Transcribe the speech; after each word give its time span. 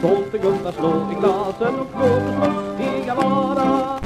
Tomtegubbar 0.00 0.72
slå 0.72 1.12
i 1.12 1.14
glasen 1.20 1.80
och 1.80 1.88
låt 1.94 2.22
oss 2.22 2.78
lustiga 2.78 3.14
vara. 3.14 4.00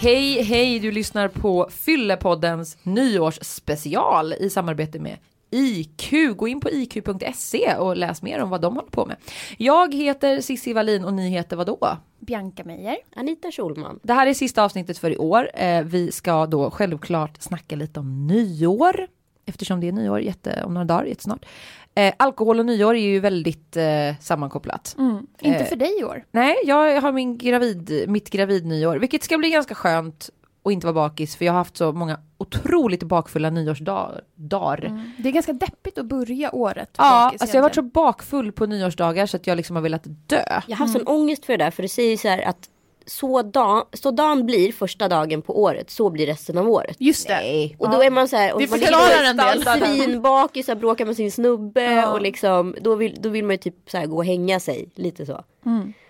Hej, 0.00 0.42
hej, 0.42 0.78
du 0.78 0.90
lyssnar 0.90 1.28
på 1.28 1.68
Fyllepoddens 1.70 2.78
nyårsspecial 2.82 4.32
i 4.32 4.50
samarbete 4.50 4.98
med 4.98 5.18
IQ. 5.50 6.36
Gå 6.36 6.48
in 6.48 6.60
på 6.60 6.70
iq.se 6.70 7.74
och 7.74 7.96
läs 7.96 8.22
mer 8.22 8.42
om 8.42 8.50
vad 8.50 8.60
de 8.60 8.76
håller 8.76 8.90
på 8.90 9.06
med. 9.06 9.16
Jag 9.56 9.94
heter 9.94 10.40
Cissi 10.40 10.72
Wallin 10.72 11.04
och 11.04 11.14
ni 11.14 11.28
heter 11.28 11.56
vad 11.56 11.66
då? 11.66 11.96
Bianca 12.18 12.64
Meijer. 12.64 12.96
Anita 13.16 13.50
Schulman. 13.50 14.00
Det 14.02 14.12
här 14.12 14.26
är 14.26 14.34
sista 14.34 14.64
avsnittet 14.64 14.98
för 14.98 15.10
i 15.10 15.16
år. 15.16 15.50
Eh, 15.54 15.82
vi 15.82 16.12
ska 16.12 16.46
då 16.46 16.70
självklart 16.70 17.42
snacka 17.42 17.76
lite 17.76 18.00
om 18.00 18.26
nyår. 18.26 19.06
Eftersom 19.46 19.80
det 19.80 19.88
är 19.88 19.92
nyår 19.92 20.20
jätte, 20.20 20.62
om 20.64 20.74
några 20.74 20.84
dagar, 20.84 21.04
jättesnart. 21.04 21.46
Eh, 21.94 22.14
alkohol 22.16 22.58
och 22.58 22.66
nyår 22.66 22.94
är 22.94 23.00
ju 23.00 23.20
väldigt 23.20 23.76
eh, 23.76 23.84
sammankopplat. 24.20 24.96
Mm. 24.98 25.26
Inte 25.40 25.58
Eh, 25.58 25.66
för 25.66 25.76
dig 25.76 26.00
i 26.00 26.04
år. 26.04 26.24
Nej, 26.30 26.56
jag 26.64 27.00
har 27.00 27.12
min 27.12 27.38
gravid, 27.38 28.04
mitt 28.08 28.30
gravidnyår, 28.30 28.96
vilket 28.96 29.22
ska 29.22 29.38
bli 29.38 29.50
ganska 29.50 29.74
skönt 29.74 30.30
att 30.68 30.72
inte 30.72 30.86
vara 30.86 30.94
bakis, 31.08 31.36
för 31.36 31.44
jag 31.44 31.52
har 31.52 31.58
haft 31.58 31.76
så 31.76 31.92
många 31.92 32.20
otroligt 32.38 33.02
bakfulla 33.02 33.50
nyårsdagar. 33.50 34.20
dagar. 34.34 34.84
Mm. 34.84 35.12
Det 35.18 35.28
är 35.28 35.32
ganska 35.32 35.52
deppigt 35.52 35.98
att 35.98 36.06
börja 36.06 36.54
året. 36.54 36.90
Ja, 36.98 37.24
bakis 37.26 37.40
alltså 37.42 37.56
jag 37.56 37.62
har 37.62 37.68
varit 37.68 37.74
så 37.74 37.82
bakfull 37.82 38.52
på 38.52 38.66
nyårsdagar 38.66 39.26
så 39.26 39.36
att 39.36 39.46
jag 39.46 39.56
liksom 39.56 39.76
har 39.76 39.82
velat 39.82 40.02
dö. 40.04 40.42
Jag 40.66 40.76
har 40.76 40.86
haft 40.86 40.92
sån 40.92 41.06
ångest 41.06 41.44
för 41.46 41.56
det 41.58 41.64
där 41.64 41.70
för 41.70 41.82
det 41.82 41.88
säger 41.88 42.16
så 42.16 42.28
här 42.28 42.42
att 42.42 42.68
så, 43.06 43.42
dag, 43.42 43.86
så 43.92 44.10
dagen 44.10 44.46
blir 44.46 44.72
första 44.72 45.08
dagen 45.08 45.42
på 45.42 45.62
året, 45.62 45.90
så 45.90 46.10
blir 46.10 46.26
resten 46.26 46.58
av 46.58 46.68
året. 46.68 46.96
Just 46.98 47.28
det. 47.28 47.34
Nej. 47.34 47.76
Och 47.78 47.90
då 47.90 48.02
är 48.02 48.10
man 48.10 48.28
så 48.28 48.36
här, 48.36 48.54
och 48.54 48.60
Det 48.60 48.70
man 48.70 48.78
förklarar 48.78 49.24
en 49.24 49.36
del. 49.36 49.62
svinbakis, 49.96 50.66
bråkar 50.66 51.04
med 51.06 51.16
sin 51.16 51.32
snubbe 51.32 51.82
Ja. 51.82 52.12
och 52.12 52.22
liksom 52.22 52.74
då 52.80 52.94
vill, 52.94 53.16
då 53.20 53.28
vill 53.28 53.44
man 53.44 53.50
ju 53.54 53.58
typ 53.58 53.74
så 53.90 53.98
här, 53.98 54.06
gå 54.06 54.16
och 54.16 54.24
hänga 54.24 54.60
sig 54.60 54.88
lite 54.94 55.26
så. 55.26 55.44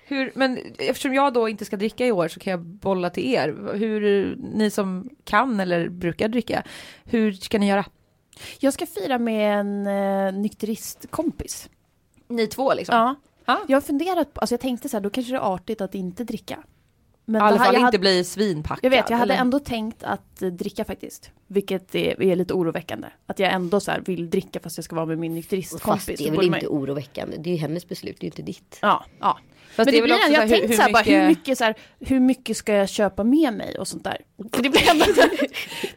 Hur, 0.08 0.32
men 0.34 0.58
eftersom 0.78 1.14
jag 1.14 1.32
då 1.32 1.48
inte 1.48 1.64
ska 1.64 1.76
dricka 1.76 2.06
i 2.06 2.12
år 2.12 2.28
så 2.28 2.40
kan 2.40 2.50
jag 2.50 2.60
bolla 2.60 3.10
till 3.10 3.34
er. 3.34 3.74
Hur, 3.74 4.36
ni 4.54 4.70
som 4.70 5.08
kan 5.24 5.60
eller 5.60 5.88
brukar 5.88 6.28
dricka, 6.28 6.62
hur 7.04 7.32
ska 7.32 7.58
ni 7.58 7.68
göra? 7.68 7.84
Jag 8.58 8.74
ska 8.74 8.86
fira 8.86 9.18
med 9.18 9.60
en 9.60 9.86
eh, 9.86 10.32
nykteristkompis. 10.32 11.68
Ni 12.28 12.46
två 12.46 12.74
liksom? 12.74 12.96
Ja. 12.96 13.14
Ja. 13.44 13.60
Jag 13.68 13.76
har 13.76 13.80
funderat 13.80 14.34
på, 14.34 14.40
alltså 14.40 14.52
jag 14.52 14.60
tänkte 14.60 14.88
så 14.88 14.96
här, 14.96 15.02
då 15.02 15.10
kanske 15.10 15.32
det 15.32 15.36
är 15.36 15.54
artigt 15.54 15.80
att 15.80 15.94
inte 15.94 16.24
dricka. 16.24 16.58
Men 17.24 17.42
I 17.42 17.44
alla 17.44 17.56
fall 17.56 17.66
jag 17.66 17.74
inte 17.74 17.84
hade, 17.84 17.98
bli 17.98 18.24
svinpackad. 18.24 18.84
Jag 18.84 18.90
vet, 18.90 19.10
jag 19.10 19.16
hade 19.16 19.32
eller? 19.32 19.42
ändå 19.42 19.58
tänkt 19.58 20.02
att 20.02 20.42
eh, 20.42 20.48
dricka 20.48 20.84
faktiskt. 20.84 21.30
Vilket 21.46 21.94
är, 21.94 22.22
är 22.22 22.36
lite 22.36 22.54
oroväckande. 22.54 23.08
Att 23.26 23.38
jag 23.38 23.52
ändå 23.52 23.80
så 23.80 23.90
här 23.90 24.00
vill 24.00 24.30
dricka 24.30 24.60
fast 24.60 24.78
jag 24.78 24.84
ska 24.84 24.96
vara 24.96 25.06
med 25.06 25.18
min 25.18 25.34
nykteristkompis. 25.34 26.06
Fast 26.06 26.18
det 26.18 26.28
är 26.28 26.30
väl 26.30 26.54
inte 26.54 26.66
oroväckande, 26.66 27.36
det 27.36 27.50
är 27.50 27.54
ju 27.54 27.60
hennes 27.60 27.88
beslut, 27.88 28.16
det 28.20 28.24
är 28.24 28.26
ju 28.26 28.30
inte 28.30 28.42
ditt. 28.42 28.78
Ja, 28.82 29.04
ja. 29.20 29.38
Fast 29.78 29.86
Men 29.86 29.94
det 29.94 30.00
det 30.00 30.02
blir, 30.02 30.14
också 30.14 30.32
jag 30.32 30.40
har 30.40 30.48
tänkt 30.48 30.76
så 30.76 30.82
här, 30.82 30.92
bara, 30.92 31.02
hur 31.02 31.26
mycket, 31.26 31.58
så 31.58 31.64
här, 31.64 31.74
hur 32.00 32.20
mycket 32.20 32.56
ska 32.56 32.72
jag 32.72 32.88
köpa 32.88 33.24
med 33.24 33.52
mig 33.52 33.78
och 33.78 33.88
sånt 33.88 34.04
där. 34.04 34.18
Det 34.62 34.70
blir 34.70 34.90
ändå, 34.90 35.04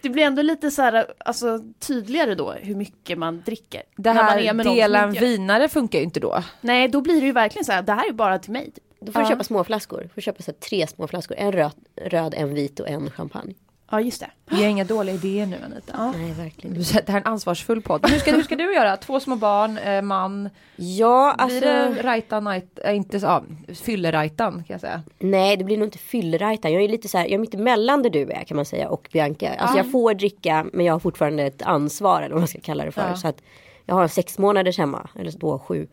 det 0.02 0.10
blir 0.10 0.24
ändå 0.24 0.42
lite 0.42 0.72
så 0.72 0.82
här, 0.82 1.06
alltså 1.26 1.60
tydligare 1.80 2.36
då 2.36 2.52
hur 2.52 2.76
mycket 2.76 3.18
man 3.18 3.42
dricker. 3.46 3.84
Det 3.98 4.14
man 4.14 4.26
här 4.26 4.64
dela 4.76 5.04
en 5.04 5.12
vinare 5.12 5.70
funkar 5.70 6.00
ju 6.00 6.06
inte 6.06 6.20
då. 6.20 6.44
Nej, 6.62 6.88
då 6.88 7.02
blir 7.02 7.22
det 7.22 7.26
ju 7.26 7.32
verkligen 7.32 7.66
så 7.66 7.72
här, 7.72 7.82
det 7.82 7.94
här 7.94 8.10
är 8.10 8.14
bara 8.14 8.40
till 8.40 8.52
mig. 8.52 8.72
Då 9.00 9.12
får 9.12 9.20
du 9.20 9.26
Ja. 9.26 9.30
köpa 9.30 9.44
små 9.44 9.64
flaskor. 9.64 10.02
Du 10.02 10.10
får 10.10 10.22
köpa 10.22 10.44
så 10.44 10.52
här, 10.52 10.58
tre 10.60 10.88
små 10.88 11.08
flaskor. 11.08 11.38
En 11.38 11.52
röd, 11.52 11.72
röd, 12.06 12.34
en 12.38 12.54
vit 12.54 12.80
och 12.80 12.90
en 12.90 13.12
champagne. 13.12 13.54
Ja, 13.92 14.02
just 14.02 14.20
det. 14.20 14.30
Vi 14.50 14.56
har 14.64 14.70
inga 14.70 14.84
dåliga 14.84 15.16
idéer 15.16 15.46
nu 15.46 15.58
Anita. 15.66 15.94
Ja. 15.98 16.12
Nej, 16.12 16.32
verkligen 16.32 16.76
inte. 16.78 17.02
Det 17.06 17.12
här 17.12 17.20
är 17.20 17.22
en 17.26 17.32
ansvarsfull 17.32 17.82
podd. 17.82 18.10
Hur 18.10 18.20
ska, 18.20 18.32
hur 18.32 18.44
ska 18.44 18.56
du 18.56 18.74
göra? 18.74 18.98
Två 18.98 19.20
små 19.20 19.36
barn, 19.36 19.78
eh, 19.78 20.02
man. 20.02 20.50
Ja, 20.76 21.36
alltså. 21.38 21.60
Blir 21.60 21.70
det 21.96 22.02
rajtan, 22.04 22.44
night, 22.44 22.80
äh, 22.86 22.96
inte 22.96 23.20
så, 23.20 23.26
ja, 23.26 23.44
fyllerajtan 23.74 24.54
kan 24.54 24.64
jag 24.74 24.82
säga. 24.82 25.02
Nej, 25.20 25.58
det 25.58 25.64
blir 25.64 25.78
nog 25.78 25.88
inte 25.88 25.98
fyllrajtan. 25.98 26.74
Jag 26.74 26.84
är 26.84 26.88
lite 26.90 27.08
så 27.08 27.18
här, 27.18 27.26
jag 27.26 27.34
är 27.34 27.38
mitt 27.38 27.54
emellan 27.54 28.04
där 28.04 28.10
du 28.10 28.32
är 28.32 28.44
kan 28.44 28.56
man 28.56 28.66
säga 28.66 28.90
och 28.90 29.10
Bianca. 29.14 29.50
Alltså 29.54 29.78
Ja. 29.78 29.84
jag 29.84 29.92
får 29.92 30.14
dricka 30.14 30.66
men 30.74 30.86
jag 30.86 30.94
har 30.94 31.00
fortfarande 31.00 31.44
ett 31.44 31.62
ansvar 31.62 32.22
eller 32.22 32.34
vad 32.34 32.42
man 32.42 32.48
ska 32.48 32.60
kalla 32.60 32.86
det 32.86 32.92
för. 32.92 33.08
Ja. 33.10 33.16
Så 33.16 33.28
att 33.28 33.42
jag 33.86 33.96
har 33.96 34.08
sex 34.08 34.38
månaders 34.38 34.78
hemma, 34.78 35.10
eller 35.20 35.32
då 35.32 35.60
sju. 35.60 35.88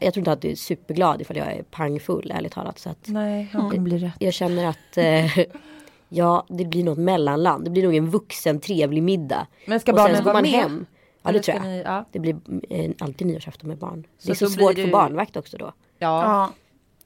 Jag 0.00 0.14
tror 0.14 0.18
inte 0.18 0.32
att 0.32 0.42
du 0.42 0.50
är 0.50 0.54
superglad 0.54 1.20
ifall 1.20 1.36
jag 1.36 1.46
är 1.52 1.62
pangfull 1.62 2.32
ärligt 2.36 2.52
talat. 2.52 2.78
Så 2.78 2.90
att 2.90 2.98
Nej, 3.08 3.48
han 3.52 3.62
kommer 3.70 3.82
bli 3.82 3.98
rätt. 3.98 4.12
jag 4.18 4.34
känner 4.34 4.64
att 4.66 4.96
eh, 4.96 5.38
ja, 6.08 6.46
det 6.48 6.64
blir 6.64 6.84
något 6.84 6.98
mellanland. 6.98 7.64
Det 7.64 7.70
blir 7.70 7.82
nog 7.82 7.94
en 7.94 8.10
vuxen 8.10 8.60
trevlig 8.60 9.02
middag. 9.02 9.46
Men 9.66 9.80
ska 9.80 9.92
och 9.92 9.96
barnen 9.96 10.16
så 10.16 10.22
vara 10.22 10.32
man 10.34 10.42
med? 10.42 10.50
hem. 10.52 10.86
Ja, 11.22 11.32
det 11.32 11.40
tror 11.40 11.56
jag. 11.56 11.64
ni- 11.64 11.82
ja. 11.84 12.04
Det 12.12 12.18
blir 12.18 12.36
eh, 12.70 12.90
alltid 12.98 13.26
nyårsafton 13.26 13.68
med 13.68 13.78
barn. 13.78 14.06
Det 14.22 14.30
är 14.30 14.34
så, 14.34 14.44
blir 14.44 14.56
svårt 14.56 14.76
det 14.76 14.84
för 14.84 14.90
barnvakt 14.92 15.36
också 15.36 15.56
då. 15.56 15.64
Ja, 15.98 16.22
Ja. 16.22 16.50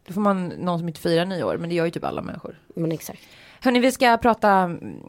då 0.07 0.13
får 0.15 0.21
man 0.21 0.47
någon 0.49 0.79
som 0.79 0.89
inte 0.89 1.01
firar 1.01 1.25
nyår, 1.25 1.57
men 1.59 1.69
det 1.69 1.75
gör 1.75 1.85
ju 1.85 1.91
typ 1.91 2.05
alla 2.05 2.23
människor. 2.23 2.59
Men 2.75 2.93
exakt. 2.93 3.21
Hörni, 3.61 3.81
vi 3.81 3.93
ska 3.93 4.17
prata 4.17 4.69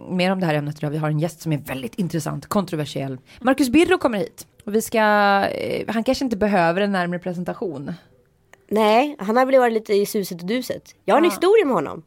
mer 0.09 0.31
om 0.31 0.39
det 0.39 0.45
här 0.45 0.53
ämnet 0.53 0.77
idag. 0.77 0.89
Vi 0.89 0.97
har 0.97 1.09
en 1.09 1.19
gäst 1.19 1.41
som 1.41 1.53
är 1.53 1.57
väldigt 1.57 1.95
intressant, 1.95 2.47
kontroversiell. 2.47 3.17
Marcus 3.41 3.69
Birro 3.69 3.97
kommer 3.97 4.17
hit. 4.17 4.47
Och 4.65 4.75
vi 4.75 4.81
ska, 4.81 4.99
eh, 5.45 5.85
han 5.93 6.03
kanske 6.03 6.23
inte 6.25 6.37
behöver 6.37 6.81
en 6.81 6.91
närmare 6.91 7.19
presentation. 7.19 7.93
Nej, 8.67 9.15
han 9.19 9.37
har 9.37 9.45
väl 9.45 9.59
varit 9.59 9.73
lite 9.73 9.93
i 9.93 10.05
suset 10.05 10.41
och 10.41 10.47
duset. 10.47 10.95
Jag 11.05 11.15
har 11.15 11.19
en 11.21 11.25
historia 11.31 11.65
med 11.65 11.75
honom. 11.75 12.03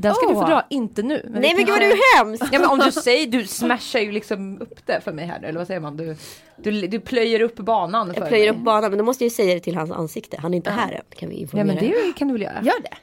Den 0.00 0.14
ska 0.14 0.26
du 0.26 0.34
Åh. 0.34 0.40
få 0.42 0.46
dra, 0.48 0.66
inte 0.70 1.02
nu. 1.02 1.22
vi 1.34 1.40
Nej 1.40 1.54
men 1.54 1.64
gud 1.64 1.68
vad 1.68 1.80
du 1.80 1.86
är 1.86 2.16
hemskt! 2.18 2.44
Ja 2.52 2.58
men 2.58 2.68
om 2.70 2.78
du 2.78 2.92
säger, 2.92 3.26
du 3.26 3.46
smashar 3.46 3.98
ju 4.00 4.12
liksom 4.12 4.60
upp 4.60 4.86
det 4.86 5.00
för 5.00 5.12
mig 5.12 5.26
här 5.26 5.42
eller 5.42 5.58
vad 5.58 5.66
säger 5.66 5.80
man? 5.80 5.96
Du, 5.96 6.16
du, 6.56 6.86
du 6.86 7.00
plöjer 7.00 7.40
upp 7.40 7.56
banan 7.56 8.14
för 8.14 8.20
Jag 8.20 8.28
plöjer 8.28 8.52
mig. 8.52 8.58
upp 8.60 8.64
banan 8.64 8.90
men 8.90 8.98
då 8.98 9.04
måste 9.04 9.24
jag 9.24 9.26
ju 9.30 9.34
säga 9.34 9.54
det 9.54 9.60
till 9.60 9.74
hans 9.76 9.90
ansikte. 9.90 10.36
Han 10.40 10.54
är 10.54 10.56
inte 10.56 10.70
här 10.70 10.92
än. 10.92 11.02
Kan 11.18 11.28
vi 11.28 11.34
Ja 11.34 11.40
informera. 11.40 11.66
men 11.66 11.76
det 11.76 12.12
kan 12.16 12.28
du 12.28 12.34
väl 12.34 12.42
göra? 12.42 12.54
Gör 12.62 12.82
det. 12.82 12.96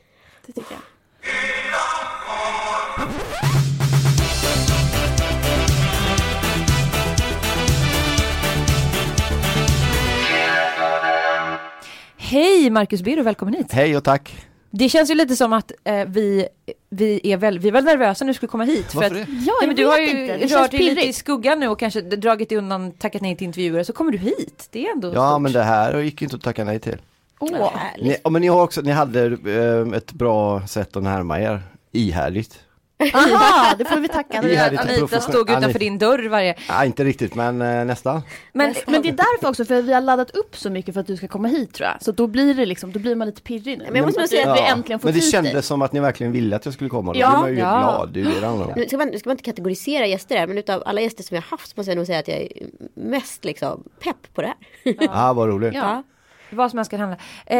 Det 0.45 0.53
tycker 0.53 0.71
jag. 0.75 0.81
Hej 12.17 12.69
Marcus 12.69 13.01
Birro, 13.01 13.23
välkommen 13.23 13.53
hit. 13.53 13.71
Hej 13.71 13.97
och 13.97 14.03
tack. 14.03 14.45
Det 14.71 14.89
känns 14.89 15.09
ju 15.09 15.15
lite 15.15 15.35
som 15.35 15.53
att 15.53 15.71
eh, 15.83 16.05
vi, 16.07 16.47
vi, 16.95 17.31
är 17.31 17.37
väl, 17.37 17.59
vi 17.59 17.71
var 17.71 17.81
nervösa 17.81 18.25
när 18.25 18.29
du 18.29 18.33
skulle 18.33 18.49
komma 18.49 18.63
hit. 18.63 18.95
Varför 18.95 19.21
att, 19.21 19.27
det? 19.27 19.31
Ja, 19.31 19.53
Nej, 19.61 19.67
men 19.67 19.75
du 19.75 19.85
har 19.85 19.97
ju 19.97 20.09
inte. 20.09 20.37
Det 20.37 20.55
rört 20.55 20.71
dig 20.71 20.79
lite 20.79 21.07
i 21.07 21.13
skuggan 21.13 21.59
nu 21.59 21.67
och 21.67 21.79
kanske 21.79 22.01
dragit 22.01 22.49
dig 22.49 22.57
undan, 22.57 22.91
tackat 22.91 23.21
nej 23.21 23.35
till 23.35 23.45
intervjuer, 23.47 23.83
så 23.83 23.93
kommer 23.93 24.11
du 24.11 24.17
hit. 24.17 24.67
Det 24.71 24.87
är 24.87 24.91
ändå 24.91 25.11
Ja 25.13 25.29
stort. 25.31 25.41
men 25.41 25.51
det 25.51 25.63
här 25.63 25.99
gick 25.99 26.21
inte 26.21 26.35
att 26.35 26.41
tacka 26.41 26.63
nej 26.63 26.79
till. 26.79 26.97
Åh. 27.39 27.71
härligt. 27.75 28.23
Ni, 28.25 28.31
men 28.31 28.41
ni 28.41 28.47
har 28.47 28.63
också, 28.63 28.81
ni 28.81 28.91
hade 28.91 29.25
eh, 29.25 29.97
ett 29.97 30.11
bra 30.11 30.67
sätt 30.67 30.95
att 30.95 31.03
närma 31.03 31.39
er. 31.41 31.61
Ihärdigt. 31.91 32.59
Aha, 33.13 33.75
det 33.77 33.85
får 33.85 33.99
vi 33.99 34.07
tacka. 34.07 34.41
Vi 34.41 34.55
hade 34.55 34.79
Anita 34.79 35.21
stod 35.21 35.49
utanför 35.49 35.69
Anita- 35.69 35.79
din 35.79 35.97
dörr 35.97 36.29
varje... 36.29 36.55
Nej 36.69 36.87
inte 36.87 37.03
riktigt 37.03 37.35
men 37.35 37.61
eh, 37.61 37.85
nästan. 37.85 38.21
Men, 38.53 38.73
men 38.87 39.01
det 39.01 39.09
är 39.09 39.13
därför 39.13 39.49
också, 39.49 39.65
för 39.65 39.81
vi 39.81 39.93
har 39.93 40.01
laddat 40.01 40.29
upp 40.31 40.57
så 40.57 40.69
mycket 40.69 40.93
för 40.93 41.01
att 41.01 41.07
du 41.07 41.17
ska 41.17 41.27
komma 41.27 41.47
hit 41.47 41.73
tror 41.73 41.89
jag. 41.89 42.03
Så 42.03 42.11
då 42.11 42.27
blir 42.27 42.53
det 42.53 42.65
liksom, 42.65 42.91
då 42.91 42.99
blir 42.99 43.15
man 43.15 43.27
lite 43.27 43.41
pirrig 43.41 43.77
nu. 43.77 43.83
Men 43.85 43.95
jag 43.95 44.05
måste 44.05 44.21
Att 44.23 44.29
säga 44.29 44.53
vi 44.53 44.61
att- 44.61 44.69
äntligen 44.77 44.99
får 44.99 45.07
men 45.07 45.13
det 45.13 45.19
hit 45.19 45.31
kändes 45.31 45.53
dig. 45.53 45.63
som 45.63 45.81
att 45.81 45.93
ni 45.93 45.99
verkligen 45.99 46.31
ville 46.33 46.55
att 46.55 46.65
jag 46.65 46.73
skulle 46.73 46.89
komma. 46.89 47.13
Då 47.13 47.19
Ja, 47.19 47.29
blir 47.29 47.39
man 47.39 47.51
ju 47.51 47.59
ja. 47.59 47.79
glad, 47.79 48.09
det 48.13 48.19
är 48.19 48.23
ju 48.35 48.39
det 48.41 48.47
om. 48.47 48.71
Nu 48.75 48.85
ska, 48.87 48.97
man, 48.97 49.07
nu 49.07 49.19
ska 49.19 49.29
man 49.29 49.33
inte 49.33 49.43
kategorisera 49.43 50.05
gäster 50.07 50.37
här 50.37 50.47
men 50.47 50.57
utav 50.57 50.83
alla 50.85 51.01
gäster 51.01 51.23
som 51.23 51.35
jag 51.35 51.41
har 51.41 51.49
haft 51.49 51.67
så 51.69 51.73
måste 51.77 51.91
jag 51.91 51.97
nog 51.97 52.05
säga 52.05 52.19
att 52.19 52.27
jag 52.27 52.37
är 52.37 52.49
mest 52.93 53.45
liksom 53.45 53.83
pepp 54.03 54.33
på 54.33 54.41
det 54.41 54.47
här. 54.47 54.55
Ja, 54.99 55.07
ah, 55.29 55.33
vad 55.33 55.47
roligt. 55.49 55.73
Ja. 55.75 56.03
Vad 56.49 56.69
som 56.71 56.77
helst 56.79 56.91
kan 56.91 56.99
handla. 56.99 57.17
Eh, 57.45 57.57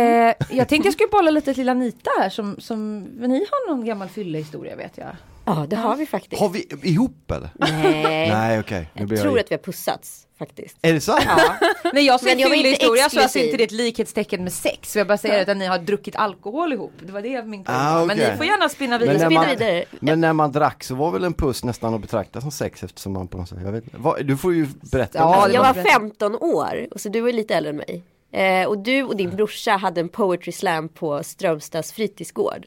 jag 0.50 0.68
tänkte 0.68 0.88
jag 0.88 0.94
skulle 0.94 1.10
bolla 1.12 1.32
lite 1.32 1.54
till 1.54 1.70
Anita 1.70 2.12
här 2.20 2.30
som, 2.30 2.56
som 2.60 3.00
men 3.04 3.30
ni 3.30 3.40
har 3.52 3.70
någon 3.76 3.86
gammal 3.86 4.10
fyllehistoria 4.10 4.76
vet 4.76 4.98
jag. 4.98 5.08
Ja 5.48 5.66
det 5.70 5.76
har 5.76 5.96
vi 5.96 6.06
faktiskt. 6.06 6.42
Har 6.42 6.50
vi 6.50 6.68
ihop 6.84 7.32
eller? 7.32 7.50
Nej. 7.54 8.30
Nej 8.32 8.60
okej, 8.60 8.90
blir 8.94 9.04
Jag 9.04 9.12
jag 9.12 9.22
tror 9.22 9.40
att 9.40 9.52
vi 9.52 9.56
har 9.56 9.62
pussats 9.64 10.28
faktiskt. 10.40 10.78
Är 10.82 10.94
det 10.94 11.02
sant? 11.02 11.24
Ja. 11.28 11.56
När 11.94 12.02
jag 12.02 12.20
säger 12.20 12.36
Men 12.36 12.42
jag 12.42 12.48
inte 12.50 12.58
fyllehistoria 12.58 13.02
så 13.02 13.04
alltså 13.04 13.20
exklusiv. 13.40 13.44
inte 13.46 13.58
det 13.58 13.64
ett 13.64 13.72
likhetstecken 13.72 14.44
med 14.44 14.54
sex. 14.54 14.96
Jag 14.96 15.08
bara 15.08 15.18
säger 15.18 15.52
att 15.52 15.58
ni 15.58 15.66
har 15.66 15.78
druckit 15.78 16.16
alkohol 16.16 16.74
ihop. 16.74 16.92
Det 17.00 17.12
var 17.12 17.22
det 17.22 17.46
min 17.46 17.64
poäng 17.64 17.78
Ah, 17.80 18.00
var. 18.00 18.06
Men 18.06 18.18
ni 18.18 18.26
får 18.38 18.46
gärna 18.46 18.70
spinna 18.70 18.98
Men 19.00 19.00
vidare. 19.00 19.18
när, 19.18 19.26
spinner 19.26 19.42
man, 19.48 19.50
vidare. 19.50 19.86
men 20.00 20.22
när 20.22 20.34
man 20.34 20.52
drack 20.52 20.84
så 20.84 20.96
var 20.96 21.12
väl 21.12 21.24
en 21.24 21.34
puss 21.34 21.64
nästan 21.64 21.94
att 21.94 22.02
betrakta 22.02 22.42
som 22.42 22.52
sex 22.52 22.84
eftersom 22.84 23.14
man 23.14 23.28
på 23.28 23.38
något 23.38 23.50
sätt, 23.50 23.58
jag 23.64 23.72
vet 23.72 23.84
inte. 23.84 23.98
Vad- 24.00 24.26
Du 24.26 24.38
får 24.38 24.54
ju 24.54 24.68
berätta. 24.92 25.20
Ja, 25.20 25.50
jag 25.50 25.64
var 25.64 25.74
var 25.74 25.84
bra. 25.84 25.92
15 25.92 26.36
år 26.36 26.88
och 26.92 27.02
så 27.02 27.10
du 27.10 27.22
var 27.22 27.32
lite 27.32 27.56
äldre 27.56 27.70
än 27.70 27.78
mig. 27.78 28.04
Eh, 28.36 28.68
och 28.68 28.78
du 28.78 29.04
och 29.04 29.16
din 29.16 29.36
brorsa 29.36 29.72
hade 29.72 30.02
en 30.02 30.10
poetry 30.10 30.52
slam 30.52 30.90
på 30.90 31.24
Strömstads 31.24 31.94
fritidsgård. 31.94 32.66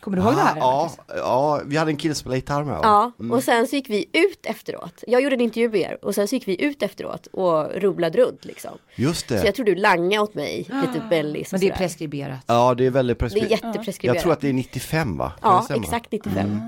Kommer 0.00 0.16
du 0.16 0.22
ihåg 0.22 0.34
det 0.34 0.40
här? 0.40 0.56
Ja, 0.56 0.90
ja, 1.16 1.60
vi 1.66 1.76
hade 1.76 1.90
en 1.90 1.96
kille 1.96 2.14
som 2.14 2.20
spelade 2.20 2.36
gitarr 2.38 2.64
med. 2.64 2.78
Ja, 2.82 3.12
och 3.32 3.42
sen 3.42 3.66
så 3.66 3.76
gick 3.76 3.90
vi 3.90 4.06
ut 4.12 4.46
efteråt. 4.46 5.04
Jag 5.06 5.22
gjorde 5.22 5.34
en 5.36 5.40
intervju 5.40 5.68
med 5.68 5.80
er 5.80 5.98
och 6.04 6.14
sen 6.14 6.28
så 6.28 6.34
gick 6.34 6.48
vi 6.48 6.64
ut 6.64 6.82
efteråt 6.82 7.26
och 7.26 7.70
rubblade 7.74 8.18
runt 8.18 8.44
liksom. 8.44 8.70
Just 8.94 9.28
Så 9.28 9.34
det. 9.34 9.44
jag 9.44 9.54
tror 9.54 9.66
du 9.66 9.74
langade 9.74 10.22
åt 10.22 10.34
mig 10.34 10.56
lite 10.56 11.06
bellis 11.10 11.52
Men 11.52 11.60
det 11.60 11.68
är 11.68 11.76
preskriberat. 11.76 12.38
Ja, 12.46 12.74
det 12.74 12.86
är 12.86 12.90
väldigt 12.90 13.18
Det 13.18 13.24
är 13.24 13.28
preskriberat. 13.28 13.50
jättepreskriberat. 13.64 14.14
Jag 14.16 14.22
tror 14.22 14.32
att 14.32 14.40
det 14.40 14.48
är 14.48 14.52
95 14.52 15.18
va? 15.18 15.32
Kan 15.40 15.64
Ja, 15.68 15.76
exakt 15.76 16.12
95. 16.12 16.60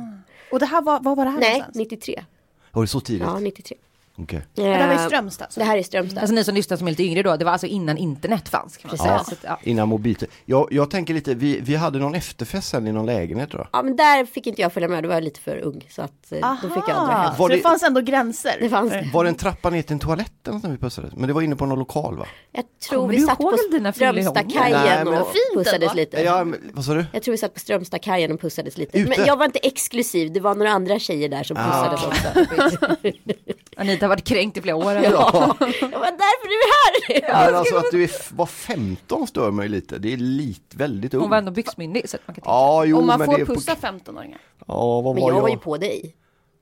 Och 0.52 0.58
det 0.58 0.66
här 0.66 0.82
var, 0.82 1.00
vad 1.00 1.16
var 1.16 1.24
det 1.24 1.30
här 1.30 1.40
Nej, 1.40 1.50
någonstans? 1.52 1.76
93. 1.76 2.24
Var 2.72 2.82
det 2.82 2.88
så 2.88 3.00
tidigt? 3.00 3.22
Ja, 3.26 3.38
93. 3.38 3.76
Okej. 4.22 4.40
Ja, 4.54 4.64
det 4.64 4.74
här 4.74 4.86
var 4.86 4.94
i 4.94 4.96
Eh, 4.96 5.06
Strömstad. 5.06 5.44
alltså. 5.44 5.60
Det 5.60 5.66
här 5.66 5.78
är 5.78 5.82
Strömstad. 5.82 6.18
Alltså 6.18 6.34
ni 6.34 6.44
som 6.44 6.54
lyssnar 6.54 6.76
som 6.76 6.86
är 6.86 6.90
lite 6.90 7.02
yngre 7.04 7.22
då, 7.22 7.36
det 7.36 7.44
var 7.44 7.52
alltså 7.52 7.66
innan 7.66 7.96
internet 7.96 8.48
fanns 8.48 8.76
kan 8.76 8.88
man 8.88 8.98
säga. 8.98 9.12
Ja, 9.12 9.24
Så 9.24 9.34
ja. 9.42 9.58
innan 9.62 9.88
mobilt. 9.88 10.22
Jag, 10.44 10.68
jag 10.70 10.90
tänker 10.90 11.14
lite, 11.14 11.34
vi, 11.34 11.60
vi 11.60 11.76
hade 11.76 11.98
någon 11.98 12.14
efterfest 12.14 12.68
sen 12.68 12.86
i 12.86 12.92
någon 12.92 13.06
lägenhet 13.06 13.50
tror 13.50 13.60
jag. 13.72 13.78
Ja 13.78 13.82
men 13.82 13.96
där 13.96 14.24
fick 14.24 14.46
inte 14.46 14.62
jag 14.62 14.72
följa 14.72 14.88
med, 14.88 15.02
då 15.04 15.08
var 15.08 15.14
jag 15.16 15.24
lite 15.24 15.40
för 15.40 15.56
ung. 15.56 15.86
Så 15.90 16.02
att 16.02 16.32
eh, 16.32 16.54
då 16.62 16.68
fick 16.68 16.84
jag 16.88 16.96
dra 16.96 17.06
hem. 17.06 17.24
Var 17.30 17.34
så 17.36 17.48
det, 17.48 17.54
det- 17.56 17.60
fanns 17.60 17.82
ändå 17.82 18.00
gränser. 18.00 18.56
Det 18.60 18.68
fanns 18.68 18.92
Var 19.12 19.24
det 19.24 19.30
en 19.30 19.34
trappa 19.36 19.70
ner 19.70 19.82
till 19.82 19.92
en 19.92 19.98
toalett 19.98 20.32
eller 20.44 20.54
något 20.54 20.62
när 20.62 20.70
vi 20.70 20.78
pussades? 20.78 21.14
Men 21.16 21.26
det 21.26 21.32
var 21.32 21.42
inne 21.42 21.56
på 21.56 21.66
någon 21.66 21.78
lokal 21.78 22.16
va? 22.16 22.26
Jag 22.52 22.64
tror 22.88 23.00
Kommer 23.00 23.14
vi 23.14 23.20
satt 23.20 23.38
på 23.38 23.56
Strömstadkajen 23.96 25.08
och 25.08 25.26
Fint 25.32 25.64
pussades 25.64 25.94
lite. 25.94 26.20
Ja, 26.22 26.44
men, 26.44 26.58
vad 26.74 26.84
sa 26.84 26.94
du? 26.94 27.06
Jag 27.12 27.22
tror 27.22 27.32
vi 27.32 27.38
satt 27.38 27.54
på 27.54 27.60
Strömstadkajen 27.60 28.32
och 28.32 28.40
pussades 28.40 28.78
lite. 28.78 28.98
Ute? 28.98 29.08
Men 29.16 29.26
jag 29.26 29.36
var 29.36 29.44
inte 29.44 29.58
exklusiv, 29.58 30.32
det 30.32 30.40
var 30.40 30.54
några 30.54 30.70
andra 30.70 30.98
tjejer 30.98 31.28
där 31.28 31.42
som 31.42 31.56
pussades 31.56 32.00
Ah. 32.02 32.06
också. 32.08 32.96
Anita 33.76 34.07
har 34.08 34.16
varit 34.16 34.24
kränkt 34.28 34.56
i 34.56 34.62
flera 34.62 34.76
år. 34.76 34.90
eller? 34.90 35.10
Ja, 35.10 35.56
Jag 35.60 35.98
var 35.98 36.10
därför 36.10 36.48
du 36.48 36.54
är 36.54 37.22
här! 37.22 37.44
men 37.46 37.54
alltså 37.56 37.76
att 37.76 37.90
du 37.90 38.04
är, 38.04 38.34
var 38.36 38.46
15 38.46 39.26
stör 39.26 39.50
mig 39.50 39.68
lite. 39.68 39.98
Det 39.98 40.12
är 40.12 40.16
lite, 40.16 40.76
väldigt 40.76 41.14
ung. 41.14 41.20
Hon 41.20 41.30
var 41.30 41.38
ändå 41.38 41.50
byxmyndig 41.52 42.08
så 42.08 42.16
att 42.16 42.22
man 42.26 42.34
kan 42.34 42.42
tänka. 42.42 42.50
Ja, 42.50 42.84
jo 42.84 42.98
Om 42.98 43.06
man 43.06 43.18
men 43.18 43.26
får 43.26 43.36
det 43.36 43.42
är 43.42 43.46
på... 43.46 43.54
pussa 43.54 43.74
15-åringar. 43.74 44.38
Ja, 44.66 45.00
vad 45.00 45.14
Men 45.14 45.22
var 45.22 45.30
jag 45.30 45.36
jag? 45.36 45.42
var 45.42 45.48
ju 45.48 45.58
på 45.58 45.76
dig. 45.76 46.16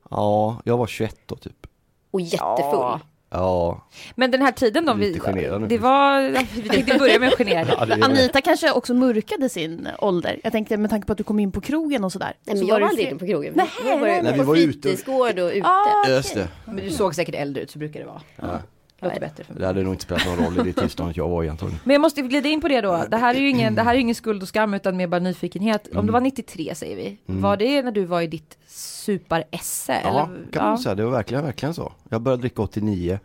Ja, 0.09 0.61
jag 0.65 0.77
var 0.77 0.87
21 0.87 1.17
då 1.25 1.35
typ. 1.35 1.67
Och 2.11 2.21
jättefull. 2.21 2.39
Ja, 2.71 2.99
Men 4.15 4.31
den 4.31 4.41
här 4.41 4.51
tiden 4.51 4.85
då, 4.85 4.93
vi, 4.93 5.19
det 5.67 5.77
var, 5.77 6.21
vi 6.61 6.69
tänkte 6.69 6.97
börja 6.97 7.19
med 7.19 7.29
att 7.29 7.37
genera 7.37 7.67
ja 7.99 8.05
Anita 8.05 8.41
kanske 8.41 8.71
också 8.71 8.93
mörkade 8.93 9.49
sin 9.49 9.87
ålder. 9.99 10.39
Jag 10.43 10.51
tänkte 10.51 10.77
med 10.77 10.89
tanke 10.89 11.07
på 11.07 11.11
att 11.11 11.17
du 11.17 11.23
kom 11.23 11.39
in 11.39 11.51
på 11.51 11.61
krogen 11.61 12.03
och 12.03 12.11
sådär. 12.11 12.33
Nej 12.43 12.55
men 12.55 12.57
så 12.57 12.71
jag 12.71 12.77
det 12.77 12.81
var 12.81 12.89
aldrig 12.89 13.07
inne 13.07 13.19
på 13.19 13.27
krogen. 13.27 13.53
Nej, 13.55 13.69
vi 13.83 13.89
var 13.89 13.97
nej, 13.97 14.21
nej. 14.23 14.31
på 14.31 14.37
Vi 14.39 14.43
var 14.43 14.55
ute. 14.55 14.81
fritidsgård 14.81 15.39
och 15.39 15.51
ute. 15.53 15.67
Ah, 15.67 16.07
det. 16.07 16.47
Men 16.65 16.75
du 16.75 16.91
såg 16.91 17.15
säkert 17.15 17.35
äldre 17.35 17.63
ut, 17.63 17.71
så 17.71 17.79
brukar 17.79 17.99
det 17.99 18.05
vara. 18.05 18.61
Låter 18.99 19.19
bättre 19.19 19.43
för 19.43 19.53
mig. 19.53 19.59
Det 19.61 19.67
hade 19.67 19.83
nog 19.83 19.93
inte 19.93 20.03
spelat 20.03 20.25
någon 20.25 20.45
roll 20.45 20.59
i 20.67 20.71
det 20.71 20.81
tillståndet 20.81 21.17
jag 21.17 21.29
var 21.29 21.43
i 21.43 21.49
antagligen. 21.49 21.79
Men 21.83 21.93
jag 21.93 22.01
måste 22.01 22.21
glida 22.21 22.49
in 22.49 22.61
på 22.61 22.67
det 22.67 22.81
då. 22.81 23.05
Det 23.09 23.17
här 23.17 23.35
är 23.35 23.39
ju 23.39 23.49
ingen, 23.49 23.75
det 23.75 23.81
här 23.81 23.95
är 23.95 23.99
ingen 23.99 24.15
skuld 24.15 24.41
och 24.41 24.47
skam 24.47 24.73
utan 24.73 24.97
mer 24.97 25.07
bara 25.07 25.19
nyfikenhet. 25.19 25.95
Om 25.95 26.05
det 26.05 26.11
var 26.11 26.21
93 26.21 26.75
säger 26.75 26.95
vi. 26.95 27.17
Var 27.25 27.57
det 27.57 27.81
när 27.81 27.91
du 27.91 28.05
var 28.05 28.21
i 28.21 28.27
ditt 28.27 28.57
super-esse? 28.67 30.01
Ja, 30.03 30.09
eller? 30.09 30.51
kan 30.51 30.63
man 30.63 30.77
säga. 30.79 30.95
Det 30.95 31.03
var 31.03 31.11
verkligen, 31.11 31.43
verkligen 31.43 31.73
så. 31.73 31.91
Jag 32.09 32.21
började 32.21 32.41
dricka 32.41 32.61
89. 32.61 33.19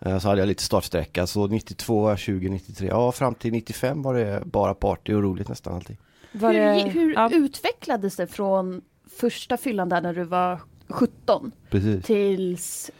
eh, 0.00 0.18
Så 0.18 0.28
hade 0.28 0.40
jag 0.40 0.46
lite 0.46 0.62
startsträcka, 0.62 1.26
så 1.26 1.46
92, 1.46 2.16
20, 2.16 2.48
93, 2.48 2.88
ja 2.88 3.12
fram 3.12 3.34
till 3.34 3.52
95 3.52 4.02
var 4.02 4.14
det 4.14 4.42
bara 4.44 4.74
party 4.74 5.14
och 5.14 5.22
roligt 5.22 5.48
nästan 5.48 5.74
alltid. 5.74 5.96
Var 6.32 6.52
hur 6.52 6.60
det, 6.60 6.90
hur 6.90 7.14
ja. 7.14 7.30
utvecklades 7.32 8.16
det 8.16 8.26
från 8.26 8.80
första 9.20 9.56
fyllan 9.56 9.88
där 9.88 10.00
när 10.00 10.14
du 10.14 10.24
var 10.24 10.60
17 10.88 11.52
Precis. 11.70 12.04
tills 12.04 12.90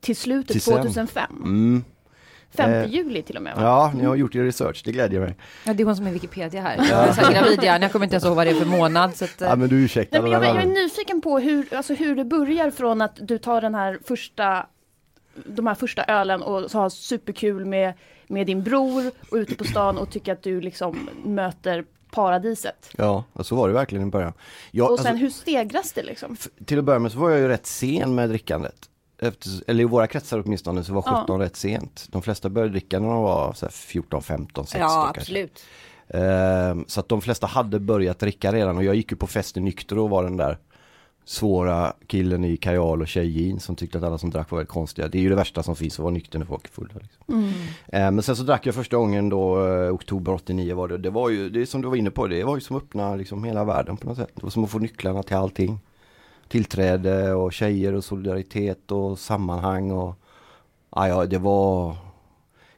till 0.00 0.16
slutet 0.16 0.52
Till 0.52 0.60
sen. 0.62 0.74
2005? 0.74 1.42
Mm. 1.44 1.84
5 2.50 2.70
Eh, 2.70 2.86
juli 2.86 3.22
till 3.22 3.36
och 3.36 3.42
med 3.42 3.56
va? 3.56 3.62
Ja, 3.62 3.92
ni 3.94 4.04
har 4.04 4.16
gjort 4.16 4.34
er 4.34 4.44
research, 4.44 4.82
det 4.84 4.92
glädjer 4.92 5.20
mig. 5.20 5.36
Ja, 5.66 5.74
det 5.74 5.82
är 5.82 5.84
hon 5.84 5.96
som 5.96 6.06
är 6.06 6.12
Wikipedia 6.12 6.60
här. 6.62 6.76
Jag 6.90 7.08
är 7.08 7.12
så 7.12 7.32
gravid 7.32 7.58
jag 7.62 7.92
kommer 7.92 8.06
inte 8.06 8.14
ens 8.14 8.24
ihåg 8.24 8.36
vad 8.36 8.46
det 8.46 8.50
är 8.50 8.54
för 8.54 8.66
månad. 8.66 9.16
Så 9.16 9.24
att, 9.24 9.40
Ja 9.40 9.56
men 9.56 9.68
du 9.68 9.76
ursäktar. 9.76 10.22
Nej, 10.22 10.30
men 10.30 10.42
jag, 10.42 10.56
jag 10.56 10.62
är 10.62 10.66
nyfiken 10.66 11.20
på 11.20 11.38
hur, 11.38 11.74
alltså 11.74 11.94
hur 11.94 12.16
det 12.16 12.24
börjar 12.24 12.70
från 12.70 13.00
att 13.00 13.18
du 13.20 13.38
tar 13.38 13.60
den 13.60 13.74
här 13.74 13.98
första 14.04 14.66
de 15.46 15.66
här 15.66 15.74
första 15.74 16.04
ölen 16.04 16.42
och 16.42 16.70
så 16.70 16.78
har 16.78 16.88
superkul 16.88 17.64
med, 17.64 17.94
med 18.26 18.46
din 18.46 18.62
bror 18.62 19.10
och 19.30 19.36
ute 19.36 19.54
på 19.54 19.64
stan 19.64 19.98
och 19.98 20.10
tycker 20.10 20.32
att 20.32 20.42
du 20.42 20.60
liksom 20.60 21.08
möter 21.24 21.84
paradiset. 22.10 22.90
Ja, 22.96 23.24
och 23.32 23.46
så 23.46 23.56
var 23.56 23.68
det 23.68 23.74
verkligen 23.74 24.08
i 24.08 24.10
början. 24.10 24.32
Jag, 24.70 24.90
Och 24.90 24.98
sen 24.98 25.06
alltså, 25.06 25.22
hur 25.22 25.30
stegras 25.30 25.92
det 25.92 26.02
liksom? 26.02 26.36
till 26.64 26.78
att 26.78 26.84
börja 26.84 26.98
med 26.98 27.12
så 27.12 27.18
var 27.18 27.30
jag 27.30 27.38
ju 27.40 27.48
rätt 27.48 27.66
sen 27.66 28.14
med 28.14 28.28
drickandet. 28.28 28.88
Efter, 29.18 29.50
eller 29.66 29.82
i 29.82 29.86
våra 29.86 30.06
kretsar 30.06 30.42
åtminstone 30.46 30.84
så 30.84 30.92
var 30.92 31.02
17 31.02 31.40
rätt 31.40 31.56
sent. 31.56 32.06
De 32.10 32.22
flesta 32.22 32.48
började 32.48 32.72
dricka 32.72 33.00
när 33.00 33.08
de 33.08 33.22
var 33.22 33.52
så 33.52 33.66
här 33.66 33.70
14, 33.70 34.22
15, 34.22 34.66
16 34.66 34.80
Ja 34.80 35.12
absolut. 35.16 35.62
Ehm, 36.08 36.84
så 36.88 37.00
att 37.00 37.08
de 37.08 37.20
flesta 37.20 37.46
hade 37.46 37.80
börjat 37.80 38.18
dricka 38.18 38.52
redan 38.52 38.76
och 38.76 38.84
jag 38.84 38.94
gick 38.94 39.10
ju 39.10 39.16
på 39.16 39.26
festen 39.26 39.64
nykter 39.64 39.98
och 39.98 40.10
var 40.10 40.24
den 40.24 40.36
där 40.36 40.58
svåra 41.24 41.92
killen 42.06 42.44
i 42.44 42.56
kajal 42.56 43.00
och 43.02 43.08
tjejjeans 43.08 43.64
som 43.64 43.76
tyckte 43.76 43.98
att 43.98 44.04
alla 44.04 44.18
som 44.18 44.30
drack 44.30 44.50
var 44.50 44.58
väldigt 44.58 44.72
konstiga. 44.72 45.08
Det 45.08 45.18
är 45.18 45.22
ju 45.22 45.28
det 45.28 45.34
värsta 45.34 45.62
som 45.62 45.76
finns 45.76 45.94
att 45.94 46.02
vara 46.02 46.12
nykter 46.12 46.38
när 46.38 46.46
folk 46.46 46.64
är 46.64 46.70
fulla. 46.70 46.94
Liksom. 46.94 47.52
Ehm, 47.92 48.14
men 48.14 48.22
sen 48.22 48.36
så 48.36 48.42
drack 48.42 48.66
jag 48.66 48.74
första 48.74 48.96
gången 48.96 49.28
då, 49.28 49.66
eh, 49.66 49.94
oktober 49.94 50.32
89 50.34 50.74
var 50.74 50.88
det. 50.88 50.98
Det 50.98 51.10
var 51.10 51.28
ju, 51.28 51.50
det 51.50 51.66
som 51.66 51.82
du 51.82 51.88
var 51.88 51.96
inne 51.96 52.10
på, 52.10 52.26
det 52.26 52.44
var 52.44 52.54
ju 52.54 52.60
som 52.60 52.76
att 52.76 52.82
öppna 52.82 53.16
liksom 53.16 53.44
hela 53.44 53.64
världen 53.64 53.96
på 53.96 54.08
något 54.08 54.16
sätt. 54.16 54.30
Det 54.34 54.42
var 54.42 54.50
som 54.50 54.64
att 54.64 54.70
få 54.70 54.78
nycklarna 54.78 55.22
till 55.22 55.36
allting. 55.36 55.80
Tillträde 56.48 57.34
och 57.34 57.52
tjejer 57.52 57.92
och 57.94 58.04
solidaritet 58.04 58.92
och 58.92 59.18
sammanhang 59.18 59.90
och 59.90 60.14
ja, 60.90 61.26
det 61.26 61.38
var 61.38 61.96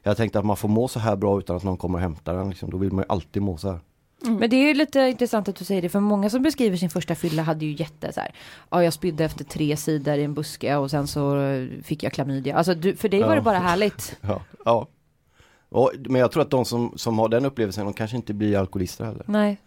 jag 0.03 0.17
tänkte 0.17 0.39
att 0.39 0.45
man 0.45 0.57
får 0.57 0.69
må 0.69 0.87
så 0.87 0.99
här 0.99 1.15
bra 1.15 1.39
utan 1.39 1.55
att 1.55 1.63
någon 1.63 1.77
kommer 1.77 1.97
och 1.97 2.01
hämtar 2.01 2.33
den. 2.33 2.49
Liksom. 2.49 2.69
Då 2.69 2.77
vill 2.77 2.91
man 2.91 3.03
ju 3.03 3.05
alltid 3.09 3.41
må 3.41 3.57
så 3.57 3.69
här. 3.71 3.79
Men 4.23 4.49
det 4.49 4.55
är 4.55 4.67
ju 4.67 4.73
lite 4.73 4.99
intressant 4.99 5.49
att 5.49 5.55
du 5.55 5.65
säger 5.65 5.81
det, 5.81 5.89
för 5.89 5.99
många 5.99 6.29
som 6.29 6.43
beskriver 6.43 6.77
sin 6.77 6.89
första 6.89 7.15
fylla 7.15 7.43
hade 7.43 7.65
ju 7.65 7.71
jätte 7.71 8.13
så 8.13 8.19
här, 8.19 8.31
ja 8.69 8.83
jag 8.83 8.93
spydde 8.93 9.25
efter 9.25 9.43
tre 9.43 9.77
sidor 9.77 10.15
i 10.15 10.23
en 10.23 10.33
buske 10.33 10.75
och 10.75 10.91
sen 10.91 11.07
så 11.07 11.37
fick 11.83 12.03
jag 12.03 12.13
klamydia. 12.13 12.55
Alltså 12.55 12.73
du, 12.73 12.95
för 12.95 13.09
dig 13.09 13.21
var 13.21 13.29
Ja. 13.29 13.35
det 13.35 13.41
bara 13.41 13.59
härligt. 13.59 14.17
Ja. 14.21 14.41
ja. 14.65 14.87
Och, 15.69 15.91
men 15.99 16.21
jag 16.21 16.31
tror 16.31 16.43
att 16.43 16.49
de 16.49 16.65
som, 16.65 16.93
som 16.95 17.19
har 17.19 17.29
den 17.29 17.45
upplevelsen, 17.45 17.85
de 17.85 17.93
kanske 17.93 18.17
inte 18.17 18.33
blir 18.33 18.57
alkoholister 18.57 19.05
heller. 19.05 19.23
Nej. 19.27 19.57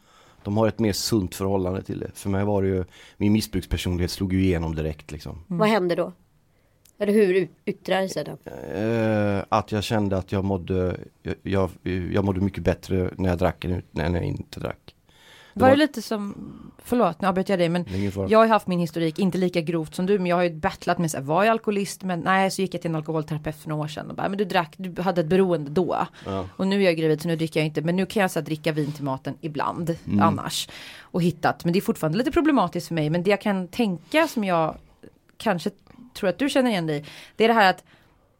De 0.44 0.56
har 0.56 0.68
ett 0.68 0.78
mer 0.78 0.92
sunt 0.92 1.34
förhållande 1.34 1.82
till 1.82 1.98
det. 1.98 2.10
För 2.14 2.30
mig 2.30 2.44
var 2.44 2.62
det 2.62 2.68
ju, 2.68 2.84
min 3.16 3.32
missbrukspersonlighet 3.32 4.10
slog 4.10 4.32
ju 4.32 4.44
igenom 4.44 4.74
direkt 4.74 5.12
liksom. 5.12 5.44
Vad 5.46 5.68
hände 5.68 5.94
då? 5.94 6.12
Eller 6.98 7.12
hur 7.12 7.48
yttrar 7.64 8.00
det 8.00 8.08
sig 8.08 8.24
då? 8.24 8.50
Eh, 8.50 9.44
att 9.48 9.72
jag 9.72 9.84
kände 9.84 10.16
att 10.16 10.32
jag 10.32 10.44
mådde, 10.44 10.96
jag, 11.22 11.34
jag, 11.42 11.70
jag 12.12 12.24
mådde 12.24 12.40
mycket 12.40 12.64
bättre 12.64 13.10
när 13.16 13.28
jag 13.28 13.38
drack 13.38 13.64
än 13.64 13.82
när 13.90 14.14
jag 14.14 14.24
inte 14.24 14.60
drack. 14.60 14.93
Var 15.54 15.66
det 15.68 15.72
var- 15.72 15.76
lite 15.76 16.02
som, 16.02 16.34
förlåt 16.84 17.20
nu 17.20 17.28
avbryter 17.28 17.52
jag 17.52 17.58
dig 17.60 17.68
men 17.68 17.84
Det 17.84 18.30
jag 18.30 18.38
har 18.38 18.46
haft 18.46 18.66
min 18.66 18.78
historik, 18.78 19.18
inte 19.18 19.38
lika 19.38 19.60
grovt 19.60 19.94
som 19.94 20.06
du, 20.06 20.18
men 20.18 20.26
jag 20.26 20.36
har 20.36 20.42
ju 20.42 20.54
battlat 20.54 20.98
med 20.98 21.10
så 21.10 21.16
här, 21.16 21.24
var 21.24 21.44
jag 21.44 21.52
alkoholist? 21.52 22.02
Men 22.02 22.20
nej, 22.20 22.50
så 22.50 22.62
gick 22.62 22.74
jag 22.74 22.80
till 22.82 22.90
en 22.90 22.94
alkoholterapeut 22.96 23.56
för 23.56 23.68
några 23.68 23.84
år 23.84 23.88
sedan 23.88 24.10
och 24.10 24.16
bara, 24.16 24.28
men 24.28 24.38
du 24.38 24.44
drack, 24.44 24.74
du 24.76 25.02
hade 25.02 25.20
ett 25.20 25.26
beroende 25.26 25.70
då. 25.70 26.06
Ja. 26.26 26.48
Och 26.56 26.66
nu 26.66 26.80
är 26.80 26.84
jag 26.84 26.96
gravid 26.96 27.22
så 27.22 27.28
nu 27.28 27.36
dricker 27.36 27.60
jag 27.60 27.66
inte, 27.66 27.80
men 27.80 27.96
nu 27.96 28.06
kan 28.06 28.20
jag 28.20 28.30
så 28.30 28.38
här, 28.38 28.44
dricka 28.44 28.72
vin 28.72 28.92
till 28.92 29.04
maten 29.04 29.34
ibland, 29.40 29.96
Mm. 30.06 30.20
annars. 30.22 30.68
Och 31.00 31.22
hittat, 31.22 31.64
men 31.64 31.72
det 31.72 31.78
är 31.78 31.80
fortfarande 31.80 32.18
lite 32.18 32.30
problematiskt 32.30 32.88
för 32.88 32.94
mig, 32.94 33.10
men 33.10 33.22
det 33.22 33.30
jag 33.30 33.40
kan 33.40 33.68
tänka 33.68 34.28
som 34.28 34.44
jag 34.44 34.76
kanske 35.36 35.70
tror 36.14 36.30
att 36.30 36.38
du 36.38 36.48
känner 36.48 36.70
igen 36.70 36.86
dig 36.86 37.04
det 37.36 37.44
är 37.44 37.48
det 37.48 37.54
här 37.54 37.70
att 37.70 37.84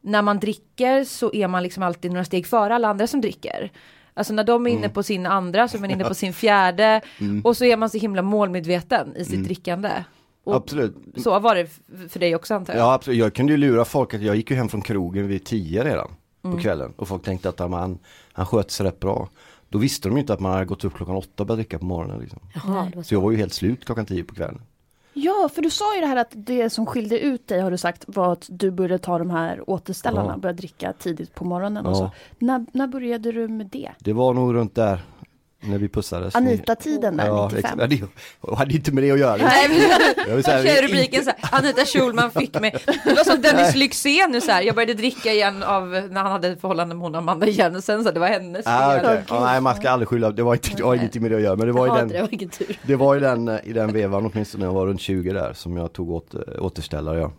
när 0.01 0.23
man 0.23 0.39
dricker 0.39 1.05
så 1.05 1.35
är 1.35 1.49
man 1.49 1.63
liksom 1.63 1.83
alltid 1.83 2.11
några 2.13 2.25
steg 2.25 2.47
före 2.47 2.75
alla 2.75 2.89
andra 2.89 3.07
som 3.07 3.21
dricker. 3.21 3.71
Alltså 4.15 4.33
när 4.33 4.45
de 4.45 4.67
är 4.67 4.71
inne 4.71 4.89
på 4.89 5.03
sin 5.03 5.27
andra 5.27 5.69
så 5.69 5.77
är 5.77 5.81
man 5.81 5.91
inne 5.91 6.05
på 6.05 6.15
sin 6.15 6.33
fjärde 6.33 7.01
och 7.45 7.57
så 7.57 7.65
är 7.65 7.77
man 7.77 7.91
så 7.91 7.99
himla 7.99 8.23
målmedveten 8.23 9.17
i 9.17 9.25
sitt 9.25 9.45
drickande. 9.45 9.91
Och 10.45 10.57
Absolut. 10.57 10.97
så 11.17 11.39
var 11.39 11.55
det 11.55 11.67
för 12.09 12.21
dig 12.21 12.35
också 12.37 12.55
antar 12.55 12.75
jag. 12.75 12.83
Ja 12.83 12.93
absolut, 12.95 13.19
jag 13.21 13.35
kunde 13.35 13.53
ju 13.53 13.57
lura 13.57 13.85
folk 13.85 14.15
att 14.15 14.23
jag 14.23 14.37
gick 14.37 14.51
ju 14.51 14.57
hem 14.57 14.69
från 14.69 14.83
krogen 14.83 15.29
vid 15.29 15.45
tio 15.45 15.85
redan 15.85 16.11
Mm. 16.45 16.57
på 16.57 16.63
kvällen 16.63 16.93
och 16.97 17.09
folk 17.09 17.23
tänkte 17.25 17.49
att 17.49 17.59
han, 17.59 17.99
han 18.33 18.47
sköt 18.47 18.71
sig 18.71 18.87
rätt 18.87 19.01
bra. 19.01 19.29
Då 19.69 19.79
visste 19.79 20.09
de 20.09 20.15
ju 20.15 20.21
inte 20.21 20.33
att 20.33 20.41
man 20.41 20.53
hade 20.53 20.65
gått 20.65 20.85
upp 20.85 20.95
klockan 20.95 21.17
åtta 21.17 21.43
och 21.43 21.47
börjat 21.47 21.59
dricka 21.59 21.79
på 21.79 21.85
morgonen 21.85 22.21
liksom. 22.21 22.39
Jaha, 22.55 22.93
så. 23.05 23.15
jag 23.15 23.21
var 23.21 23.31
ju 23.31 23.37
helt 23.37 23.53
slut 23.53 23.85
klockan 23.85 24.07
tio 24.07 24.25
på 24.25 24.35
kvällen. 24.35 24.61
Ja, 25.17 25.49
för 25.55 25.63
du 25.63 25.71
sa 25.71 25.95
ju 25.95 26.01
det 26.01 26.07
här 26.07 26.17
att 26.17 26.31
det 26.33 26.71
som 26.71 26.87
skilde 26.87 27.21
ut 27.21 27.49
dig 27.49 27.61
har 27.61 27.71
du 27.71 27.77
sagt 27.79 28.05
var 28.07 28.33
att 28.33 28.47
du 28.49 28.71
började 28.71 28.99
ta 28.99 29.19
de 29.19 29.31
här 29.31 29.71
återställarna, 29.71 30.33
Ja. 30.33 30.39
började 30.39 30.57
dricka 30.59 30.93
tidigt 30.93 31.35
på 31.35 31.45
morgonen 31.45 31.87
och 31.87 31.93
Ja. 31.93 31.97
så. 31.97 32.11
När, 32.39 32.67
när 32.73 32.87
började 32.87 33.33
du 33.33 33.49
med 33.49 33.67
det? 33.67 33.91
Det 33.99 34.13
var 34.13 34.35
nog 34.35 34.55
runt 34.55 34.75
där 34.75 35.01
när 35.69 35.79
vi 35.79 35.89
pussades. 35.89 36.35
Anita-tiden 36.35 37.17
där, 37.17 37.27
ja, 37.27 37.51
95? 37.53 37.81
exakt. 37.81 38.09
Det 38.43 38.57
hade 38.57 38.75
inte 38.75 38.93
med 38.93 39.03
det 39.05 39.11
att 39.11 39.19
göra. 39.19 39.37
Nej, 39.37 39.69
men 39.69 39.79
Jag 40.29 40.35
vill 40.35 40.45
säga, 40.45 40.65
jag 40.65 40.77
kör 40.77 40.83
rubriken 40.83 41.25
så 41.25 41.31
här, 41.39 41.59
Anita 41.59 41.85
Schulman 41.85 42.31
fick 42.31 42.61
mig. 42.61 42.75
Det 43.05 43.15
var 43.15 43.25
som 43.25 43.43
Dennis 43.43 43.75
Lyxzén 43.75 44.31
nu 44.31 44.41
så 44.41 44.51
här, 44.51 44.63
jag 44.63 44.75
började 44.75 44.95
dricka 44.95 45.33
igen 45.33 45.63
av 45.63 45.89
när 45.89 46.23
han 46.23 46.33
hade 46.33 46.49
ett 46.49 46.61
förhållande 46.61 46.95
med 46.95 47.03
hon 47.03 47.15
Amanda 47.15 47.47
Jensen 47.47 48.05
så 48.05 48.11
det 48.11 48.21
var 48.21 48.29
hennes 48.29 48.67
Ah, 48.67 48.91
fel. 48.91 49.01
okay. 49.05 49.19
ja, 49.29 49.45
nej 49.45 49.61
man 49.61 49.75
ska 49.77 49.91
aldrig 49.91 50.09
skylla, 50.09 50.31
det 50.31 50.43
var, 50.43 50.55
inte, 50.55 50.71
det 50.77 50.83
var 50.83 50.95
inget 50.95 51.15
med 51.15 51.31
det 51.31 51.37
att 51.37 51.43
göra 51.43 51.57
men 51.57 51.67
det 51.67 51.73
var, 51.73 51.87
i 51.87 52.09
det 52.09 52.17
den, 52.37 52.49
tur. 52.49 52.79
det 52.87 52.97
var 52.97 53.17
i 53.17 53.21
den, 53.21 53.59
i 53.65 53.73
den 53.73 53.93
vevan 53.93 54.31
åtminstone 54.33 54.65
när 54.65 54.69
jag 54.69 54.75
var 54.75 54.87
runt 54.87 55.01
20 55.01 55.33
där 55.33 55.53
som 55.53 55.77
jag 55.77 55.93
tog 55.93 56.11
åt, 56.11 56.35
återställare 56.59 57.19
ja. 57.21 57.33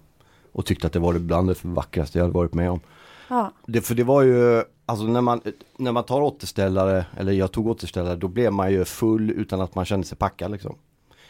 Och 0.51 0.65
tyckte 0.65 0.87
att 0.87 0.93
det 0.93 0.99
var 0.99 1.13
det 1.13 1.19
bland 1.19 1.47
det 1.49 1.55
vackraste 1.61 2.17
jag 2.17 2.23
hade 2.23 2.33
varit 2.33 2.53
med 2.53 2.71
om. 2.71 2.79
Ja. 3.27 3.51
Det, 3.65 3.81
för 3.81 3.95
det 3.95 4.03
var 4.03 4.21
ju, 4.21 4.63
alltså 4.85 5.05
när 5.05 5.21
man, 5.21 5.41
när 5.77 5.91
man 5.91 6.03
tar 6.03 6.21
återställare, 6.21 7.05
eller 7.17 7.31
jag 7.31 7.51
tog 7.51 7.67
återställare, 7.67 8.15
då 8.15 8.27
blev 8.27 8.53
man 8.53 8.71
ju 8.71 8.85
full 8.85 9.31
utan 9.31 9.61
att 9.61 9.75
man 9.75 9.85
kände 9.85 10.07
sig 10.07 10.17
packad 10.17 10.51
liksom. 10.51 10.75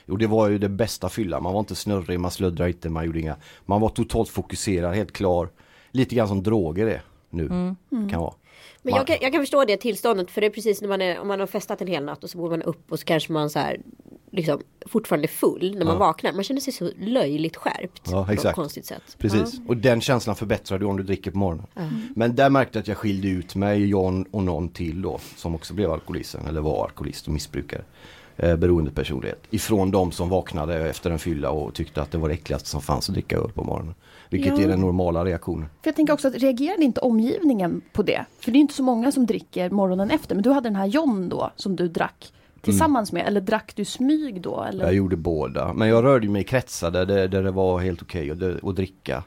Och 0.07 0.17
det 0.17 0.27
var 0.27 0.47
ju 0.47 0.57
det 0.57 0.69
bästa 0.69 1.09
fylla, 1.09 1.39
man 1.39 1.53
var 1.53 1.59
inte 1.59 1.75
snurrig, 1.75 2.19
man 2.19 2.31
slöddrade 2.31 2.69
inte, 2.69 2.89
man 2.89 3.05
gjorde 3.05 3.19
inga, 3.19 3.35
man 3.65 3.81
var 3.81 3.89
totalt 3.89 4.29
fokuserad, 4.29 4.95
helt 4.95 5.11
klar. 5.11 5.49
Lite 5.91 6.15
grann 6.15 6.27
som 6.27 6.43
droger 6.43 6.87
är 6.87 7.01
nu, 7.29 7.75
kan 7.89 8.21
vara. 8.21 8.33
Men 8.81 8.95
jag 8.95 9.07
kan, 9.07 9.17
jag 9.21 9.31
kan 9.31 9.41
förstå 9.41 9.65
det 9.65 9.77
tillståndet 9.77 10.31
för 10.31 10.41
det 10.41 10.47
är 10.47 10.51
precis 10.51 10.81
när 10.81 10.89
man 10.89 11.01
är, 11.01 11.19
om 11.19 11.27
man 11.27 11.39
har 11.39 11.47
festat 11.47 11.81
en 11.81 11.87
hel 11.87 12.03
natt 12.03 12.23
och 12.23 12.29
så 12.29 12.37
går 12.37 12.49
man 12.49 12.61
upp 12.61 12.91
och 12.91 12.99
så 12.99 13.05
kanske 13.05 13.33
man 13.33 13.49
så 13.49 13.59
här 13.59 13.77
liksom 14.35 14.59
fortfarande 14.87 15.27
full 15.27 15.75
när 15.77 15.85
man 15.85 15.93
Ja. 15.93 15.99
vaknar. 15.99 16.33
Man 16.33 16.43
känner 16.43 16.61
sig 16.61 16.73
så 16.73 16.89
löjligt 16.99 17.55
skärpt. 17.55 18.01
Ja, 18.05 18.11
På 18.11 18.17
något 18.17 18.29
exakt. 18.29 18.55
konstigt 18.55 18.85
sätt. 18.85 19.15
Precis, 19.17 19.59
och 19.67 19.77
den 19.77 20.01
känslan 20.01 20.35
förbättrar 20.35 20.79
du 20.79 20.85
om 20.85 20.97
du 20.97 21.03
dricker 21.03 21.31
på 21.31 21.37
morgonen. 21.37 21.67
Men 22.15 22.35
där 22.35 22.49
märkte 22.49 22.77
jag 22.77 22.81
att 22.81 22.87
jag 22.87 22.97
skilde 22.97 23.27
ut 23.27 23.55
mig, 23.55 23.85
John 23.85 24.25
och 24.31 24.43
någon 24.43 24.69
till 24.69 25.01
då, 25.01 25.19
som 25.35 25.55
också 25.55 25.73
blev 25.73 25.91
alkoholisten, 25.91 26.47
eller 26.47 26.61
var 26.61 26.83
alkoholist 26.83 27.27
och 27.27 27.33
missbrukare. 27.33 27.81
Eh, 28.37 28.55
beroendepersonlighet. 28.55 29.43
Ifrån 29.49 29.91
de 29.91 30.11
som 30.11 30.29
vaknade 30.29 30.89
efter 30.89 31.11
en 31.11 31.19
fylla 31.19 31.49
och 31.49 31.73
tyckte 31.73 32.01
att 32.01 32.11
det 32.11 32.17
var 32.17 32.27
det 32.29 32.33
äckligaste 32.33 32.69
som 32.69 32.81
fanns 32.81 33.09
att 33.09 33.13
dricka 33.15 33.37
öl 33.37 33.51
på 33.53 33.63
morgonen. 33.63 33.95
Vilket 34.29 34.57
Ja. 34.57 34.63
är 34.63 34.67
den 34.67 34.79
normala 34.81 35.25
reaktionen. 35.25 35.67
För 35.81 35.87
jag 35.89 35.95
tänker 35.95 36.13
också 36.13 36.27
att 36.27 36.35
reagerade 36.35 36.83
inte 36.83 36.99
omgivningen 37.01 37.81
på 37.93 38.03
det? 38.03 38.25
För 38.39 38.51
det 38.51 38.57
är 38.57 38.59
inte 38.59 38.73
så 38.73 38.83
många 38.83 39.11
som 39.11 39.25
dricker 39.25 39.69
morgonen 39.69 40.09
efter. 40.11 40.35
Men 40.35 40.43
du 40.43 40.49
hade 40.51 40.69
den 40.69 40.75
här 40.75 40.85
John 40.85 41.29
då 41.29 41.51
som 41.55 41.75
du 41.75 41.87
drack 41.87 42.31
tillsammans 42.65 43.11
med. 43.11 43.27
Eller 43.27 43.41
drack 43.41 43.73
du 43.75 43.85
smyg 43.85 44.41
då? 44.41 44.63
Eller? 44.63 44.85
Jag 44.85 44.93
gjorde 44.93 45.15
båda. 45.15 45.73
Men 45.73 45.87
jag 45.87 46.03
rörde 46.03 46.29
mig 46.29 46.41
i 46.41 46.45
kretsar 46.45 46.91
där 46.91 47.05
det, 47.05 47.27
där 47.27 47.43
det 47.43 47.51
var 47.51 47.79
helt 47.79 48.01
okej 48.01 48.31
att, 48.31 48.63
att 48.63 48.75
dricka. 48.75 49.23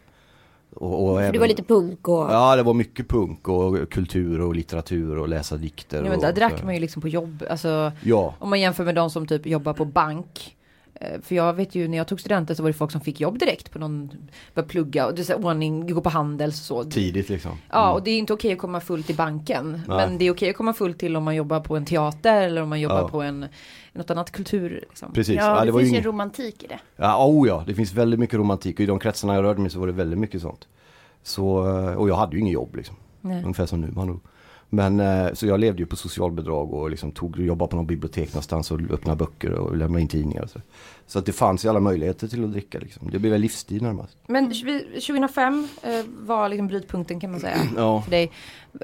Och, 0.75 1.04
och 1.09 1.21
även- 1.23 1.33
det 1.33 1.38
var 1.38 1.47
lite 1.47 1.62
punk 1.62 2.09
och... 2.09 2.33
Ja 2.33 2.57
det 2.57 2.62
var 2.62 2.75
mycket 2.75 3.09
punk 3.09 3.49
och 3.49 3.90
kultur 3.90 4.40
och 4.40 4.54
litteratur 4.54 5.18
och 5.18 5.28
läsa 5.28 5.57
dikter. 5.57 5.97
Ja, 5.97 6.02
men 6.02 6.12
och 6.12 6.21
där 6.21 6.33
drack 6.33 6.59
så. 6.59 6.64
man 6.64 6.75
ju 6.75 6.80
liksom 6.80 7.02
på 7.02 7.09
jobb, 7.09 7.45
alltså 7.50 7.92
Ja, 8.02 8.35
om 8.38 8.50
man 8.50 8.61
jämför 8.61 8.85
med 8.85 8.95
de 8.95 9.11
som 9.11 9.26
typ 9.26 9.47
jobbar 9.47 9.73
på 9.73 9.85
bank. 9.85 10.57
Eh, 11.00 11.21
För 11.23 11.35
jag 11.35 11.55
vet 11.55 11.75
ju 11.75 11.88
när 11.88 11.99
jag 11.99 12.09
tog 12.09 12.21
studenten 12.21 12.57
så 12.57 12.62
var 12.62 12.71
det 12.71 12.75
folk 12.75 12.93
som 12.93 13.00
fick 13.00 13.21
jobb 13.21 13.38
direkt 13.38 13.71
på 13.71 13.78
någon, 13.78 14.11
började 14.55 14.69
plugga 14.73 15.07
och 15.07 15.14
det 15.14 15.23
är 15.23 15.25
så 15.25 15.33
här, 15.33 15.45
ordning, 15.45 15.95
gå 15.95 16.00
på 16.00 16.09
Handels 16.11 16.71
och 16.71 16.85
så. 16.85 16.90
tidigt 16.90 17.28
liksom. 17.28 17.52
Ja 17.71 17.93
och 17.93 18.02
det 18.02 18.11
är 18.11 18.19
inte 18.19 18.33
okej 18.33 18.52
att 18.52 18.59
komma 18.59 18.81
full 18.81 19.02
till 19.02 19.17
banken. 19.17 19.73
Nej. 19.88 19.97
Men 20.09 20.19
det 20.19 20.25
är 20.25 20.31
okej 20.33 20.50
att 20.50 20.57
komma 20.57 20.73
full 20.73 20.95
till 20.95 21.17
om 21.17 21.25
man 21.25 21.37
jobbar 21.37 21.61
på 21.61 21.76
en 21.76 21.85
teater 21.85 22.43
eller 22.43 22.62
om 22.62 22.69
man 22.69 22.81
jobbar 22.81 23.00
Ja. 23.00 23.09
på 23.09 23.23
en, 23.23 23.47
något 23.93 24.11
annat 24.11 24.31
kultur. 24.31 24.85
Liksom. 24.88 25.12
Precis. 25.12 25.37
Ja, 25.37 25.49
det, 25.50 25.57
var 25.57 25.64
ju 25.64 25.73
finns 25.73 25.83
ju 25.83 25.88
ingen- 25.88 25.99
en 26.00 26.05
romantik 26.12 26.62
i 26.62 26.67
det. 26.67 26.78
Ja, 26.97 27.26
oh 27.26 27.49
ja, 27.49 27.64
det 27.67 27.75
finns 27.75 27.93
väldigt 27.95 28.21
mycket 28.21 28.38
romantik 28.38 28.75
och 28.76 28.81
i 28.81 28.87
de 28.87 28.99
kretsarna 28.99 29.35
jag 29.35 29.43
rörde 29.45 29.61
mig 29.61 29.71
så 29.71 29.81
var 29.81 29.87
det 29.87 29.93
väldigt 29.93 30.19
mycket 30.19 30.43
sånt. 30.43 30.69
Så, 31.23 31.67
eh, 31.78 31.95
och 31.95 32.09
jag 32.09 32.17
hade 32.17 32.37
ju 32.37 32.40
inget 32.43 32.52
jobb 32.55 32.76
liksom. 32.76 32.97
Nej. 33.21 33.43
Ungefär 33.43 33.67
som 33.67 33.81
nu 33.81 33.90
man 33.90 34.07
nog. 34.07 34.21
Men 34.71 35.01
eh, 35.01 35.33
så 35.33 35.47
jag 35.47 35.61
levde 35.61 35.83
ju 35.83 35.87
på 35.87 35.97
socialbidrag 35.97 36.75
och 36.75 36.91
liksom 36.91 37.13
tog, 37.13 37.39
jobbade 37.41 37.71
på 37.71 37.77
någon 37.77 37.87
bibliotek 37.87 38.29
någonstans 38.29 38.71
och 38.71 38.81
öppnade 38.91 39.17
böcker 39.17 39.51
och 39.53 39.77
lämnade 39.77 40.01
in 40.03 40.09
tidningar. 40.09 40.47
Så 40.47 40.61
så 41.07 41.19
att 41.19 41.27
det 41.27 41.33
fanns 41.33 41.65
ju 41.65 41.69
alla 41.69 41.81
möjligheter 41.81 42.29
till 42.29 42.45
att 42.45 42.53
dricka 42.53 42.79
liksom. 42.79 43.11
Det 43.11 43.19
blev 43.19 43.35
en 43.35 43.41
livsstil 43.41 43.83
närmast. 43.83 44.17
Men 44.27 44.49
vi- 44.49 45.01
2005 45.01 45.69
eh, 45.83 45.91
var 46.19 46.49
liksom 46.49 46.67
brytpunkten 46.69 47.21
kan 47.21 47.31
man 47.31 47.41
säga. 47.41 47.57
Ja, 47.77 48.03
För 48.03 48.11
dig. 48.11 48.33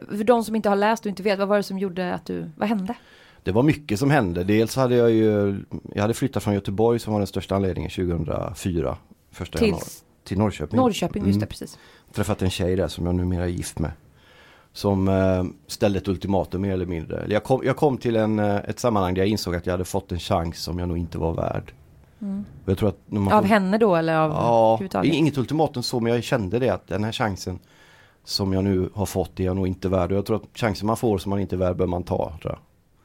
För 0.08 0.24
de 0.24 0.44
som 0.44 0.56
inte 0.56 0.68
har 0.68 0.76
läst 0.76 1.04
och 1.06 1.10
inte 1.10 1.22
vet, 1.22 1.38
vad 1.38 1.48
var 1.48 1.56
det 1.56 1.62
som 1.62 1.78
gjorde 1.78 2.14
att 2.14 2.24
du, 2.26 2.50
vad 2.56 2.68
hände? 2.68 2.94
det 3.42 3.52
var 3.52 3.62
mycket 3.62 3.98
som 3.98 4.10
hände. 4.10 4.44
Dels 4.44 4.76
hade 4.76 4.96
jag 4.96 5.10
ju, 5.10 5.56
jag 5.94 6.02
hade 6.02 6.14
flyttat 6.14 6.42
från 6.42 6.54
Göteborg 6.54 6.98
som 6.98 7.12
var 7.12 7.20
den 7.20 7.26
största 7.26 7.56
anledningen 7.56 7.90
2004. 7.90 8.96
Första 9.30 9.58
Till 9.58 9.66
januari. 9.68 9.84
Till 10.24 10.38
Norrköping. 10.38 10.76
Norrköping, 10.76 11.26
just 11.26 11.34
det 11.40 11.44
Mm. 11.44 11.48
precis. 11.48 11.78
träffat 12.12 12.42
en 12.42 12.50
tjej 12.50 12.76
där 12.76 12.88
som 12.88 13.06
jag 13.06 13.14
numera 13.14 13.44
är 13.44 13.48
gift 13.48 13.78
med. 13.78 13.90
Som 14.76 15.08
eh, 15.08 15.44
ställde 15.66 15.98
ett 15.98 16.08
ultimatum 16.08 16.62
mer 16.62 16.72
eller 16.72 16.86
mindre. 16.86 17.26
Jag 17.28 17.44
kom, 17.44 17.60
jag 17.64 17.76
kom 17.76 17.98
till 17.98 18.16
en, 18.16 18.38
eh, 18.38 18.56
ett 18.56 18.78
sammanhang 18.78 19.14
där 19.14 19.22
jag 19.22 19.28
insåg 19.28 19.54
att 19.54 19.66
jag 19.66 19.72
hade 19.72 19.84
fått 19.84 20.12
en 20.12 20.18
chans 20.18 20.58
som 20.58 20.78
jag 20.78 20.88
nog 20.88 20.98
inte 20.98 21.18
var 21.18 21.32
värd. 21.34 21.72
Och 22.64 22.70
jag 22.70 22.78
tror 22.78 22.88
att 22.88 22.98
Av 23.32 23.40
får- 23.40 23.48
henne 23.48 23.78
då 23.78 23.96
eller 23.96 24.16
av 24.16 24.30
Ja, 24.92 25.04
inget 25.04 25.38
ultimatum 25.38 25.82
så 25.82 26.00
men 26.00 26.12
jag 26.12 26.22
kände 26.24 26.58
det 26.58 26.68
att 26.70 26.86
den 26.88 27.04
här 27.04 27.12
chansen 27.12 27.58
som 28.24 28.52
jag 28.52 28.64
nu 28.64 28.90
har 28.94 29.06
fått 29.06 29.40
är 29.40 29.44
jag 29.44 29.56
nog 29.56 29.66
inte 29.66 29.88
värd. 29.88 30.12
Och 30.12 30.18
jag 30.18 30.26
tror 30.26 30.36
att 30.36 30.58
chansen 30.58 30.86
man 30.86 30.96
får 30.96 31.18
som 31.18 31.30
man 31.30 31.40
inte 31.40 31.56
är 31.56 31.58
värd 31.58 31.76
bör 31.76 31.86
man 31.86 32.02
ta. 32.02 32.32
Jag. 32.42 32.58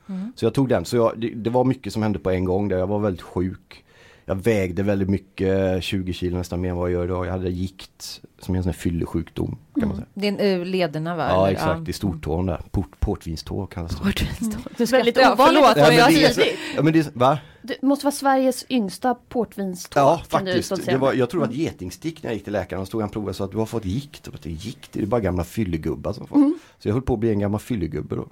Mm. 0.10 0.34
Så 0.36 0.46
jag 0.46 0.54
tog 0.54 0.70
den. 0.70 0.86
Så 0.86 0.96
jag, 0.96 1.14
det, 1.18 1.30
det 1.30 1.50
var 1.50 1.64
mycket 1.64 1.94
som 1.94 2.04
hände 2.04 2.20
på 2.20 2.30
en 2.32 2.46
gång 2.46 2.68
där 2.68 2.78
jag 2.78 2.88
var 2.88 3.00
väldigt 3.00 3.22
sjuk. 3.22 3.86
Jag 4.30 4.36
vägde 4.36 4.84
väldigt 4.84 5.10
mycket, 5.10 5.84
20 5.84 6.14
kilo 6.14 6.38
nästan 6.38 6.62
mer 6.62 6.70
än 6.70 6.76
vad 6.76 6.92
jag 6.92 6.94
gör 6.94 7.06
idag. 7.06 7.26
Jag 7.26 7.32
hade 7.32 7.50
gikt 7.50 8.22
som 8.40 8.56
är 8.56 8.58
en 8.58 8.64
sån 8.64 8.72
här 8.72 8.80
fyllesjukdom 8.80 9.58
kan 9.80 9.88
man 9.88 9.98
säga. 9.98 10.08
Det 10.14 10.28
är 10.28 10.60
eh, 10.60 10.66
lederna 10.66 11.16
va? 11.16 11.28
Ja 11.30 11.48
eller? 11.48 11.54
exakt, 11.56 11.90
i 11.90 11.94
stortån 11.94 12.46
där. 12.46 12.62
Port, 12.72 13.00
portvinstå 13.00 13.66
kallas 13.66 13.92
det. 13.92 14.04
Portvinstå. 14.04 14.60
Du 14.78 14.86
Väldigt 14.86 15.16
skrattar, 15.16 15.30
ja, 15.30 15.34
ovanligt 15.34 15.64
att 15.64 15.78
Ja, 15.78 15.94
jag, 15.94 16.14
är, 16.14 16.30
tidigt. 16.30 16.58
ja, 16.76 16.82
men 16.82 16.94
det 16.94 17.00
är, 17.00 17.06
va? 17.14 17.40
Det 17.62 17.82
måste 17.82 18.06
vara 18.06 18.16
Sveriges 18.16 18.66
yngsta 18.70 19.16
portvinstå. 19.16 20.00
Ja 20.00 20.22
du 20.24 20.30
faktiskt. 20.30 20.86
Det 20.86 20.98
var, 20.98 21.14
jag 21.14 21.30
tror 21.30 21.42
det 21.42 21.48
var 21.48 21.54
ett 21.54 21.60
getingstick 21.60 22.24
när 22.24 22.30
jag 22.30 22.36
gick 22.36 22.44
till 22.44 22.54
läkaren 22.54 22.82
och 22.82 22.88
stod 22.88 23.02
han 23.02 23.10
provade 23.10 23.34
så 23.34 23.44
att 23.44 23.52
du 23.52 23.58
har 23.58 23.66
fått 23.66 23.86
gikt. 23.86 24.28
Och 24.28 24.34
jag 24.44 24.54
gikt? 24.54 24.90
Det 24.94 25.02
är 25.02 25.06
bara 25.06 25.22
gamla 25.22 25.44
fyllegubbar 25.44 26.14
som 26.14 26.28
får. 26.28 26.38
Så 26.80 26.88
jag 26.88 26.94
höll 26.94 27.02
på 27.02 27.14
att 27.14 27.20
bli 27.20 27.30
en 27.30 27.40
gammal 27.40 27.60
fyllegubbe 27.60 28.16
då. 28.16 28.28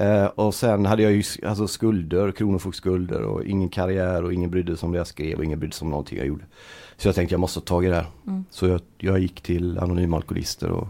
Eh, 0.00 0.24
och 0.26 0.54
sen 0.54 0.86
hade 0.86 1.02
jag 1.02 1.12
ju 1.12 1.22
alltså 1.46 1.68
skulder, 1.68 2.32
kronofogdskulder 2.32 3.22
och 3.22 3.44
ingen 3.44 3.68
karriär 3.68 4.24
och 4.24 4.32
ingen 4.32 4.50
brydde 4.50 4.76
sig 4.76 4.86
om 4.86 4.92
det 4.92 4.98
jag 4.98 5.06
skrev 5.06 5.38
och 5.38 5.44
ingen 5.44 5.58
brydde 5.58 5.74
sig 5.74 5.84
om 5.84 5.90
någonting 5.90 6.18
jag 6.18 6.26
gjorde. 6.26 6.44
Så 6.96 7.08
jag 7.08 7.14
tänkte 7.14 7.32
jag 7.34 7.40
måste 7.40 7.60
ta 7.60 7.66
tag 7.66 7.84
i 7.84 7.88
det 7.88 7.94
här. 7.94 8.06
Så 8.50 8.66
jag, 8.66 8.80
jag 8.98 9.18
gick 9.18 9.40
till 9.40 9.78
Anonyma 9.78 10.16
Alkoholister 10.16 10.70
och 10.70 10.88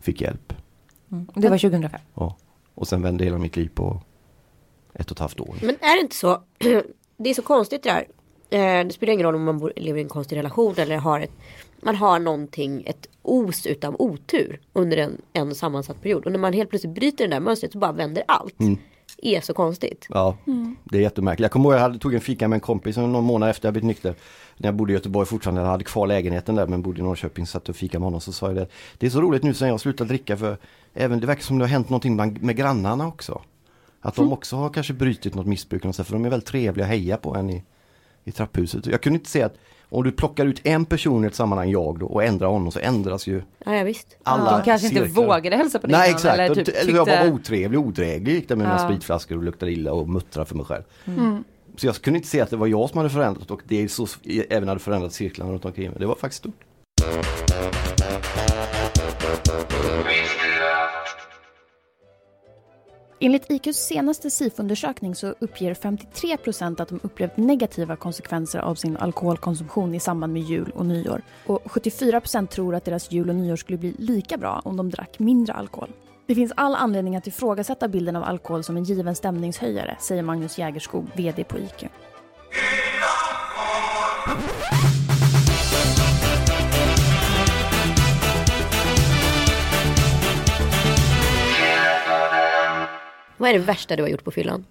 fick 0.00 0.20
hjälp. 0.20 0.52
Mm. 1.12 1.26
Det 1.34 1.48
var 1.48 1.58
2005. 1.58 2.00
Ja. 2.14 2.36
Och 2.74 2.88
sen 2.88 3.02
vände 3.02 3.24
hela 3.24 3.38
mitt 3.38 3.56
liv 3.56 3.70
på 3.74 4.00
ett 4.94 5.10
och 5.10 5.16
ett 5.16 5.18
halvt 5.18 5.40
år. 5.40 5.54
Men 5.62 5.74
är 5.80 5.96
det 5.96 6.00
inte 6.02 6.16
så? 6.16 6.42
Det 7.18 7.30
är 7.30 7.34
så 7.34 7.42
konstigt 7.42 7.82
det 7.82 7.90
där. 7.90 8.06
Eh, 8.80 8.86
Det 8.86 8.92
spelar 8.92 9.12
ingen 9.12 9.26
roll 9.26 9.34
om 9.34 9.44
man 9.44 9.70
lever 9.76 9.98
i 9.98 10.02
en 10.02 10.08
konstig 10.08 10.36
relation 10.36 10.74
eller 10.78 10.96
har 10.96 11.20
ett 11.20 11.32
man 11.86 11.96
har 11.96 12.18
någonting, 12.18 12.82
ett 12.86 13.06
os 13.22 13.66
utav 13.66 13.96
otur 13.98 14.60
under 14.72 14.96
en, 14.96 15.20
en 15.32 15.54
sammansatt 15.54 16.02
period. 16.02 16.24
Och 16.24 16.32
när 16.32 16.38
man 16.38 16.52
helt 16.52 16.70
plötsligt 16.70 16.94
bryter 16.94 17.24
det 17.24 17.34
där 17.34 17.40
mönstret 17.40 17.72
så 17.72 17.78
bara 17.78 17.92
vänder 17.92 18.24
allt. 18.28 18.60
Mm. 18.60 18.78
Är 19.22 19.40
så 19.40 19.54
konstigt. 19.54 20.06
Ja, 20.08 20.36
det 20.84 20.98
är 20.98 21.02
jättemärkligt. 21.02 21.42
Jag 21.42 21.50
kommer 21.50 21.64
ihåg 21.64 21.74
jag 21.74 21.80
hade, 21.80 21.98
tog 21.98 22.14
en 22.14 22.20
fika 22.20 22.48
med 22.48 22.56
en 22.56 22.60
kompis 22.60 22.96
någon 22.96 23.24
månad 23.24 23.50
efter 23.50 23.66
jag 23.66 23.74
blivit 23.74 23.86
nykter. 23.86 24.14
När 24.56 24.68
jag 24.68 24.74
bodde 24.74 24.92
i 24.92 24.94
Göteborg 24.94 25.26
fortfarande, 25.26 25.60
jag 25.60 25.68
hade 25.68 25.84
kvar 25.84 26.06
lägenheten 26.06 26.54
där 26.54 26.66
men 26.66 26.82
bodde 26.82 27.00
i 27.00 27.02
Norrköping, 27.02 27.46
satt 27.46 27.68
och 27.68 27.76
fika 27.76 27.98
med 27.98 28.06
honom 28.06 28.20
så 28.20 28.32
sa 28.32 28.46
jag 28.46 28.56
det. 28.56 28.68
Det 28.98 29.06
är 29.06 29.10
så 29.10 29.20
roligt 29.20 29.42
nu 29.42 29.54
sen 29.54 29.68
jag 29.68 29.80
slutat 29.80 30.08
dricka 30.08 30.36
för 30.36 30.56
även 30.94 31.20
det 31.20 31.26
verkar 31.26 31.42
som 31.42 31.58
det 31.58 31.64
har 31.64 31.70
hänt 31.70 31.88
någonting 31.88 32.16
bland, 32.16 32.42
med 32.42 32.56
grannarna 32.56 33.06
också. 33.06 33.42
Att 34.00 34.14
de 34.14 34.32
också 34.32 34.56
har 34.56 34.70
kanske 34.70 34.92
brutit 34.92 35.34
något 35.34 35.46
missbruk 35.46 35.84
och 35.84 35.94
så, 35.94 36.04
för 36.04 36.12
de 36.12 36.24
är 36.24 36.30
väldigt 36.30 36.48
trevliga 36.48 36.86
att 36.86 36.92
heja 36.92 37.16
på 37.16 37.34
en 37.34 37.50
i, 37.50 37.62
i 38.26 38.32
trapphuset. 38.32 38.86
Jag 38.86 39.00
kunde 39.02 39.18
inte 39.18 39.30
se 39.30 39.42
att 39.42 39.54
om 39.88 40.04
du 40.04 40.12
plockar 40.12 40.46
ut 40.46 40.60
en 40.66 40.84
person 40.84 41.24
i 41.24 41.26
ett 41.26 41.34
sammanhang, 41.34 41.70
jag 41.70 41.98
då, 41.98 42.06
och 42.06 42.24
ändrar 42.24 42.48
honom 42.48 42.70
så 42.72 42.78
ändras 42.78 43.26
ju 43.26 43.42
Ja, 43.64 43.74
ja 43.74 43.84
visst. 43.84 44.16
alla 44.22 44.58
De 44.58 44.64
kanske 44.64 44.86
inte 44.88 45.00
cirklar. 45.06 45.24
vågade 45.26 45.56
hälsa 45.56 45.78
på 45.78 45.86
dig 45.86 45.96
Nej 45.98 46.10
exakt, 46.10 46.38
eller 46.38 46.54
typ 46.54 46.68
eller 46.68 46.92
jag 46.94 47.06
tyckte- 47.06 47.24
var 47.24 47.32
otrevlig, 47.34 47.80
odräglig 47.80 48.32
gick 48.34 48.48
där 48.48 48.56
med 48.56 48.66
mina 48.66 48.78
Ja. 48.80 48.84
spritflaskor 48.88 49.36
och 49.36 49.42
luktade 49.44 49.72
illa 49.72 49.92
och 49.92 50.08
muttrade 50.08 50.46
för 50.48 50.54
mig 50.54 50.66
själv. 50.66 50.82
Mm. 51.04 51.44
Så 51.76 51.86
jag 51.86 51.94
kunde 51.94 52.16
inte 52.16 52.28
se 52.28 52.40
att 52.40 52.50
det 52.50 52.56
var 52.56 52.66
jag 52.66 52.90
som 52.90 52.98
hade 52.98 53.10
förändrat 53.10 53.50
och 53.50 53.60
det 53.64 53.88
så, 53.88 54.06
även 54.50 54.68
hade 54.68 54.80
förändrat 54.80 55.12
cirklarna 55.12 55.52
runt 55.52 55.64
omkring 55.64 55.90
mig. 55.90 55.98
Det 56.00 56.06
var 56.06 56.14
faktiskt 56.14 56.38
stort. 56.38 56.54
Enligt 63.20 63.50
IQs 63.50 63.76
senaste 63.76 64.30
SIFO-undersökning 64.30 65.14
så 65.14 65.34
uppger 65.38 65.74
53 65.74 66.36
procent 66.36 66.80
att 66.80 66.88
de 66.88 67.00
upplevt 67.02 67.36
negativa 67.36 67.96
konsekvenser 67.96 68.58
av 68.58 68.74
sin 68.74 68.96
alkoholkonsumtion 68.96 69.94
i 69.94 70.00
samband 70.00 70.32
med 70.32 70.42
jul 70.42 70.72
och 70.74 70.86
nyår. 70.86 71.22
Och 71.46 71.72
74 71.72 72.20
procent 72.20 72.50
tror 72.50 72.74
att 72.74 72.84
deras 72.84 73.12
jul 73.12 73.28
och 73.28 73.34
nyår 73.34 73.56
skulle 73.56 73.78
bli 73.78 73.94
lika 73.98 74.36
bra 74.36 74.62
om 74.64 74.76
de 74.76 74.90
drack 74.90 75.18
mindre 75.18 75.52
alkohol. 75.52 75.90
Det 76.26 76.34
finns 76.34 76.52
all 76.56 76.74
anledning 76.74 77.16
att 77.16 77.26
ifrågasätta 77.26 77.88
bilden 77.88 78.16
av 78.16 78.22
alkohol 78.22 78.64
som 78.64 78.76
en 78.76 78.84
given 78.84 79.14
stämningshöjare, 79.14 79.96
säger 80.00 80.22
Magnus 80.22 80.58
Jägerskog, 80.58 81.06
VD 81.14 81.44
på 81.44 81.58
IQ. 81.58 81.84
Vad 93.36 93.50
är 93.50 93.52
det 93.52 93.58
värsta 93.58 93.96
du 93.96 94.02
har 94.02 94.08
gjort 94.10 94.24
på 94.24 94.30
fyllan? 94.30 94.64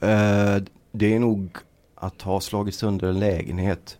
Eh, 0.00 0.62
det 0.92 1.14
är 1.14 1.18
nog 1.18 1.50
att 1.94 2.22
ha 2.22 2.40
slagit 2.40 2.74
sönder 2.74 3.08
en 3.08 3.18
lägenhet 3.20 3.98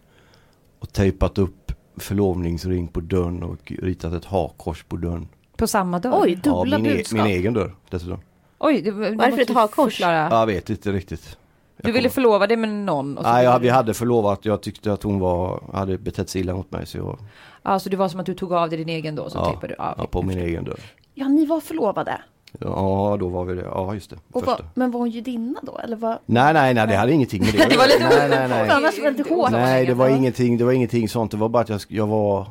och 0.78 0.92
tejpat 0.92 1.38
upp 1.38 1.72
förlovningsring 1.96 2.88
på 2.88 3.00
dörren 3.00 3.42
och 3.42 3.72
ritat 3.82 4.12
ett 4.12 4.24
hakkors 4.24 4.84
på 4.84 4.96
dörren. 4.96 5.28
På 5.56 5.66
samma 5.66 5.98
dag? 5.98 6.22
Oj, 6.22 6.34
dubbla 6.34 6.78
min, 6.78 6.90
e- 6.92 6.94
budskap. 6.96 7.16
min 7.24 7.26
egen 7.26 7.54
dörr 7.54 7.74
dessutom. 7.90 8.20
Oj, 8.58 8.82
det, 8.82 8.90
Varför 8.90 9.40
ett 9.42 9.50
hakkors? 9.50 9.92
förklara. 9.94 10.28
Jag 10.30 10.46
vet 10.46 10.70
inte 10.70 10.92
riktigt. 10.92 11.38
Du 11.76 11.92
ville 11.92 12.10
förlova 12.10 12.46
dig 12.46 12.56
med 12.56 12.68
någon? 12.68 13.18
Och 13.18 13.24
så 13.24 13.30
Nej, 13.30 13.44
ja, 13.44 13.58
vi 13.58 13.68
hade 13.68 13.94
förlovat. 13.94 14.44
Jag 14.44 14.62
tyckte 14.62 14.92
att 14.92 15.02
hon 15.02 15.18
var, 15.18 15.62
hade 15.72 15.98
betett 15.98 16.28
sig 16.28 16.40
illa 16.40 16.54
mot 16.54 16.70
mig 16.70 16.86
så 16.86 16.98
jag, 16.98 17.18
Ja, 17.62 17.78
så 17.78 17.88
det 17.88 17.96
var 17.96 18.08
som 18.08 18.20
att 18.20 18.26
du 18.26 18.34
tog 18.34 18.52
av 18.52 18.68
dig 18.68 18.78
din 18.78 18.88
egen 18.88 19.14
då, 19.14 19.30
så 19.30 19.38
Ja, 19.38 19.68
du? 19.68 19.74
Ja, 19.78 19.94
ja, 19.98 20.06
på 20.06 20.22
min 20.22 20.38
egen 20.38 20.64
dörr. 20.64 20.80
Ja, 21.14 21.28
ni 21.28 21.46
var 21.46 21.60
förlovade. 21.60 22.20
Ja, 22.60 23.16
då 23.20 23.28
var 23.28 23.44
vi 23.44 23.54
det. 23.54 23.62
Ja, 23.62 23.94
just 23.94 24.10
det. 24.10 24.16
Var, 24.28 24.60
men 24.74 24.90
var 24.90 25.00
hon 25.00 25.10
judinna 25.10 25.58
då? 25.62 25.78
Eller 25.78 25.96
vad? 25.96 26.18
Nej, 26.26 26.54
nej, 26.54 26.74
nej, 26.74 26.86
det 26.86 26.96
hade 26.96 27.12
ingenting 27.12 27.42
med 27.42 27.52
det 27.54 27.66
Det 27.70 27.76
var 27.76 27.86
lite 27.86 28.08
Nej, 28.08 28.28
nej, 28.28 28.48
nej. 28.48 28.68
Annars 28.70 28.98
var 28.98 29.10
det 29.10 29.18
lite 29.18 29.34
hårt. 29.34 29.50
Nej, 29.50 29.86
det 29.86 29.94
var 29.94 30.08
ingenting, 30.08 30.58
det 30.58 30.64
var 30.64 30.72
ingenting 30.72 31.08
sånt. 31.08 31.30
Det 31.30 31.36
var 31.36 31.48
bara 31.48 31.62
att 31.62 31.68
jag, 31.68 31.80
jag 31.88 32.06
var 32.06 32.46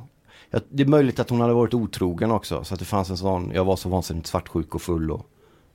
jag, 0.50 0.62
Det 0.70 0.84
är 0.84 0.88
möjligt 0.88 1.20
att 1.20 1.30
hon 1.30 1.42
hade 1.42 1.54
varit 1.54 1.74
otrogen 1.74 2.32
också. 2.32 2.64
Så 2.64 2.74
att 2.74 2.80
det 2.80 2.86
fanns 2.86 3.10
en 3.10 3.18
sån, 3.18 3.52
jag 3.54 3.66
var 3.66 3.76
så 3.76 3.90
vansinnigt 3.90 4.28
svartsjuk 4.28 4.76
och 4.76 4.82
full 4.82 5.12
och 5.12 5.26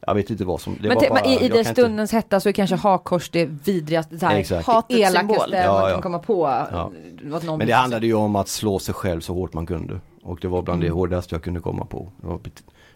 Jag 0.07 0.15
vet 0.15 0.31
inte 0.31 0.45
vad 0.45 0.61
som, 0.61 0.77
det 0.83 0.89
Men, 0.89 0.97
var 0.97 1.09
bara, 1.09 1.25
i, 1.25 1.35
i 1.35 1.39
den 1.39 1.49
kan 1.51 1.59
inte- 1.59 1.73
stundens 1.73 2.13
hetta 2.13 2.41
så 2.41 2.49
är 2.49 2.53
kanske 2.53 2.77
hakkors 2.77 3.31
det 3.31 3.47
vidrigaste, 3.65 4.19
så 4.19 4.27
här. 4.27 4.63
Hatets 4.63 4.99
elakaste 5.01 5.57
Ja, 5.57 5.73
man 5.73 5.83
ja. 5.89 5.93
kan 5.93 6.03
komma 6.03 6.19
på. 6.19 6.65
Ja. 6.73 6.91
Men 7.59 7.67
det 7.67 7.73
handlade 7.73 8.07
ju 8.07 8.15
om 8.15 8.37
att 8.37 8.49
slå 8.49 8.79
sig 8.79 8.95
själv 8.95 9.21
så 9.21 9.35
hårt 9.35 9.53
man 9.55 9.67
kunde. 9.67 10.01
Och 10.23 10.39
det 10.41 10.49
var 10.49 10.63
bland 10.63 10.83
Mm. 10.83 10.89
det 10.89 10.95
hårdaste 10.99 11.35
jag 11.35 11.43
kunde 11.43 11.61
komma 11.61 11.85
på. 11.85 12.09
Det 12.21 12.27
var, 12.27 12.39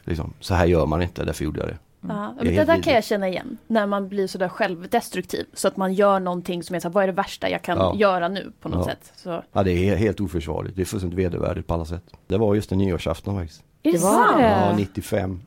liksom, 0.04 0.32
så 0.40 0.54
här 0.54 0.66
gör 0.66 0.87
man 0.87 1.02
inte, 1.02 1.25
därför 1.25 1.44
gjorde 1.44 1.61
jag 1.61 1.68
det. 1.68 1.76
Ja, 2.09 2.09
Det 2.09 2.40
är 2.40 2.44
men 2.44 2.54
det 2.54 2.64
där 2.64 2.82
kan 2.82 2.92
jag 2.94 3.04
känna 3.04 3.28
igen. 3.28 3.59
När 3.66 3.87
man 3.87 4.09
blir 4.09 4.26
sådär 4.26 4.49
självdestruktiv. 4.49 5.47
Så 5.54 5.68
att 5.68 5.76
man 5.76 5.94
gör 5.94 6.21
någonting 6.21 6.62
som 6.62 6.76
är 6.76 6.80
så 6.80 6.88
här, 6.88 6.92
vad 6.92 7.02
är 7.02 7.06
det 7.06 7.12
värsta 7.12 7.49
jag 7.50 7.62
kan 7.62 7.78
Ja. 7.78 7.94
göra 7.97 8.28
nu 8.28 8.52
på 8.61 8.68
något 8.68 8.78
Ja. 8.78 8.85
sätt. 8.85 9.12
Så. 9.16 9.42
Ja, 9.52 9.62
det 9.62 9.71
är 9.73 9.76
he- 9.76 9.97
helt 9.97 10.21
oförsvarligt. 10.21 10.76
Det 10.76 10.82
är 10.82 10.87
fullständigt 10.87 11.18
vedervärdigt 11.18 11.66
på 11.66 11.75
alla 11.75 11.85
sätt. 11.85 12.02
Det 12.26 12.37
var 12.38 12.54
just 12.54 12.73
en 12.73 12.78
nyårsafton 12.78 13.38
faktiskt. 13.38 13.62
Är 13.82 13.92
det, 13.92 13.99
var 13.99 14.11
sant? 14.11 14.37
det. 14.38 14.42
Ja, 14.42 14.76
95. 14.76 15.40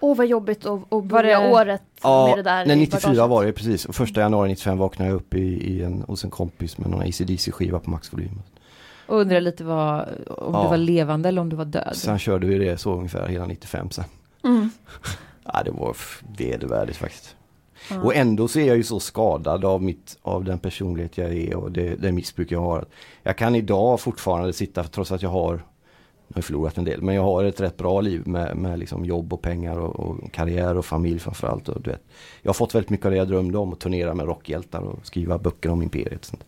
Åh 0.00 0.16
vad 0.16 0.26
jobbigt 0.26 0.66
att, 0.66 1.04
börja 1.04 1.40
det- 1.40 1.52
året 1.52 1.82
Ja, 2.02 2.26
med 2.26 2.38
det 2.38 2.42
där 2.50 2.66
nej, 2.66 2.76
i 2.76 2.80
94 2.80 3.10
bagaget. 3.12 3.30
var 3.30 3.44
det 3.44 3.52
precis. 3.52 3.84
Och 3.84 3.94
första 3.94 4.20
januari 4.20 4.48
95 4.48 4.78
vaknade 4.78 5.10
jag 5.10 5.16
upp 5.16 5.34
i, 5.34 5.40
i 5.72 5.82
en, 5.82 6.02
hos 6.08 6.24
en 6.24 6.30
kompis 6.30 6.78
med 6.78 6.90
någon 6.90 7.00
ACDC 7.02 7.52
skiva 7.52 7.78
på 7.78 7.90
maxvolym. 7.90 8.42
Och 9.06 9.16
undrar 9.20 9.40
lite 9.40 9.64
vad, 9.64 10.00
om 10.26 10.54
Ja. 10.54 10.62
du 10.62 10.68
var 10.68 10.76
levande 10.76 11.28
eller 11.28 11.40
om 11.40 11.48
du 11.48 11.56
var 11.56 11.64
död. 11.64 11.92
Sen 11.96 12.18
körde 12.18 12.46
vi 12.46 12.58
det 12.58 12.78
så 12.78 12.92
ungefär 12.94 13.28
hela 13.28 13.46
95 13.46 13.90
sen. 13.90 14.04
Mm. 14.44 14.70
Ja, 15.52 15.62
det 15.64 15.70
var 15.70 15.96
vedervärdigt 16.38 16.98
faktiskt. 16.98 17.36
Ja. 17.90 18.00
Och 18.02 18.14
ändå 18.14 18.48
så 18.48 18.58
är 18.58 18.66
jag 18.66 18.76
ju 18.76 18.82
så 18.82 19.00
skadad 19.00 19.64
av, 19.64 19.82
mitt, 19.82 20.18
av 20.22 20.44
den 20.44 20.58
personlighet 20.58 21.18
jag 21.18 21.32
är 21.34 21.56
och 21.56 21.72
det, 21.72 21.94
det 21.94 22.12
missbruk 22.12 22.50
jag 22.52 22.60
har. 22.60 22.84
Jag 23.22 23.38
kan 23.38 23.54
idag 23.54 24.00
fortfarande 24.00 24.52
sitta, 24.52 24.84
trots 24.84 25.12
att 25.12 25.22
jag 25.22 25.30
har, 25.30 25.52
jag 26.28 26.34
har 26.36 26.42
förlorat 26.42 26.78
en 26.78 26.84
del, 26.84 27.02
men 27.02 27.14
jag 27.14 27.22
har 27.22 27.44
ett 27.44 27.60
rätt 27.60 27.76
bra 27.76 28.00
liv 28.00 28.22
med, 28.28 28.56
med 28.56 28.78
liksom 28.78 29.04
jobb 29.04 29.32
och 29.32 29.42
pengar 29.42 29.78
och, 29.78 30.00
och 30.00 30.32
karriär 30.32 30.76
och 30.76 30.84
familj 30.84 31.18
framförallt. 31.18 31.68
Och 31.68 31.82
du 31.82 31.90
vet, 31.90 32.02
jag 32.42 32.48
har 32.48 32.54
fått 32.54 32.74
väldigt 32.74 32.90
mycket 32.90 33.06
av 33.06 33.12
det 33.12 33.18
jag 33.18 33.28
drömde 33.28 33.58
om, 33.58 33.72
att 33.72 33.80
turnera 33.80 34.14
med 34.14 34.26
rockhjältar 34.26 34.80
och 34.80 35.06
skriva 35.06 35.38
böcker 35.38 35.70
om 35.70 35.82
imperiet. 35.82 36.18
och 36.18 36.24
sånt. 36.24 36.44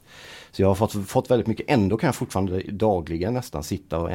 Så 0.50 0.62
jag 0.62 0.69
har 0.69 0.75
fått, 0.75 0.93
fått 1.09 1.31
väldigt 1.31 1.47
mycket, 1.47 1.67
ändå 1.71 1.97
kan 1.97 2.09
jag 2.09 2.14
fortfarande 2.14 2.62
dagligen 2.73 3.35
nästan 3.35 3.62
sitta 3.62 3.99
och 3.99 4.11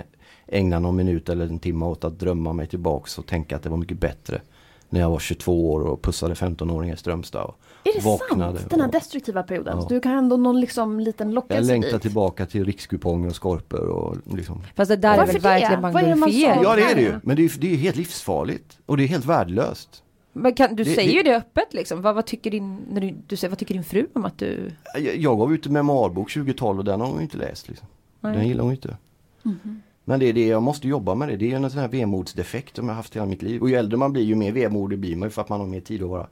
ägna 0.48 0.80
någon 0.80 0.96
minut 0.96 1.30
eller 1.30 1.46
en 1.46 1.60
timme 1.60 1.86
åt 1.86 2.04
att 2.04 2.20
drömma 2.20 2.54
mig 2.54 2.68
tillbaks 2.68 3.18
och 3.18 3.26
tänka 3.26 3.56
att 3.56 3.64
det 3.64 3.70
var 3.70 3.78
mycket 3.78 4.00
bättre 4.00 4.42
när 4.90 5.00
jag 5.00 5.10
var 5.10 5.20
22 5.20 5.72
år 5.74 5.80
och 5.82 6.02
pussade 6.02 6.34
15-åringar 6.34 6.94
i 6.94 6.98
Strömstad. 6.98 7.44
Och 7.44 7.58
Är 7.84 7.94
det 7.94 8.06
vaknade 8.06 8.58
sant? 8.58 8.70
Den 8.70 8.80
här 8.80 8.88
och- 8.88 8.94
destruktiva 8.94 9.44
perioden? 9.44 9.78
Ja. 9.82 9.86
Du 9.90 10.00
kan 10.00 10.12
ändå 10.18 10.38
någon 10.38 10.60
liksom 10.60 11.00
liten 11.00 11.28
Jag 11.28 11.36
lockelse 11.36 11.72
längtar 11.72 11.92
dit. 11.92 12.02
tillbaka 12.02 12.46
till 12.46 12.66
rikskuponger 12.66 13.30
och 13.30 13.36
skorpor 13.36 13.88
och 13.88 14.18
liksom 14.38 14.62
Fast 14.76 14.90
det 14.90 14.96
där 14.96 15.14
är 15.14 15.18
Varför 15.18 15.34
väl 15.34 15.42
det? 15.42 15.48
verkligen 15.78 16.24
är 16.24 16.56
sa? 16.56 16.64
Ja 16.64 16.76
det 16.76 16.82
är 16.84 16.96
det 16.96 17.02
ju, 17.02 17.14
men 17.24 17.36
det 17.36 17.46
är 17.46 17.52
det 17.60 17.68
är 17.68 17.72
ju 17.72 17.78
helt 17.78 17.96
livsfarligt 17.96 18.78
och 18.86 18.98
det 18.98 19.04
är 19.04 19.08
helt 19.08 19.26
värdelöst. 19.26 20.03
Men 20.34 20.54
kan, 20.54 20.76
du 20.76 20.84
Det- 20.84 20.96
säger 20.96 21.10
det- 21.10 21.18
ju 21.18 21.24
det 21.24 21.38
öppet 21.38 21.74
liksom. 21.74 22.02
Vad, 22.02 22.16
vad 22.16 22.26
tycker 22.26 22.52
din, 22.52 22.78
när 22.92 23.02
du, 23.02 23.16
du 23.28 23.36
säger, 23.36 23.50
vad 23.50 23.60
tycker 23.60 23.74
din 23.74 23.84
fru 23.84 24.08
om 24.14 24.26
att 24.26 24.38
du... 24.38 24.72
Jag, 24.94 25.18
jag 25.18 25.38
gav 25.38 25.54
ut 25.54 25.66
en 25.66 25.74
memoarbok 25.74 26.32
2012 26.34 26.80
och 26.80 26.86
den 26.86 27.02
har 27.02 27.08
hon 27.08 27.22
inte 27.22 27.38
läst. 27.38 27.70
Liksom. 27.70 27.88
Nej. 28.20 28.36
Den 28.38 28.48
gillar 28.48 28.64
hon 28.64 28.72
inte. 28.74 28.98
Men 30.06 30.20
det 30.20 30.26
är 30.30 30.34
det, 30.34 30.48
jag 30.48 30.64
måste 30.64 30.88
jobba 30.88 31.16
med 31.16 31.28
det. 31.30 31.36
Det 31.38 31.52
är 31.52 31.56
en 31.56 31.70
sån 31.72 31.80
här 31.80 31.88
vemodsdefekt 31.88 32.76
som 32.76 32.88
jag 32.90 32.96
haft 32.96 33.16
hela 33.16 33.26
mitt 33.26 33.42
liv. 33.42 33.62
Och 33.62 33.70
ju 33.70 33.76
äldre 33.76 33.98
man 33.98 34.14
blir 34.14 34.24
ju 34.24 34.36
mer 34.36 34.52
vemodig 34.52 35.00
blir 35.00 35.16
man 35.16 35.28
ju 35.28 35.32
för 35.32 35.42
att 35.42 35.50
man 35.50 35.60
har 35.60 35.68
mer 35.68 35.80
tid 35.82 36.04
att 36.04 36.10
vara 36.10 36.28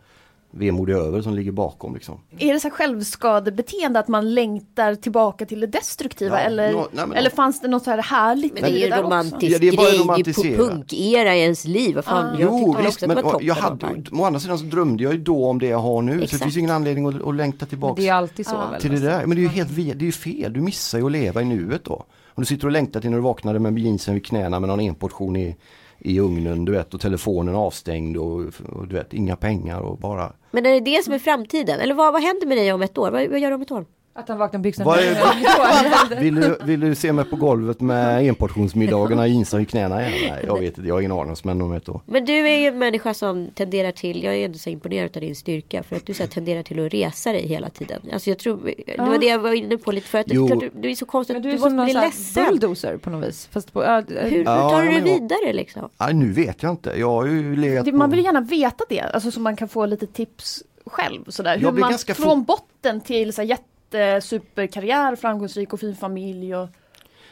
vemodig 0.53 0.93
över 0.93 1.21
som 1.21 1.33
ligger 1.35 1.51
bakom 1.51 1.93
liksom. 1.93 2.19
Är 2.39 2.53
det 2.53 2.59
så 2.59 2.67
här 2.67 2.75
självskadebeteende 2.75 3.99
att 3.99 4.07
man 4.07 4.33
längtar 4.33 4.95
tillbaka 4.95 5.45
till 5.45 5.59
det 5.59 5.67
destruktiva? 5.67 6.39
Ja, 6.41 6.45
eller, 6.45 6.71
nå- 6.71 6.87
nej, 6.91 7.05
eller 7.15 7.29
fanns 7.29 7.61
det 7.61 7.67
något 7.67 7.83
så 7.83 7.89
här 7.91 8.01
härligt 8.01 8.53
Men 8.53 8.61
det 8.63 8.69
är 8.69 8.71
i 8.71 8.79
ju 8.87 8.91
en 8.91 9.01
romantisk 9.03 9.53
Ja, 9.55 9.59
det 9.59 9.67
är 9.67 9.77
bara 9.77 10.17
grej 10.17 10.33
på 10.33 10.41
punkera 10.43 11.35
i 11.35 11.41
ens 11.41 11.65
liv. 11.65 11.95
Vad 11.95 12.05
fan, 12.05 12.25
Ah. 12.25 12.39
jag 12.39 12.51
Jo 12.51 12.75
visst 12.85 13.07
men 13.07 13.17
jag 13.41 13.55
hade, 13.55 13.87
å 14.11 14.23
andra 14.23 14.39
sidan 14.39 14.57
så 14.57 14.65
drömde 14.65 15.03
jag 15.03 15.13
ju 15.13 15.19
då 15.19 15.45
om 15.45 15.59
det 15.59 15.65
jag 15.67 15.77
har 15.79 16.01
nu. 16.01 16.11
Så 16.11 16.17
det 16.17 16.23
Exakt. 16.23 16.43
finns 16.43 16.55
ju 16.55 16.59
ingen 16.59 16.71
anledning 16.71 17.05
att, 17.05 17.27
att 17.27 17.35
längta 17.35 17.57
Men 17.59 17.69
tillbaks 17.69 17.95
det 17.95 18.01
är 18.01 18.05
ju 18.05 18.09
alltid 18.09 18.47
så 18.47 18.57
väl? 18.57 18.81
till 18.81 18.91
det 18.91 18.99
där. 18.99 19.25
Men 19.25 19.29
det 19.35 19.39
är 19.41 19.43
ju 19.43 19.47
helt 19.49 19.75
det 19.75 19.81
är 19.91 20.05
ju 20.05 20.11
fel. 20.11 20.53
Du 20.53 20.61
missar 20.61 20.97
ju 20.99 21.05
att 21.05 21.11
leva 21.11 21.41
i 21.41 21.45
nuet 21.45 21.83
då. 21.83 22.05
Om 22.33 22.41
du 22.41 22.45
sitter 22.45 22.65
och 22.67 22.71
längtar 22.71 23.01
till 23.01 23.09
när 23.09 23.17
du 23.17 23.23
vaknade 23.23 23.59
med 23.59 23.79
jeansen 23.79 24.13
vid 24.13 24.25
knäna 24.25 24.59
med 24.59 24.69
någon 24.69 24.79
enportion 24.79 25.35
i, 25.35 25.55
i 26.03 26.19
ugnen 26.19 26.65
du 26.65 26.71
vet 26.71 26.93
och 26.93 27.01
telefonen 27.01 27.55
avstängd 27.55 28.17
och, 28.17 28.41
och 28.69 28.87
du 28.87 28.95
vet 28.95 29.13
inga 29.13 29.35
pengar 29.35 29.79
och 29.79 29.97
bara 29.97 30.33
Men 30.51 30.65
är 30.65 30.71
det 30.71 30.79
det 30.79 31.03
som 31.03 31.13
är 31.13 31.19
framtiden? 31.19 31.79
Eller 31.79 31.93
vad, 31.93 32.13
vad 32.13 32.21
händer 32.21 32.47
med 32.47 32.57
dig 32.57 32.73
om 32.73 32.81
ett 32.81 32.97
år? 32.97 33.11
Vad, 33.11 33.27
vad 33.29 33.39
gör 33.39 33.49
du 33.49 33.55
om 33.55 33.61
ett 33.61 33.71
år? 33.71 33.85
Att 34.13 34.29
han 34.29 34.37
vaknar 34.37 34.57
med 34.57 34.61
byxorna 34.63 34.85
Vad 34.85 34.99
är- 34.99 36.19
vill 36.21 36.35
du, 36.35 36.57
vill 36.63 36.79
du 36.79 36.95
se 36.95 37.13
mig 37.13 37.25
på 37.25 37.35
golvet 37.35 37.81
med 37.81 38.27
enportionsmiddagarna 38.29 39.27
i 39.27 39.31
jeansen 39.31 39.59
vid 39.59 39.69
knäna 39.69 40.07
igen? 40.07 40.29
Nej 40.31 40.43
jag 40.47 40.59
vet 40.59 40.77
inte, 40.77 40.87
jag 40.87 40.95
har 40.95 40.99
ingen 41.01 41.11
aning 41.11 41.35
men 41.43 41.61
om 41.61 41.73
ett 41.73 41.89
år. 41.89 42.01
Men 42.05 42.25
du 42.25 42.33
är 42.49 42.57
ju 42.59 42.67
en 42.67 42.79
människa 42.79 43.13
som 43.13 43.47
tenderar 43.55 43.91
till, 43.91 44.23
jag 44.23 44.35
är 44.35 44.45
ändå 44.45 44.57
så 44.57 44.69
imponerad 44.69 45.17
av 45.17 45.21
din 45.21 45.35
styrka 45.35 45.83
för 45.83 45.95
att 45.95 46.05
du 46.05 46.13
så 46.13 46.23
här, 46.23 46.27
tenderar 46.29 46.63
till 46.63 46.85
att 46.85 46.93
resa 46.93 47.31
dig 47.31 47.47
hela 47.47 47.69
tiden. 47.69 48.01
Alltså 48.13 48.29
jag 48.29 48.39
tror, 48.39 48.59
det 48.85 48.97
var 48.97 49.17
det 49.17 49.25
jag 49.25 49.39
var 49.39 49.53
inne 49.53 49.77
på 49.77 49.91
lite 49.91 50.07
för 50.07 50.17
att 50.19 50.25
Jo. 50.29 50.47
klart, 50.47 50.59
du, 50.59 50.71
du 50.75 50.91
är 50.91 50.95
så 50.95 51.05
konstigt, 51.05 51.35
Men 51.35 51.41
du, 51.43 51.49
du 51.49 51.55
är 51.55 51.59
måste 51.59 51.83
bli 51.83 51.93
ledsen. 51.93 52.45
bulldozer 52.45 52.97
på 52.97 53.09
något 53.09 53.27
vis. 53.27 53.49
Fast 53.51 53.73
på, 53.73 53.83
ja, 53.83 54.03
Hur, 54.07 54.29
hur 54.29 54.43
Ja, 54.43 54.69
tar 54.69 54.83
du 54.83 54.91
jag- 54.93 55.01
vidare 55.01 55.53
liksom? 55.53 55.89
Nej 55.99 56.13
nu 56.13 56.31
vet 56.31 56.63
jag 56.63 56.71
inte, 56.71 56.93
jag 56.97 57.09
har 57.11 57.25
ju 57.25 57.55
legat 57.55 57.85
Det, 57.85 57.91
på... 57.91 57.97
man 57.97 58.09
vill 58.11 58.23
gärna 58.25 58.41
veta 58.41 58.83
det, 58.89 58.99
alltså 59.01 59.31
så 59.31 59.39
man 59.39 59.55
kan 59.55 59.67
få 59.67 59.85
lite 59.85 60.07
tips 60.07 60.63
själv. 60.85 61.23
Sådär. 61.27 61.57
Hur 61.57 61.63
Jag 61.63 61.73
blir 61.73 61.81
man 61.83 61.97
från 62.15 62.43
botten 62.43 63.01
till 63.01 63.33
så 63.33 63.41
här, 63.41 63.49
jättesuperkarriär, 63.93 65.15
framgångsrik 65.15 65.73
och 65.73 65.79
fin 65.79 65.95
familj. 65.95 66.55
Och, 66.55 66.69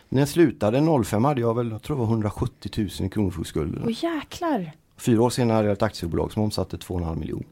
När 0.10 0.22
jag 0.22 0.30
slutade 0.30 1.04
05 1.04 1.26
hade 1.26 1.42
jag 1.42 1.56
väl, 1.56 1.72
jag 1.72 1.82
tror 1.84 1.96
det 1.98 2.00
var 2.00 2.08
170 2.10 2.72
000 2.78 2.88
i 3.08 3.10
kronofogdeskulder. 3.10 3.84
och 3.84 3.92
jäklar! 3.92 4.72
Fyra 4.98 5.22
år 5.22 5.30
senare 5.30 5.56
hade 5.56 5.68
jag 5.68 5.74
ett 5.74 5.82
aktiebolag 5.84 6.32
som 6.32 6.44
omsatte 6.44 6.78
2,5 6.78 7.16
miljoner. 7.20 7.46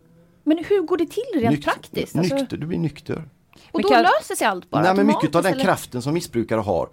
Men 0.44 0.58
hur 0.70 0.82
går 0.82 0.98
det 0.98 1.06
till 1.06 1.24
rent 1.42 1.52
Nykt- 1.56 1.64
praktiskt? 1.66 2.16
Alltså, 2.16 2.36
Nykter, 2.36 2.58
du 2.58 2.66
blir 2.68 2.78
nykter. 2.80 3.24
och 3.72 3.82
då 3.82 3.90
kan- 3.90 4.02
löser 4.04 4.36
sig 4.36 4.48
allt 4.48 4.70
bara 4.70 4.82
Nej 4.84 4.96
men 4.96 5.08
mycket 5.08 5.36
av 5.36 5.44
den 5.44 5.54
eller? 5.54 5.64
kraften 5.64 6.02
som 6.02 6.14
missbrukare 6.14 6.60
har, 6.60 6.90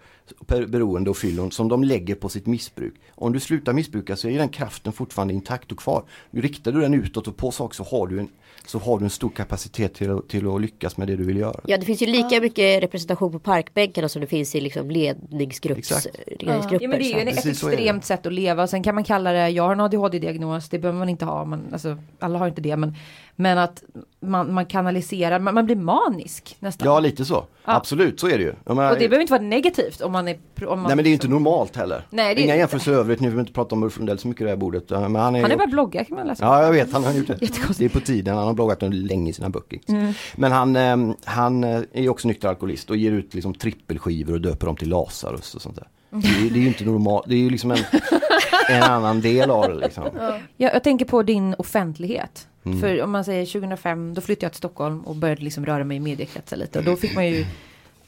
beroende 0.67 1.11
och 1.11 1.17
fyllon, 1.17 1.51
som 1.51 1.69
de 1.69 1.85
lägger 1.85 2.15
på 2.15 2.29
sitt 2.29 2.47
missbruk. 2.47 2.95
Om 3.15 3.33
du 3.33 3.41
slutar 3.41 3.73
missbruka 3.73 4.17
så 4.17 4.29
är 4.29 4.39
den 4.39 4.49
kraften 4.49 4.93
fortfarande 4.93 5.35
intakt 5.35 5.73
och 5.73 5.79
kvar. 5.79 6.05
Riktar 6.31 6.73
du 6.73 6.81
den 6.81 6.95
utåt 6.95 7.29
och 7.29 7.37
på 7.37 7.51
saker 7.51 7.75
så 7.77 7.85
har 7.85 8.07
du 8.07 8.21
en, 8.21 8.29
så 8.67 8.79
har 8.79 8.99
du 8.99 9.05
en 9.05 9.11
stor 9.11 9.29
kapacitet 9.31 9.95
till, 9.95 10.11
att- 10.11 10.29
till 10.29 10.49
att 10.55 10.61
lyckas 10.61 10.97
med 10.97 11.09
det 11.09 11.17
du 11.17 11.25
vill 11.25 11.37
göra. 11.37 11.61
Ja 11.67 11.77
det 11.79 11.87
finns 11.87 12.03
ju 12.03 12.07
lika 12.07 12.41
mycket 12.41 12.83
representation 12.83 13.33
på 13.33 13.39
parkbänkarna 13.39 14.09
som 14.09 14.21
det 14.21 14.27
finns 14.27 14.55
i 14.55 14.61
liksom 14.61 14.91
ledningsgrupps, 14.91 15.79
Exakt. 15.79 16.07
ledningsgrupper. 16.41 16.85
Ja 16.85 16.89
men 16.89 16.99
det 16.99 17.05
är 17.05 17.15
ju 17.15 17.21
en, 17.21 17.29
ett 17.29 17.47
extremt 17.47 18.05
sätt 18.05 18.27
att 18.27 18.33
leva. 18.33 18.67
Sen 18.67 18.83
kan 18.83 18.95
man 18.95 19.05
kalla 19.05 19.33
det, 19.33 19.49
jag 19.49 19.63
har 19.63 19.73
en 19.73 19.81
ADHD-diagnos, 19.81 20.69
det 20.69 20.79
behöver 20.79 20.99
man 20.99 21.09
inte 21.09 21.25
ha. 21.25 21.45
Man, 21.45 21.67
alltså, 21.73 21.97
alla 22.19 22.39
har 22.39 22.49
inte 22.49 22.61
det. 22.61 22.77
Men, 22.77 22.95
men 23.37 23.59
att 23.59 23.83
man, 24.21 24.55
man 24.55 24.67
kanaliserar, 24.67 25.39
man, 25.39 25.55
man 25.55 25.67
blir 25.67 25.77
manisk 25.77 26.57
nästan. 26.61 26.87
Ja 26.87 27.01
lite 27.01 27.25
så, 27.25 27.47
absolut 27.65 28.21
så 28.21 28.29
är 28.29 28.39
det 28.39 28.45
ju. 28.45 28.55
Menar- 28.65 28.93
och 28.93 28.99
det 28.99 29.09
behöver 29.09 29.21
inte 29.21 29.33
vara 29.33 29.43
negativt 29.43 30.01
om 30.01 30.13
man 30.13 30.29
är... 30.29 30.39
Om 30.67 30.81
man, 30.81 30.87
Nej 30.87 30.97
men 30.97 31.05
det 31.05 31.11
är 31.11 31.13
inte 31.13 31.29
normalt 31.29 31.77
heller. 31.77 32.07
Nej, 32.11 32.35
det 32.35 32.41
är 32.41 32.45
Inga 32.45 32.57
jämförelser 32.57 32.93
i 32.93 32.95
övrigt, 32.95 33.21
nu 33.21 33.29
vill 33.29 33.37
vi 33.37 33.41
inte 33.41 33.53
prata 33.53 33.75
om 33.75 33.83
Ulf 33.83 33.97
Lundell 33.97 34.19
så 34.19 34.29
mycket 34.29 34.41
i 34.41 34.45
det 34.45 34.51
här 34.51 34.57
bordet. 34.57 34.91
Men 34.91 35.17
han 35.17 35.37
är, 35.37 35.43
han 35.43 35.51
är 35.53 35.57
bara 35.57 35.67
blogga 35.67 36.05
kan 36.05 36.17
man 36.17 36.27
läsa. 36.27 36.45
Ja 36.45 36.63
jag 36.63 36.73
vet, 36.73 36.93
han 36.93 37.05
har 37.05 37.13
gjort 37.13 37.27
det. 37.27 37.39
Det 37.79 37.85
är 37.85 37.89
på 37.89 38.01
tiden, 38.01 38.37
han 38.37 38.47
har 38.47 38.55
bloggat 38.55 38.83
under 38.83 38.99
länge 38.99 39.31
i 39.31 39.33
sina 39.33 39.49
böcker. 39.49 39.79
Mm. 39.89 40.13
Men 40.37 40.53
han, 40.53 40.77
eh, 40.77 41.17
han 41.25 41.65
eh, 41.65 41.81
är 41.93 42.09
också 42.09 42.29
nykter 42.29 42.49
alkoholist 42.49 42.91
och 42.91 42.97
ger 42.97 43.13
ut 43.13 43.35
liksom 43.35 43.55
trippelskivor 43.55 44.33
och 44.35 44.41
döper 44.41 44.67
dem 44.67 44.77
till 44.77 44.89
Lazarus 44.89 45.55
och 45.55 45.63
sånt 45.63 45.77
där. 45.77 45.89
Det 46.11 46.29
är, 46.29 46.51
det 46.51 46.59
är 46.59 46.63
ju 46.63 46.69
inte 46.69 46.85
normalt, 46.85 47.25
det 47.29 47.35
är 47.35 47.39
ju 47.39 47.51
liksom 47.51 47.71
en, 47.71 47.79
en 48.69 48.83
annan 48.83 49.21
del 49.21 49.51
av 49.51 49.69
det 49.69 49.75
liksom. 49.75 50.05
Jag, 50.57 50.75
jag 50.75 50.85
tänker 50.85 51.05
på 51.05 51.23
din 51.23 51.55
offentlighet. 51.59 52.49
Mm. 52.65 52.81
För 52.81 53.03
om 53.03 53.11
man 53.11 53.25
säger 53.25 53.47
2005, 53.47 54.15
då 54.15 54.21
flyttade 54.21 54.45
jag 54.45 54.53
till 54.53 54.59
Stockholm 54.59 55.01
och 55.01 55.17
började 55.17 55.43
liksom 55.43 55.67
röra 55.67 55.85
mig 55.85 55.97
i 55.97 56.01
mediekretsar 56.01 56.57
lite. 56.57 56.79
Och 56.79 56.85
då 56.85 56.97
fick 56.97 57.15
man 57.15 57.27
ju, 57.27 57.47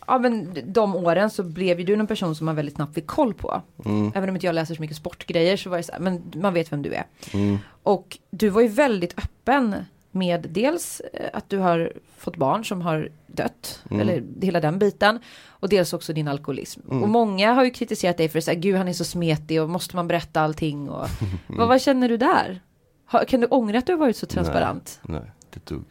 ja 0.06 0.18
men 0.18 0.58
de 0.64 0.96
åren 0.96 1.30
så 1.30 1.42
blev 1.42 1.78
ju 1.80 1.84
du 1.86 1.94
en 1.94 2.06
person 2.06 2.34
som 2.34 2.44
man 2.44 2.56
väldigt 2.56 2.74
snabbt 2.74 2.94
fick 2.94 3.06
koll 3.06 3.34
på. 3.34 3.62
Mm. 3.84 4.12
Även 4.14 4.28
om 4.28 4.36
inte 4.36 4.46
jag 4.46 4.54
läser 4.54 4.74
så 4.74 4.80
mycket 4.82 4.96
sportgrejer 4.96 5.56
så 5.56 5.70
var 5.70 5.76
det 5.76 5.82
så 5.82 5.92
här, 5.92 6.00
men 6.00 6.22
man 6.34 6.54
vet 6.54 6.72
vem 6.72 6.82
du 6.82 6.92
är. 6.94 7.04
Mm. 7.34 7.58
Och 7.82 8.18
du 8.30 8.48
var 8.48 8.60
ju 8.60 8.68
väldigt 8.68 9.18
öppen 9.18 9.74
med 10.10 10.46
dels 10.50 11.00
eh, 11.12 11.30
att 11.32 11.48
du 11.50 11.58
har 11.58 11.92
fått 12.18 12.36
barn 12.36 12.64
som 12.64 12.80
har 12.82 13.08
dött, 13.26 13.82
Mm. 13.90 14.00
eller 14.00 14.22
hela 14.42 14.60
den 14.60 14.78
biten. 14.78 15.20
Och 15.48 15.68
dels 15.68 15.92
också 15.92 16.12
din 16.12 16.28
alkoholism. 16.28 16.80
Mm. 16.90 17.02
Och 17.02 17.08
många 17.08 17.52
har 17.52 17.64
ju 17.64 17.70
kritiserat 17.70 18.16
dig 18.16 18.28
för 18.28 18.38
att 18.38 18.44
säga, 18.44 18.60
gud 18.60 18.76
han 18.76 18.88
är 18.88 18.92
så 18.92 19.04
smetig 19.04 19.62
och 19.62 19.70
måste 19.70 19.96
man 19.96 20.08
berätta 20.08 20.40
allting 20.40 20.90
och 20.90 21.08
vad, 21.46 21.68
vad 21.68 21.82
känner 21.82 22.08
du 22.08 22.16
där? 22.16 22.60
Har, 23.06 23.24
kan 23.24 23.40
du 23.40 23.46
ångra 23.46 23.78
att 23.78 23.86
du 23.86 23.92
har 23.92 23.98
varit 23.98 24.16
så 24.16 24.26
transparent? 24.26 25.00
Nej, 25.02 25.30
det 25.50 25.60
tog. 25.60 25.84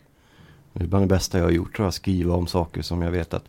Det 0.73 0.84
är 0.84 0.88
bland 0.88 1.04
det 1.04 1.15
bästa 1.15 1.38
jag 1.38 1.45
har 1.45 1.51
gjort 1.51 1.75
tror 1.75 1.86
jag, 1.86 1.93
skriva 1.93 2.36
om 2.36 2.47
saker 2.47 2.82
som 2.82 3.01
jag 3.01 3.12
vet 3.12 3.34
att 3.34 3.45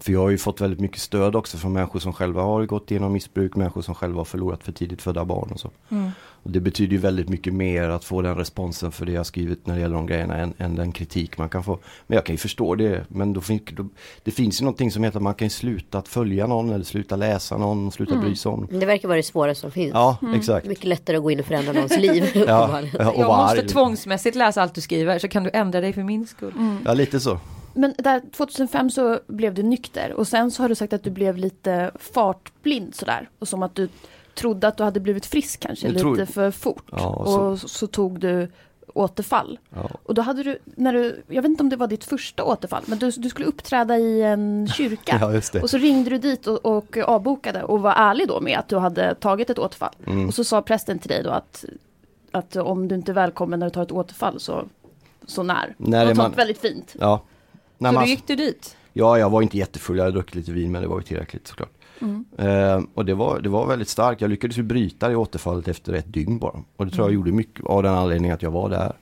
För 0.00 0.12
jag 0.12 0.20
har 0.20 0.30
ju 0.30 0.38
fått 0.38 0.60
väldigt 0.60 0.80
mycket 0.80 1.00
stöd 1.00 1.36
också 1.36 1.58
från 1.58 1.72
människor 1.72 2.00
som 2.00 2.12
själva 2.12 2.42
har 2.42 2.66
gått 2.66 2.90
igenom 2.90 3.12
missbruk, 3.12 3.56
människor 3.56 3.82
som 3.82 3.94
själva 3.94 4.20
har 4.20 4.24
förlorat 4.24 4.64
för 4.64 4.72
tidigt 4.72 5.02
födda 5.02 5.24
barn 5.24 5.50
och 5.52 5.60
så. 5.60 5.70
Mm. 5.88 6.10
Och 6.48 6.52
det 6.52 6.60
betyder 6.60 6.92
ju 6.92 6.98
väldigt 6.98 7.28
mycket 7.28 7.52
mer 7.54 7.88
att 7.88 8.04
få 8.04 8.22
den 8.22 8.36
responsen 8.36 8.92
för 8.92 9.06
det 9.06 9.12
jag 9.12 9.26
skrivit 9.26 9.66
när 9.66 9.74
det 9.74 9.80
gäller 9.80 9.94
de 9.94 10.06
grejerna 10.06 10.36
än, 10.36 10.54
än 10.58 10.74
den 10.74 10.92
kritik 10.92 11.38
man 11.38 11.48
kan 11.48 11.64
få. 11.64 11.78
Men 12.06 12.16
jag 12.16 12.24
kan 12.24 12.34
ju 12.34 12.38
förstå 12.38 12.74
det. 12.74 13.04
Men 13.08 13.32
då, 13.32 13.40
fin- 13.40 13.60
då, 13.72 13.88
det 14.22 14.30
finns 14.30 14.60
ju 14.60 14.64
någonting 14.64 14.90
som 14.90 15.04
heter 15.04 15.18
att 15.18 15.22
man 15.22 15.34
kan 15.34 15.46
ju 15.46 15.50
sluta 15.50 15.98
att 15.98 16.08
följa 16.08 16.46
någon 16.46 16.70
eller 16.72 16.84
sluta 16.84 17.16
läsa 17.16 17.56
någon 17.56 17.86
och 17.86 17.94
sluta 17.94 18.16
bry 18.16 18.36
sig 18.36 18.50
om. 18.52 18.68
Det 18.70 18.86
verkar 18.86 19.08
vara 19.08 19.16
det 19.16 19.22
svåraste 19.22 19.60
som 19.60 19.70
finns. 19.70 19.90
Ja, 19.94 20.16
exakt. 20.36 20.66
Mycket 20.66 20.84
lättare 20.84 21.16
att 21.16 21.22
gå 21.22 21.30
in 21.30 21.40
och 21.40 21.46
förändra 21.46 21.72
någons 21.72 21.96
liv. 21.98 22.24
Ja, 22.34 22.80
och 22.80 22.98
Jag 22.98 23.16
måste 23.16 23.60
arg. 23.60 23.68
tvångsmässigt 23.68 24.36
läsa 24.36 24.62
allt 24.62 24.74
du 24.74 24.80
skriver 24.80 25.18
så 25.18 25.28
kan 25.28 25.44
du 25.44 25.50
ändra 25.52 25.80
dig 25.80 25.92
för 25.92 26.02
min 26.02 26.26
skull. 26.26 26.54
Ja, 26.84 26.94
lite 26.94 27.20
så. 27.20 27.38
Men 27.74 27.94
där 27.98 28.22
2005 28.36 28.90
så 28.90 29.20
blev 29.26 29.54
du 29.54 29.62
nykter 29.62 30.12
och 30.12 30.28
sen 30.28 30.50
så 30.50 30.62
har 30.62 30.68
du 30.68 30.74
sagt 30.74 30.92
att 30.92 31.04
du 31.04 31.10
blev 31.10 31.36
lite 31.36 31.90
fartblind 31.98 32.94
sådär. 32.94 33.28
Och 33.38 33.48
som 33.48 33.62
att 33.62 33.74
du 33.74 33.88
trodde 34.38 34.68
att 34.68 34.76
du 34.76 34.84
hade 34.84 35.00
blivit 35.00 35.26
frisk 35.26 35.60
kanske 35.60 35.86
Jag 35.86 35.92
lite 35.92 36.00
tror- 36.02 36.24
för 36.24 36.50
fort. 36.50 36.84
Ja, 36.92 37.06
och 37.08 37.26
så- 37.28 37.40
och 37.40 37.58
så, 37.70 37.86
tog 37.86 38.20
du 38.20 38.48
återfall. 38.94 39.58
Ja. 39.74 39.90
Och 40.02 40.14
då 40.14 40.22
hade 40.22 40.42
du, 40.42 40.58
när 40.64 40.92
du, 40.92 41.22
jag 41.28 41.42
vet 41.42 41.48
inte 41.50 41.62
om 41.62 41.68
det 41.68 41.76
var 41.76 41.86
ditt 41.86 42.04
första 42.04 42.44
återfall, 42.44 42.82
men 42.86 42.98
du, 42.98 43.10
du 43.10 43.28
skulle 43.28 43.46
uppträda 43.46 43.98
i 43.98 44.22
en 44.22 44.68
kyrka. 44.68 45.18
Ja, 45.20 45.32
just 45.32 45.52
det. 45.52 45.62
Och 45.62 45.70
så 45.70 45.78
ringde 45.78 46.10
du 46.10 46.18
dit 46.18 46.46
och, 46.46 46.66
och 46.66 46.96
avbokade 46.98 47.62
och 47.62 47.80
var 47.80 47.92
ärlig 47.96 48.28
då 48.28 48.40
med 48.40 48.58
att 48.58 48.68
du 48.68 48.76
hade 48.76 49.14
tagit 49.14 49.50
ett 49.50 49.58
återfall. 49.58 49.94
Mm. 50.06 50.28
Och 50.28 50.34
så 50.34 50.44
sa 50.44 50.62
prästen 50.62 50.98
till 50.98 51.08
dig 51.08 51.22
då 51.22 51.30
att, 51.30 51.64
att 52.30 52.56
om 52.56 52.88
du 52.88 52.94
inte 52.94 53.12
är 53.12 53.14
välkommen 53.14 53.58
när 53.60 53.66
du 53.66 53.70
tar 53.70 53.82
ett 53.82 53.92
återfall 53.92 54.40
så, 54.40 54.64
så 55.26 55.42
när. 55.42 55.74
När 55.76 56.06
man- 56.06 56.16
sånt 56.16 56.38
väldigt 56.38 56.58
fint. 56.60 56.94
Ja. 57.00 57.22
När 57.78 57.90
Så 57.90 57.94
man, 57.94 58.02
då 58.04 58.08
gick 58.10 58.26
du 58.26 58.36
dit? 58.36 58.76
Ja, 58.92 59.18
jag 59.18 59.30
var 59.30 59.42
inte 59.42 59.58
jättefull, 59.58 59.96
jag 59.96 60.04
hade 60.04 60.14
druckit 60.16 60.34
lite 60.34 60.52
vin 60.52 60.72
men 60.72 60.82
det 60.82 60.88
var 60.88 60.96
ju 60.98 61.02
tillräckligt 61.02 61.48
såklart. 61.48 61.70
Mm. 62.00 62.24
Eh, 62.38 62.80
och 62.94 63.04
det 63.04 63.14
var, 63.14 63.40
det 63.40 63.48
var 63.48 63.66
väldigt 63.66 63.88
starkt, 63.88 64.20
jag 64.20 64.30
lyckades 64.30 64.58
ju 64.58 64.62
bryta 64.62 65.08
det 65.08 65.16
återfallet 65.16 65.68
efter 65.68 65.92
ett 65.92 66.12
dygn 66.12 66.38
bara. 66.38 66.62
Och 66.76 66.86
det 66.86 66.92
tror 66.92 67.06
jag 67.06 67.14
gjorde 67.14 67.32
mycket 67.32 67.64
av 67.64 67.82
den 67.82 67.94
anledningen 67.94 68.34
att 68.34 68.42
jag 68.42 68.50
var 68.50 68.68
där. 68.68 68.92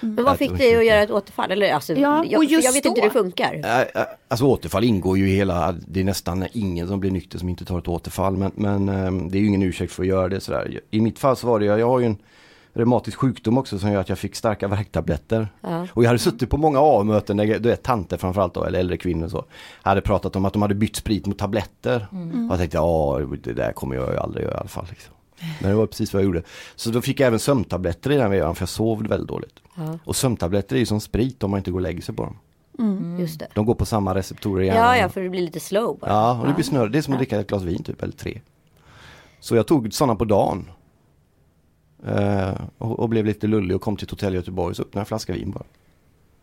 Men 0.00 0.24
vad 0.24 0.38
fick 0.38 0.58
dig 0.58 0.76
att 0.76 0.86
göra 0.86 1.02
ett 1.02 1.10
återfall? 1.10 1.50
Eller, 1.50 1.72
alltså, 1.72 1.92
Ja, 1.92 2.24
jag, 2.24 2.38
och 2.38 2.44
just 2.44 2.64
jag 2.64 2.72
vet 2.72 2.84
inte 2.84 3.00
hur 3.00 3.08
det 3.08 3.14
då. 3.14 3.22
funkar. 3.22 3.54
Äh, 3.64 3.80
äh, 3.80 4.06
Alltså 4.28 4.44
återfall 4.46 4.84
ingår 4.84 5.18
ju 5.18 5.30
i 5.30 5.36
hela, 5.36 5.72
det 5.72 6.00
är 6.00 6.04
nästan 6.04 6.46
ingen 6.52 6.88
som 6.88 7.00
blir 7.00 7.10
nykter 7.10 7.38
som 7.38 7.48
inte 7.48 7.64
tar 7.64 7.78
ett 7.78 7.88
återfall. 7.88 8.36
Men, 8.36 8.50
men 8.54 8.88
ehm, 8.88 9.30
det 9.30 9.38
är 9.38 9.40
ju 9.40 9.46
ingen 9.48 9.62
ursäkt 9.62 9.92
för 9.92 10.02
att 10.02 10.08
göra 10.08 10.28
det 10.28 10.40
sådär. 10.40 10.80
I 10.90 11.00
mitt 11.00 11.18
fall 11.18 11.36
så 11.36 11.46
var 11.46 11.58
det, 11.60 11.66
jag, 11.66 11.80
jag 11.80 11.86
har 11.88 12.00
ju 12.00 12.06
en 12.06 12.16
reumatisk 12.74 13.18
sjukdom 13.18 13.58
också 13.58 13.78
som 13.78 13.90
gör 13.92 14.00
att 14.00 14.08
jag 14.08 14.18
fick 14.18 14.34
starka 14.36 14.68
värktabletter. 14.68 15.48
Ja. 15.60 15.86
Och 15.92 16.02
jag 16.04 16.08
hade 16.08 16.18
suttit 16.18 16.50
på 16.50 16.56
många 16.56 16.78
A-möten 16.82 17.36
där 17.36 17.46
du 17.46 17.68
vet, 17.68 17.82
tanter 17.82 18.16
framförallt 18.16 18.54
då, 18.54 18.64
eller 18.64 18.78
äldre 18.78 18.96
kvinnor 18.96 19.28
så. 19.28 19.44
Hade 19.82 20.00
pratat 20.00 20.36
om 20.36 20.44
att 20.44 20.52
de 20.52 20.62
hade 20.62 20.74
bytt 20.74 20.96
sprit 20.96 21.26
mot 21.26 21.38
tabletter. 21.38 22.06
Och 22.10 22.52
jag 22.52 22.58
tänkte, 22.58 22.76
ja 22.76 23.20
det 23.42 23.52
där 23.52 23.72
kommer 23.72 23.96
jag 23.96 24.12
ju 24.12 24.18
aldrig 24.18 24.44
göra 24.44 24.54
i 24.54 24.58
alla 24.58 24.68
fall. 24.68 24.86
Liksom. 24.90 25.14
Men 25.60 25.70
det 25.70 25.76
var 25.76 25.86
precis 25.86 26.12
vad 26.12 26.22
jag 26.22 26.26
gjorde. 26.26 26.42
Så 26.76 26.90
då 26.90 27.00
fick 27.00 27.20
jag 27.20 27.26
även 27.26 27.38
sömntabletter 27.38 28.12
i 28.12 28.16
den 28.16 28.30
vevan 28.30 28.54
för 28.54 28.62
jag 28.62 28.68
sov 28.68 29.06
väldigt 29.08 29.28
dåligt. 29.28 29.60
Ja, 29.76 29.98
Och 30.04 30.16
sömntabletter 30.16 30.76
är 30.76 30.80
ju 30.80 30.86
som 30.86 31.00
sprit 31.00 31.42
om 31.42 31.50
man 31.50 31.58
inte 31.58 31.70
går 31.70 31.78
och 31.78 31.82
lägger 31.82 32.02
sig 32.02 32.14
på 32.14 32.22
dem. 32.22 32.36
just 33.20 33.38
det. 33.38 33.46
De 33.54 33.66
går 33.66 33.74
på 33.74 33.84
samma 33.86 34.14
receptorer 34.14 34.62
i 34.62 34.66
hjärnan. 34.66 34.82
Ja, 34.82 34.96
ja, 34.96 35.08
för 35.08 35.20
det 35.20 35.28
blir 35.30 35.40
lite 35.40 35.60
slow 35.60 35.98
bara. 36.00 36.10
Ja, 36.10 36.40
och 36.40 36.46
det 36.46 36.54
blir 36.54 36.64
snurr. 36.64 36.88
Det 36.88 36.98
är 36.98 37.02
som 37.02 37.14
att 37.14 37.18
dricka 37.20 37.40
ett 37.40 37.46
glas 37.46 37.62
vin 37.62 37.82
typ, 37.82 38.02
eller 38.02 38.12
tre. 38.12 38.40
Så 39.40 39.56
jag 39.56 39.66
tog 39.66 39.92
sådana 39.94 40.14
på 40.16 40.24
dagen. 40.24 40.66
Eh, 42.08 42.54
och, 42.78 42.98
och 43.00 43.08
blev 43.08 43.24
lite 43.24 43.46
lullig 43.46 43.76
och 43.76 43.82
kom 43.82 43.96
till 43.96 44.04
ett 44.06 44.10
hotell 44.10 44.32
i 44.32 44.36
Göteborg 44.36 44.70
och 44.70 44.76
så 44.76 44.82
öppnade 44.82 44.98
jag 44.98 45.02
en 45.02 45.06
flaska 45.06 45.32
vin 45.32 45.50
bara. 45.50 45.64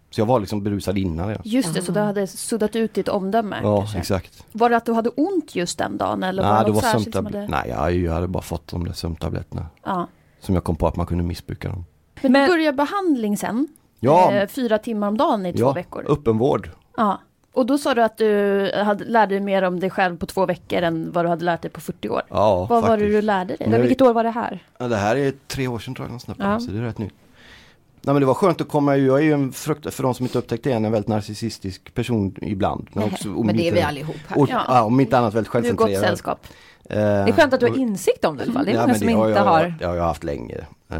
Så 0.09 0.21
jag 0.21 0.25
var 0.25 0.39
liksom 0.39 0.63
berusad 0.63 0.97
innan 0.97 1.27
redan. 1.27 1.41
Just 1.45 1.73
det, 1.73 1.81
så 1.81 1.91
du 1.91 1.99
hade 1.99 2.27
suddat 2.27 2.75
ut 2.75 2.93
ditt 2.93 3.07
omdöme. 3.09 3.59
Ja, 3.63 3.77
kanske. 3.77 3.97
exakt. 3.97 4.45
Var 4.51 4.69
det 4.69 4.77
att 4.77 4.85
du 4.85 4.93
hade 4.93 5.09
ont 5.09 5.55
just 5.55 5.77
den 5.77 5.97
dagen 5.97 6.23
eller 6.23 6.43
var 6.43 6.53
Nej, 6.53 6.59
det 6.63 6.69
det 6.69 6.73
var 6.73 6.81
sömntabletter. 6.81 7.39
hade... 7.39 7.51
Nej, 7.51 7.69
jag, 7.69 7.93
jag 7.95 8.13
hade 8.13 8.27
bara 8.27 8.43
fått 8.43 8.67
de 8.67 8.85
där 8.85 8.93
sömntabletterna. 8.93 9.65
Ja. 9.83 10.07
Som 10.39 10.55
jag 10.55 10.63
kom 10.63 10.75
på 10.75 10.87
att 10.87 10.95
man 10.95 11.05
kunde 11.05 11.23
missbruka 11.23 11.69
dem. 11.69 11.85
Men, 12.21 12.31
Men- 12.31 12.41
du 12.41 12.47
började 12.47 12.75
behandling 12.77 13.37
sen? 13.37 13.67
Ja, 13.99 14.31
Eh, 14.31 14.47
fyra 14.47 14.77
timmar 14.77 15.07
om 15.07 15.17
dagen 15.17 15.45
i 15.45 15.53
två 15.53 15.59
ja 15.59 15.73
veckor? 15.73 16.05
öppenvård. 16.09 16.69
Ja. 16.97 17.19
Och 17.53 17.65
då 17.65 17.77
sa 17.77 17.93
du 17.93 18.03
att 18.03 18.17
du 18.17 18.71
hade, 18.85 19.05
lärde 19.05 19.35
dig 19.35 19.39
mer 19.41 19.61
om 19.61 19.79
dig 19.79 19.89
själv 19.89 20.17
på 20.17 20.25
två 20.25 20.45
veckor 20.45 20.81
än 20.81 21.11
vad 21.11 21.25
du 21.25 21.29
hade 21.29 21.45
lärt 21.45 21.61
dig 21.61 21.71
på 21.71 21.81
40 21.81 22.09
år. 22.09 22.21
Ja, 22.29 22.55
vad 22.69 22.69
var 22.69 22.81
det 22.81 22.87
faktiskt. 22.87 23.11
du 23.11 23.21
lärde 23.21 23.55
dig? 23.55 23.67
Men- 23.69 23.81
Vilket 23.81 24.01
år 24.01 24.13
var 24.13 24.23
det 24.23 24.29
här? 24.29 24.63
Ja, 24.77 24.87
det 24.87 24.95
här 24.95 25.15
är 25.15 25.33
tre 25.47 25.67
år 25.67 25.79
sedan 25.79 25.95
tror 25.95 26.07
jag, 26.11 26.21
snabbt, 26.21 26.39
Ja. 26.43 26.59
så 26.59 26.71
det 26.71 26.77
är 26.77 26.81
rätt 26.81 26.97
nytt. 26.97 27.13
Nej 28.03 28.13
men 28.13 28.19
det 28.19 28.25
var 28.25 28.33
skönt 28.33 28.61
att 28.61 28.67
komma, 28.69 28.97
jag 28.97 29.17
är 29.19 29.23
ju 29.23 29.33
en 29.33 29.51
frukt, 29.51 29.93
för 29.93 30.03
de 30.03 30.13
som 30.13 30.25
inte 30.25 30.37
upptäckt 30.37 30.63
det 30.63 30.71
en 30.71 30.83
väldigt 30.91 31.07
narcissistisk 31.07 31.93
person 31.93 32.35
ibland. 32.41 32.87
Men, 32.93 33.03
också, 33.03 33.29
om 33.35 33.45
Men 33.45 33.57
det 33.57 33.67
är 33.67 33.73
vi 33.73 33.81
allihop 33.81 34.15
här. 34.27 34.37
Och, 34.41 34.49
Ja. 34.49 34.63
ja. 34.67 34.83
om 34.83 34.99
inte 34.99 35.17
annat 35.17 35.33
väldigt 35.33 35.51
Du 35.53 35.57
är 35.57 35.61
gott 35.61 35.77
självcentrerad. 35.87 36.07
sällskap. 36.07 36.47
Eh, 36.89 36.95
Det 36.97 37.03
är 37.03 37.31
skönt 37.31 37.53
att 37.53 37.59
du 37.59 37.67
har 37.67 37.77
insikt 37.77 38.25
om 38.25 38.37
det 38.37 38.43
i 38.43 38.45
alla 38.45 38.53
fall. 38.53 38.65
Det 38.65 38.71
är 38.71 38.75
Ja, 38.75 38.79
många 38.81 38.87
men 38.87 38.99
som 38.99 39.09
inte 39.09 39.29
jag, 39.39 39.45
har. 39.45 39.75
Det 39.79 39.85
har 39.85 39.95
jag 39.95 40.03
haft 40.03 40.23
länge. 40.23 40.57
Eh, 40.89 40.97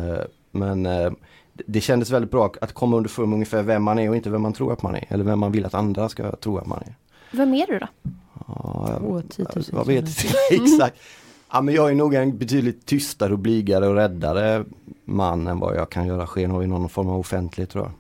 men 0.52 0.86
eh, 0.86 1.12
det- 1.54 1.82
kändes 1.82 2.10
väldigt 2.10 2.32
bra 2.32 2.52
att 2.62 2.74
komma 2.74 2.98
underfund 2.98 3.30
med 3.30 3.36
ungefär 3.36 3.64
vem 3.64 3.84
man 3.84 4.00
är 4.00 4.10
och 4.10 4.16
inte 4.16 4.30
vem 4.30 4.42
man 4.42 4.54
tror 4.54 4.74
att 4.74 4.84
man 4.84 4.96
är. 4.96 5.06
Eller 5.10 5.24
vem 5.24 5.40
man 5.40 5.52
vill 5.52 5.66
att 5.66 5.74
andra 5.74 6.10
ska 6.10 6.36
tro 6.36 6.58
att 6.58 6.68
man 6.68 6.80
är. 6.86 6.96
Vem 7.38 7.54
är 7.54 7.68
du 7.68 7.80
då? 7.80 7.88
Ja, 8.48 8.88
jag, 8.90 9.04
Åh, 9.12 9.22
10 9.30 9.46
000 9.56 9.64
jag 9.72 9.86
vet 9.88 10.04
inte 10.24 10.64
exakt. 10.64 10.98
Ja 11.54 11.62
men 11.62 11.74
jag 11.76 11.90
är 11.92 11.96
nog 11.96 12.14
en 12.14 12.38
betydligt 12.38 12.86
tystare 12.86 13.34
och 13.34 13.40
blygare 13.40 13.88
och 13.88 13.96
räddare 13.96 14.66
man 15.06 15.48
än 15.48 15.60
vad 15.60 15.76
jag 15.76 15.90
kan 15.90 16.08
göra 16.08 16.28
sken 16.28 16.52
av 16.52 16.64
i 16.64 16.68
någon 16.68 16.90
form 16.90 17.10
av 17.10 17.20
offentlighet 17.20 17.70
tror 17.70 17.84
jag. 17.84 17.92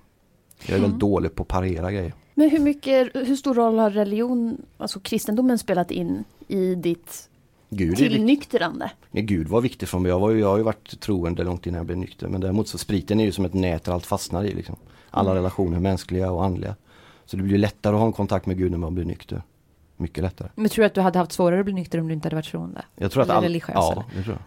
Jag 0.69 0.77
är 0.77 0.81
väldigt 0.81 0.99
dålig 0.99 1.35
på 1.35 1.41
att 1.43 1.47
parera 1.47 1.91
grejer. 1.91 2.13
Men 2.35 2.49
hur 2.49 2.59
mycket, 2.59 3.09
hur 3.13 3.35
stor 3.35 3.53
roll 3.53 3.79
har 3.79 3.89
religion, 3.89 4.57
alltså 4.77 4.99
kristendomen 4.99 5.57
spelat 5.59 5.91
in 5.91 6.23
i 6.47 6.75
ditt 6.75 7.29
Gud, 7.73 7.97
tillnyktrande? 7.97 8.91
Nej, 9.11 9.23
Gud 9.23 9.47
var 9.47 9.61
viktig 9.61 9.89
för 9.89 9.99
mig. 9.99 10.09
Jag, 10.09 10.19
var 10.19 10.29
ju, 10.29 10.39
jag 10.39 10.47
har 10.47 10.57
ju 10.57 10.63
varit 10.63 10.99
troende 10.99 11.43
långt 11.43 11.65
innan 11.65 11.77
jag 11.77 11.85
blev 11.85 11.97
nykter. 11.97 12.27
Men 12.27 12.41
däremot 12.41 12.67
så 12.67 12.77
spriten 12.77 13.19
är 13.19 13.25
ju 13.25 13.31
som 13.31 13.45
ett 13.45 13.53
nät 13.53 13.83
där 13.83 13.93
allt 13.93 14.05
fastnar 14.05 14.43
i. 14.43 14.53
Liksom. 14.53 14.75
Alla 15.09 15.35
relationer, 15.35 15.79
mänskliga 15.79 16.31
och 16.31 16.45
andliga. 16.45 16.75
Så 17.25 17.37
det 17.37 17.43
blir 17.43 17.57
lättare 17.57 17.93
att 17.93 17.99
ha 17.99 18.07
en 18.07 18.13
kontakt 18.13 18.45
med 18.45 18.57
Gud 18.57 18.71
när 18.71 18.77
man 18.77 18.95
blir 18.95 19.05
nykter. 19.05 19.41
Mycket 19.97 20.23
lättare. 20.23 20.49
Men 20.55 20.69
tror 20.69 20.83
du 20.83 20.85
att 20.85 20.93
du 20.93 21.01
hade 21.01 21.19
haft 21.19 21.31
svårare 21.31 21.59
att 21.59 21.65
bli 21.65 21.73
nykter 21.73 21.99
om 21.99 22.07
du 22.07 22.13
inte 22.13 22.25
hade 22.25 22.35
varit 22.35 22.45
troende? 22.45 22.85
Jag 22.95 23.11
tror 23.11 23.23
att 23.23 23.29
Eller 23.29 23.37
all... 23.37 23.43
religiös, 23.43 23.75
Ja, 23.75 23.91
eller? 23.91 24.03
det 24.15 24.23
tror 24.23 24.35
jag. 24.35 24.43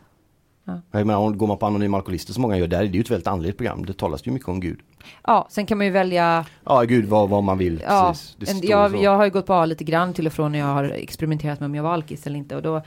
Ja. 0.75 0.81
Jag 0.99 1.07
menar, 1.07 1.21
om 1.21 1.39
går 1.39 1.47
man 1.47 1.59
på 1.59 1.67
Anonyma 1.67 1.97
Alkoholister 1.97 2.33
som 2.33 2.43
många 2.43 2.57
gör 2.59 2.67
där, 2.67 2.79
det 2.79 2.85
är 2.85 2.93
ju 2.93 3.01
ett 3.01 3.11
väldigt 3.11 3.27
andligt 3.27 3.57
program. 3.57 3.87
Det 3.87 3.93
talas 3.93 4.27
ju 4.27 4.31
mycket 4.31 4.49
om 4.49 4.61
Gud. 4.61 4.81
Ja, 5.25 5.47
sen 5.51 5.67
kan 5.67 5.79
man 5.79 5.87
ju 5.87 5.93
välja. 5.93 6.47
Ja, 6.65 6.83
Gud 6.83 7.05
vad, 7.05 7.29
vad 7.29 7.45
man 7.45 7.59
vill. 7.59 7.83
Ja. 7.87 8.15
Det 8.39 8.51
en, 8.51 8.57
står 8.57 8.71
jag, 8.71 9.03
jag 9.03 9.17
har 9.17 9.25
ju 9.25 9.31
gått 9.31 9.47
på 9.47 9.55
A 9.55 9.67
lite 9.67 9.85
grann 9.85 10.15
till 10.15 10.27
och 10.27 10.33
från 10.33 10.53
när 10.53 10.59
jag 10.59 10.67
har 10.67 10.85
experimenterat 10.85 11.61
med 11.61 11.67
om 11.67 11.75
jag 11.75 11.83
var 11.83 11.93
alkis 11.93 12.27
eller 12.27 12.39
inte. 12.39 12.57
Och 12.57 12.63
då 12.63 12.83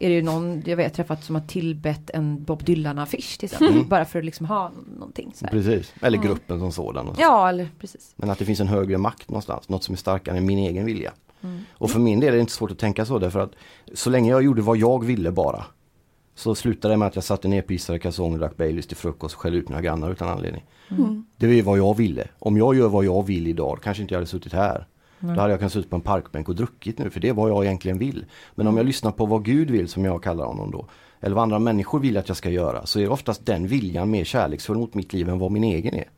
är 0.00 0.08
det 0.08 0.14
ju 0.14 0.22
någon 0.22 0.62
jag 0.66 0.76
vet 0.76 0.94
träffat 0.94 1.24
som 1.24 1.34
har 1.34 1.42
tillbett 1.42 2.10
en 2.10 2.44
Bob 2.44 2.64
Dylan-affisch 2.64 3.38
till 3.38 3.46
exempel. 3.46 3.76
Mm. 3.76 3.88
Bara 3.88 4.04
för 4.04 4.18
att 4.18 4.24
liksom 4.24 4.46
ha 4.46 4.72
någonting. 4.94 5.32
Så 5.34 5.44
här. 5.44 5.52
Precis, 5.52 5.94
eller 6.02 6.18
gruppen 6.18 6.58
som 6.58 6.72
sådan. 6.72 7.08
och 7.08 7.16
så. 7.16 7.22
Ja, 7.22 7.48
eller 7.48 7.68
precis. 7.78 8.12
Men 8.16 8.30
att 8.30 8.38
det 8.38 8.44
finns 8.44 8.60
en 8.60 8.68
högre 8.68 8.98
makt 8.98 9.28
någonstans, 9.28 9.68
något 9.68 9.84
som 9.84 9.92
är 9.92 9.96
starkare 9.96 10.36
än 10.36 10.46
min 10.46 10.58
egen 10.58 10.86
vilja. 10.86 11.12
Mm. 11.40 11.60
Och 11.72 11.90
för 11.90 12.00
min 12.00 12.20
del 12.20 12.28
är 12.28 12.32
det 12.32 12.40
inte 12.40 12.52
svårt 12.52 12.70
att 12.70 12.78
tänka 12.78 13.04
så 13.04 13.18
därför 13.18 13.40
att 13.40 13.52
så 13.94 14.10
länge 14.10 14.30
jag 14.30 14.42
gjorde 14.42 14.62
vad 14.62 14.76
jag 14.76 15.04
ville 15.04 15.30
bara 15.30 15.64
så 16.34 16.54
slutade 16.54 16.94
det 16.94 16.98
med 16.98 17.08
att 17.08 17.14
jag 17.14 17.24
satte 17.24 17.48
nerpissade 17.48 17.98
kalsonger, 17.98 18.38
drack 18.38 18.56
Baileys 18.56 18.86
till 18.86 18.96
frukost 18.96 19.34
och 19.34 19.40
skällde 19.40 19.58
ut 19.58 19.68
mina 19.68 19.82
grannar 19.82 20.12
utan 20.12 20.28
anledning. 20.28 20.64
Mm. 20.90 21.24
Det 21.36 21.46
är 21.58 21.62
vad 21.62 21.78
jag 21.78 21.96
ville. 21.96 22.28
Om 22.38 22.56
jag 22.56 22.76
gör 22.76 22.88
vad 22.88 23.04
jag 23.04 23.26
vill 23.26 23.46
idag 23.46 23.78
kanske 23.82 24.02
inte 24.02 24.14
jag 24.14 24.18
hade 24.18 24.30
suttit 24.30 24.52
här. 24.52 24.86
Då 25.20 25.40
hade 25.40 25.50
jag 25.50 25.58
kunnat 25.58 25.72
sitta 25.72 25.88
på 25.88 25.96
en 25.96 26.02
parkbänk 26.02 26.48
och 26.48 26.56
druckit 26.56 26.98
nu 26.98 27.10
för 27.10 27.20
det 27.20 27.28
är 27.28 27.32
vad 27.32 27.50
jag 27.50 27.64
egentligen 27.64 27.98
vill. 27.98 28.24
Men 28.54 28.66
om 28.66 28.76
jag 28.76 28.86
lyssnar 28.86 29.12
på 29.12 29.26
vad 29.26 29.44
Gud 29.44 29.70
vill 29.70 29.88
som 29.88 30.04
jag 30.04 30.22
kallar 30.22 30.44
honom 30.44 30.70
då. 30.70 30.86
Eller 31.20 31.34
vad 31.34 31.42
andra 31.42 31.58
människor 31.58 32.00
vill 32.00 32.16
att 32.16 32.28
jag 32.28 32.36
ska 32.36 32.50
göra 32.50 32.86
så 32.86 33.00
är 33.00 33.08
oftast 33.08 33.46
den 33.46 33.66
viljan 33.66 34.10
mer 34.10 34.24
kärleksfull 34.24 34.78
mot 34.78 34.94
mitt 34.94 35.12
liv 35.12 35.28
än 35.28 35.38
vad 35.38 35.50
min 35.50 35.64
egen 35.64 35.94
är. 35.94 36.08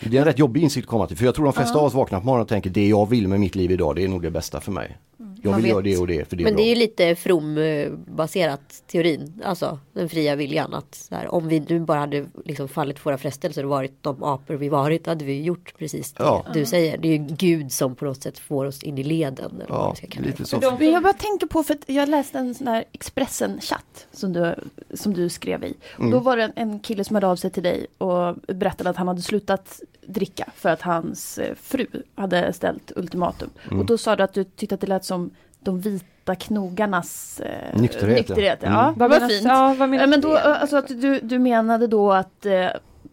Det 0.00 0.16
är 0.16 0.20
en 0.20 0.24
rätt 0.24 0.38
jobbig 0.38 0.62
insikt 0.62 0.84
att 0.84 0.90
komma 0.90 1.06
till 1.06 1.16
för 1.16 1.24
jag 1.24 1.34
tror 1.34 1.44
de 1.44 1.52
flesta 1.52 1.78
av 1.78 1.84
oss 1.84 1.94
vaknar 1.94 2.20
på 2.20 2.26
morgonen 2.26 2.42
och 2.42 2.48
tänker 2.48 2.70
det 2.70 2.88
jag 2.88 3.08
vill 3.08 3.28
med 3.28 3.40
mitt 3.40 3.54
liv 3.54 3.70
idag 3.70 3.96
det 3.96 4.04
är 4.04 4.08
nog 4.08 4.22
det 4.22 4.30
bästa 4.30 4.60
för 4.60 4.72
mig. 4.72 4.96
Jag 5.42 5.52
vill 5.54 5.62
vet. 5.62 5.70
göra 5.70 5.82
det 5.82 5.96
och 5.98 6.06
det 6.06 6.28
för 6.28 6.36
det 6.36 6.42
är 6.42 6.44
Men 6.44 6.54
bra. 6.54 6.62
det 6.64 6.68
är 6.68 6.74
ju 6.74 6.74
lite 6.74 7.14
from-baserat 7.16 8.82
teorin. 8.86 9.42
Alltså 9.44 9.78
den 9.92 10.08
fria 10.08 10.36
viljan. 10.36 10.74
Att 10.74 10.94
så 10.94 11.14
här, 11.14 11.34
om 11.34 11.48
vi 11.48 11.60
nu 11.60 11.80
bara 11.80 11.98
hade 12.00 12.26
liksom 12.44 12.68
fallit 12.68 12.98
för 12.98 13.04
våra 13.04 13.18
frestelser 13.18 13.64
och 13.64 13.70
varit 13.70 14.02
de 14.02 14.22
apor 14.24 14.54
vi 14.54 14.68
varit. 14.68 15.06
Hade 15.06 15.24
vi 15.24 15.42
gjort 15.42 15.74
precis 15.78 16.12
det 16.12 16.22
Ja. 16.22 16.46
du 16.54 16.64
säger. 16.64 16.98
Det 16.98 17.08
är 17.08 17.12
ju 17.12 17.18
Gud 17.18 17.72
som 17.72 17.94
på 17.94 18.04
något 18.04 18.22
sätt 18.22 18.38
får 18.38 18.64
oss 18.66 18.82
in 18.82 18.98
i 18.98 19.02
leden. 19.04 19.50
Eller 19.54 19.66
Ja, 19.68 19.94
lite 20.18 20.44
så. 20.44 20.60
Men 20.78 20.90
jag 20.92 21.02
bara 21.02 21.12
tänker 21.12 21.46
på, 21.46 21.62
för 21.62 21.74
att 21.74 21.84
jag 21.86 22.08
läste 22.08 22.38
en 22.38 22.54
sån 22.54 22.64
där 22.64 22.84
Expressen-chatt 22.92 24.06
som 24.12 24.32
du, 24.32 24.54
som 24.94 25.14
du 25.14 25.28
skrev 25.28 25.64
i. 25.64 25.74
Och 25.94 26.00
Mm. 26.00 26.10
då 26.10 26.18
var 26.18 26.36
det 26.36 26.42
en, 26.42 26.52
en 26.56 26.80
kille 26.80 27.04
som 27.04 27.16
hörde 27.16 27.26
av 27.26 27.36
sig 27.36 27.50
till 27.50 27.62
dig 27.62 27.86
och 27.98 28.34
berättade 28.54 28.90
att 28.90 28.96
han 28.96 29.08
hade 29.08 29.22
slutat 29.22 29.80
dricka 30.06 30.50
för 30.56 30.68
att 30.68 30.82
hans 30.82 31.38
eh, 31.38 31.54
fru 31.54 31.86
hade 32.14 32.52
ställt 32.52 32.92
ultimatum. 32.96 33.50
Mm. 33.66 33.80
Och 33.80 33.86
då 33.86 33.98
sa 33.98 34.16
du 34.16 34.22
att 34.22 34.34
du 34.34 34.44
tyckte 34.44 34.74
att 34.74 34.80
det 34.80 34.86
lät 34.86 35.04
som 35.04 35.30
de 35.60 35.80
vita 35.80 36.34
knogarnas 36.34 37.40
eh, 37.40 37.80
Nykterhet, 37.80 38.16
nykterhet. 38.28 38.58
Ja, 38.62 38.82
Mm. 38.82 38.94
det 38.94 39.00
var 39.00 39.08
menas- 39.08 39.28
fint. 39.28 39.44
Ja, 39.44 39.74
vad 39.78 39.88
menar 39.88 40.02
Ja, 40.02 40.06
men 40.06 40.20
du 40.20 40.28
då, 40.28 40.34
det? 40.34 40.40
alltså 40.58 40.76
att 40.76 40.88
du, 40.88 41.20
du 41.20 41.38
menade 41.38 41.86
då 41.86 42.12
att, 42.12 42.46
eh, 42.46 42.66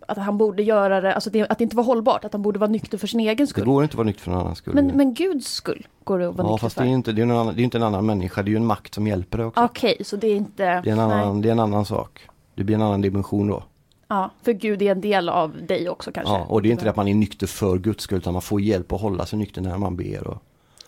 att 0.08 0.18
han 0.18 0.38
borde 0.38 0.64
göra 0.64 1.02
det, 1.02 1.14
alltså 1.14 1.30
det, 1.30 1.48
att 1.50 1.58
det 1.58 1.64
inte 1.64 1.76
var 1.76 1.84
hållbart, 1.84 2.26
att 2.26 2.34
han 2.34 2.42
borde 2.42 2.60
vara 2.60 2.70
nykter 2.70 2.98
för 2.98 3.08
sin 3.08 3.20
egen 3.20 3.38
Det 3.38 3.48
skull. 3.48 3.66
går 3.66 3.84
inte 3.84 3.92
att 3.94 3.98
vara 3.98 4.06
nykter 4.06 4.24
för 4.24 4.32
någon 4.32 4.40
annans 4.42 4.58
skull. 4.58 4.74
Men, 4.76 4.88
men 4.88 5.14
Guds 5.14 5.48
skull 5.48 5.88
går 6.04 6.20
det 6.20 6.30
att 6.30 6.36
vara 6.36 6.48
ja 6.48 6.52
nykter 6.52 6.66
fast 6.66 6.76
det 6.76 6.80
för? 6.80 6.86
är 6.86 6.90
ju 6.90 6.96
inte, 6.96 7.12
det 7.12 7.22
är 7.22 7.24
en 7.24 7.32
annan, 7.32 7.56
det 7.56 7.62
är 7.62 7.64
inte 7.64 7.78
en 7.78 7.84
annan 7.84 8.06
människa, 8.06 8.44
det 8.44 8.50
är 8.50 8.52
ju 8.52 8.58
en 8.58 8.66
makt 8.66 8.94
som 8.94 9.08
hjälper 9.08 9.38
dig 9.38 9.48
också. 9.48 9.64
Okej, 9.64 9.98
så 10.06 10.16
det 10.16 10.28
är 10.28 10.36
inte... 10.36 10.64
Det 10.82 10.90
är, 10.90 10.94
en 10.94 11.00
annan, 11.00 11.42
det 11.42 11.48
är 11.48 11.52
en 11.52 11.60
annan 11.60 11.86
sak. 11.86 12.22
Det 12.56 12.64
blir 12.64 12.76
en 12.76 12.82
annan 12.82 13.02
dimension 13.02 13.48
då. 13.48 13.64
Ja, 14.08 14.30
för 14.44 14.52
Gud 14.54 14.82
är 14.82 14.92
en 14.92 15.02
del 15.02 15.30
av 15.30 15.54
dig 15.68 15.90
också 15.90 16.12
kanske? 16.12 16.34
Ja, 16.34 16.46
och 16.50 16.62
det 16.62 16.70
är 16.70 16.72
inte 16.72 16.84
det 16.84 16.90
att 16.90 16.96
man 16.96 17.08
är 17.08 17.16
nykter 17.16 17.48
för 17.48 17.78
Guds 17.78 18.04
skull 18.04 18.18
utan 18.18 18.34
man 18.34 18.42
får 18.42 18.62
hjälp 18.62 18.94
att 18.94 19.02
hålla 19.02 19.26
sig 19.26 19.40
nykter 19.40 19.62
när 19.62 19.78
man 19.78 19.96
ber. 19.96 20.28
Och, 20.28 20.38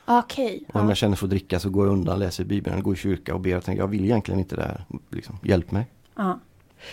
Okej. 0.07 0.63
och 0.67 0.75
om 0.75 0.81
ja. 0.81 0.89
jag 0.89 0.97
känner 0.97 1.15
för 1.15 1.25
att 1.25 1.29
dricka 1.29 1.59
så 1.59 1.69
går 1.69 1.85
jag 1.85 1.93
undan, 1.93 2.19
läser 2.19 2.43
Bibeln, 2.43 2.83
går 2.83 2.93
i 2.93 2.97
kyrka 2.97 3.33
och 3.33 3.41
ber 3.41 3.57
och 3.57 3.63
tänker 3.63 3.81
jag 3.81 3.87
vill 3.87 4.05
egentligen 4.05 4.39
inte 4.39 4.55
det 4.55 4.61
här. 4.61 4.85
Liksom, 5.09 5.39
hjälp 5.43 5.71
mig. 5.71 5.87
Ja. 6.15 6.39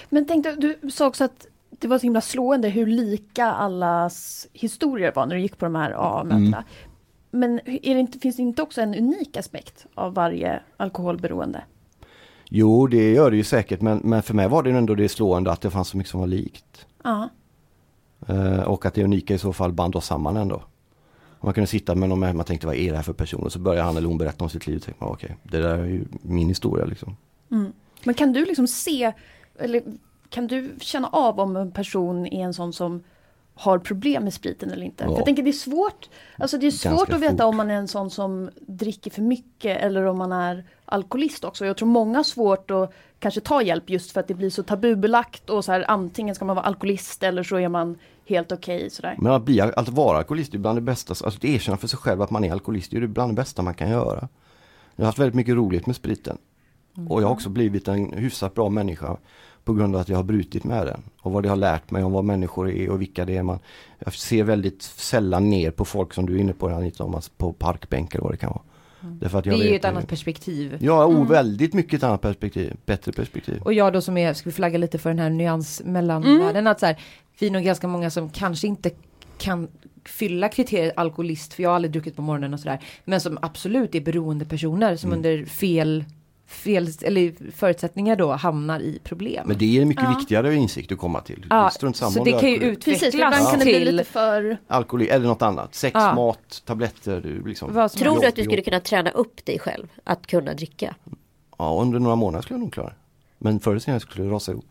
Men 0.09 0.27
tänk 0.27 0.45
dig, 0.45 0.57
du 0.57 0.91
sa 0.91 1.07
också 1.07 1.25
att 1.25 1.47
det 1.71 1.89
var 1.89 1.99
så 1.99 2.03
himla 2.03 2.21
slående 2.21 2.69
hur 2.69 2.87
lika 2.87 3.47
allas 3.47 4.47
historier 4.53 5.13
var 5.15 5.27
när 5.27 5.35
du 5.35 5.41
gick 5.41 5.59
på 5.59 5.65
de 5.65 5.75
här 5.75 5.91
AA-mötena. 5.91 6.57
Mm. 6.57 6.65
Men 7.31 7.61
det 7.65 7.87
inte, 7.87 8.19
finns 8.19 8.37
det 8.37 8.43
inte 8.43 8.63
också 8.63 8.81
en 8.81 8.95
unik 8.95 9.37
aspekt 9.37 9.87
av 9.95 10.15
varje 10.15 10.61
alkoholberoende? 10.77 11.65
Jo, 12.49 12.87
det 12.87 13.13
gör 13.13 13.31
det 13.31 13.37
ju 13.37 13.45
säkert 13.45 13.81
men, 13.81 14.01
men 14.05 14.23
för 14.23 14.35
mig 14.35 14.49
var 14.49 14.63
det 14.63 14.71
ändå 14.71 14.95
det 14.95 15.09
slående 15.09 15.53
att 15.53 15.61
det 15.61 15.71
fanns 15.71 15.89
så 15.89 15.97
mycket 15.97 16.11
som 16.11 16.21
var 16.21 16.27
likt. 16.27 16.87
Ja. 17.03 17.29
Eh, 18.29 18.61
och 18.61 18.87
att 18.87 18.95
det 18.95 19.05
unika 19.05 19.35
i 19.35 19.39
så 19.39 19.53
fall 19.53 19.73
band 19.73 19.97
oss 19.97 20.07
samman 20.07 20.37
ändå. 20.37 20.63
Man 21.45 21.55
kunde 21.55 21.67
sitta 21.67 21.95
med 21.95 22.09
någon 22.09 22.37
man 22.37 22.45
tänkte 22.45 22.67
vad 22.67 22.77
är 22.77 22.91
det 22.91 22.97
här 22.97 23.03
för 23.03 23.13
person? 23.13 23.43
Och 23.43 23.53
så 23.53 23.59
börjar 23.59 23.85
han 23.85 23.97
eller 23.97 24.09
hon 24.09 24.19
berätta 24.19 24.45
om 24.45 24.51
sitt 24.51 24.67
liv. 24.67 24.77
Och 24.77 24.83
tänkte, 24.83 25.05
man, 25.05 25.13
okej, 25.13 25.37
det 25.43 25.59
där 25.59 25.79
är 25.79 25.85
ju 25.85 26.05
min 26.23 26.49
historia 26.49 26.85
liksom. 26.85 27.17
Mm. 27.51 27.73
Men 28.05 28.15
kan 28.15 28.33
du 28.33 28.45
liksom 28.45 28.67
se, 28.67 29.13
eller 29.59 29.83
kan 30.31 30.47
du 30.47 30.75
känna 30.81 31.09
av 31.09 31.41
om 31.41 31.57
en 31.57 31.71
person 31.71 32.27
är 32.27 32.45
en 32.45 32.55
sån 32.55 32.73
som 32.73 33.03
har 33.55 33.79
problem 33.79 34.25
med 34.25 34.35
spriten 34.35 34.71
eller 34.71 34.85
inte? 34.85 35.05
Ja. 35.05 35.11
För 35.11 35.17
jag 35.17 35.25
tänker 35.25 35.43
det 35.43 35.51
är 35.51 35.53
svårt, 35.53 36.09
alltså 36.39 36.59
det 36.59 36.67
är 36.67 36.71
svårt 36.71 36.93
Ganska 36.93 37.15
att 37.15 37.21
veta 37.21 37.33
fort. 37.33 37.43
om 37.43 37.57
man 37.57 37.71
är 37.71 37.75
en 37.75 37.89
sån 37.89 38.11
som 38.11 38.51
dricker 38.61 39.11
för 39.11 39.23
mycket 39.23 39.81
eller 39.81 40.05
om 40.05 40.19
man 40.19 40.33
är 40.33 40.65
alkoholist 40.85 41.45
också. 41.45 41.67
Jag 41.67 41.77
tror 41.77 41.89
många 41.89 42.19
har 42.19 42.25
svårt 42.25 42.71
att 42.71 42.95
kanske 43.19 43.41
ta 43.41 43.63
hjälp 43.63 43.91
just 43.91 44.11
för 44.11 44.21
att 44.21 44.29
det 44.29 44.35
blir 44.35 44.51
så 44.51 44.63
tabubelagt 44.63 45.51
och 45.51 45.65
så 45.65 45.73
här 45.73 45.85
antingen 45.89 46.35
ska 46.35 46.45
man 46.45 46.57
vara 46.57 46.67
alkoholist 46.67 47.23
eller 47.23 47.43
så 47.43 47.57
är 47.57 47.69
man 47.69 47.99
helt 48.27 48.53
okej 48.53 48.91
sådär. 48.91 49.17
Men 49.19 49.33
att, 49.33 49.45
bli, 49.45 49.61
att 49.61 49.89
vara 49.89 50.19
alkoholist 50.19 50.55
är 50.55 50.59
bland 50.59 50.77
det 50.79 50.83
bästa, 50.83 51.11
alltså 51.11 51.27
att 51.27 51.45
erkänna 51.45 51.77
för 51.77 51.89
sig 51.89 51.99
själv 51.99 52.23
att 52.23 52.31
man 52.31 52.45
är 52.45 52.53
alkoholist 52.53 52.93
är 52.93 53.07
bland 53.07 53.31
det 53.33 53.35
bästa 53.37 53.63
man 53.63 53.75
kan 53.75 53.91
göra. 53.91 54.29
Jag 54.97 55.05
har 55.05 55.07
haft 55.07 55.19
väldigt 55.19 55.35
mycket 55.35 55.55
roligt 55.55 55.87
med 55.87 55.97
spriten. 55.97 56.39
Och 57.09 57.23
jag 57.23 57.27
har 57.27 57.33
också 57.33 57.49
blivit 57.49 57.89
en 57.89 58.13
hyfsat 58.13 58.55
bra 58.55 58.69
människa 58.69 59.17
på 59.65 59.73
grund 59.75 59.95
av 59.95 60.01
att 60.01 60.09
jag 60.09 60.17
har 60.17 60.23
brutit 60.25 60.65
med 60.65 60.87
den. 60.87 61.03
Och 61.21 61.33
vad 61.33 61.43
det 61.43 61.49
har 61.49 61.57
lärt 61.57 61.91
mig 61.91 62.05
om 62.05 62.13
vad 62.13 62.25
människor 62.25 62.71
är 62.71 62.91
och 62.91 63.01
vilka 63.01 63.25
det 63.25 63.37
är 63.37 63.43
man 63.43 63.59
Jag 63.99 64.15
ser 64.15 64.45
väldigt 64.45 64.83
sällan 64.83 65.51
ner 65.51 65.71
på 65.71 65.85
folk 65.85 66.15
som 66.15 66.27
du 66.27 66.35
är 66.37 66.39
inne 66.41 66.53
på 66.53 66.69
Anita, 66.69 67.05
om 67.05 67.11
man- 67.11 67.23
på 67.37 67.53
parkbänkar 67.53 68.19
och 68.19 68.25
vad 68.25 68.33
det 68.33 68.37
kan 68.37 68.51
vara. 68.51 68.63
Därför 69.21 69.39
att 69.39 69.45
Det 69.45 69.51
är 69.51 69.57
ju 69.71 69.77
ett 69.77 69.85
annat 69.85 70.09
perspektiv. 70.09 70.77
Ja, 70.81 71.07
oh, 71.07 71.29
väldigt 71.29 71.75
mycket 71.75 71.95
ett 71.95 72.03
annat 72.03 72.21
perspektiv, 72.21 72.77
bättre 72.87 73.13
perspektiv. 73.13 73.63
Och 73.63 73.73
jag 73.73 73.93
då 73.93 74.01
som 74.01 74.17
är, 74.17 74.35
ska 74.35 74.49
vi 74.49 74.53
flagga 74.55 74.79
lite 74.79 74.99
för 74.99 75.11
den 75.11 75.19
här 75.19 75.31
nyans 75.31 75.83
mellanvärlden, 75.85 76.67
att 76.67 76.81
så 76.81 76.87
här, 76.87 76.97
vi 77.39 77.47
är 77.47 77.51
nog 77.51 77.63
ganska 77.63 77.89
många 77.89 78.11
som 78.11 78.31
kanske 78.31 78.67
inte 78.67 78.91
kan 79.39 79.69
fylla 80.05 80.49
kriteriet 80.49 80.93
alkoholist, 80.97 81.55
för 81.55 81.63
jag 81.63 81.71
har 81.71 81.75
aldrig 81.77 81.93
druckit 81.93 82.17
på 82.17 82.23
morgonen 82.23 82.55
och 82.55 82.61
sådär, 82.61 82.81
men 83.05 83.21
som 83.21 83.39
absolut 83.43 83.95
är 83.95 84.01
beroende 84.01 84.45
personer 84.45 84.97
som 84.97 85.13
Mm. 85.13 85.17
under 85.19 85.45
fel, 85.47 86.05
fel 86.47 86.89
eller 87.03 87.51
förutsättningar 87.53 88.17
då 88.17 88.33
hamnar 88.33 88.81
i 88.81 88.99
problem. 89.05 89.49
Men 89.49 89.59
det 89.59 89.79
är 89.79 89.83
en 89.83 89.89
mycket 89.89 90.05
Ja. 90.05 90.17
viktigare 90.19 90.55
insikt 90.55 90.93
att 90.93 90.99
komma 90.99 91.21
till. 91.21 91.47
ja, 91.51 91.71
Strunt 91.71 91.97
samma 91.97 92.11
så 92.11 92.25
det 92.25 92.31
kan 92.41 92.49
ju 92.51 92.57
utvecklas 92.57 92.85
Precis, 92.85 93.01
för 93.01 93.15
ibland 93.19 93.35
kan 93.51 93.59
det 93.59 93.65
bli 93.65 93.75
till 93.75 93.97
lite 93.97 94.11
för... 94.11 94.59
Alkohol 94.67 95.03
eller 95.11 95.27
något 95.27 95.43
annat. 95.43 95.75
Sex, 95.75 95.95
Ja. 95.95 96.15
mat, 96.15 96.63
tabletter. 96.67 97.21
du 97.21 97.49
Liksom. 97.49 97.89
Tror 97.97 98.21
du 98.21 98.27
att 98.27 98.37
du 98.37 98.45
skulle 98.45 98.63
kunna 98.63 98.81
träna 98.81 99.11
upp 99.11 99.45
dig 99.45 99.59
själv 99.59 99.87
att 100.05 100.27
kunna 100.27 100.55
dricka? 100.55 100.95
Ja, 101.59 101.79
under 101.83 101.99
några 101.99 102.17
månader 102.17 102.43
skulle 102.43 102.55
jag 102.59 102.61
nog 102.65 102.73
klara. 102.73 102.93
Men 103.39 103.61
förr 103.61 103.71
eller 103.71 103.81
senare 103.81 104.01
skulle 104.01 104.25
det 104.25 104.31
rasa 104.31 104.53
ihop. 104.53 104.65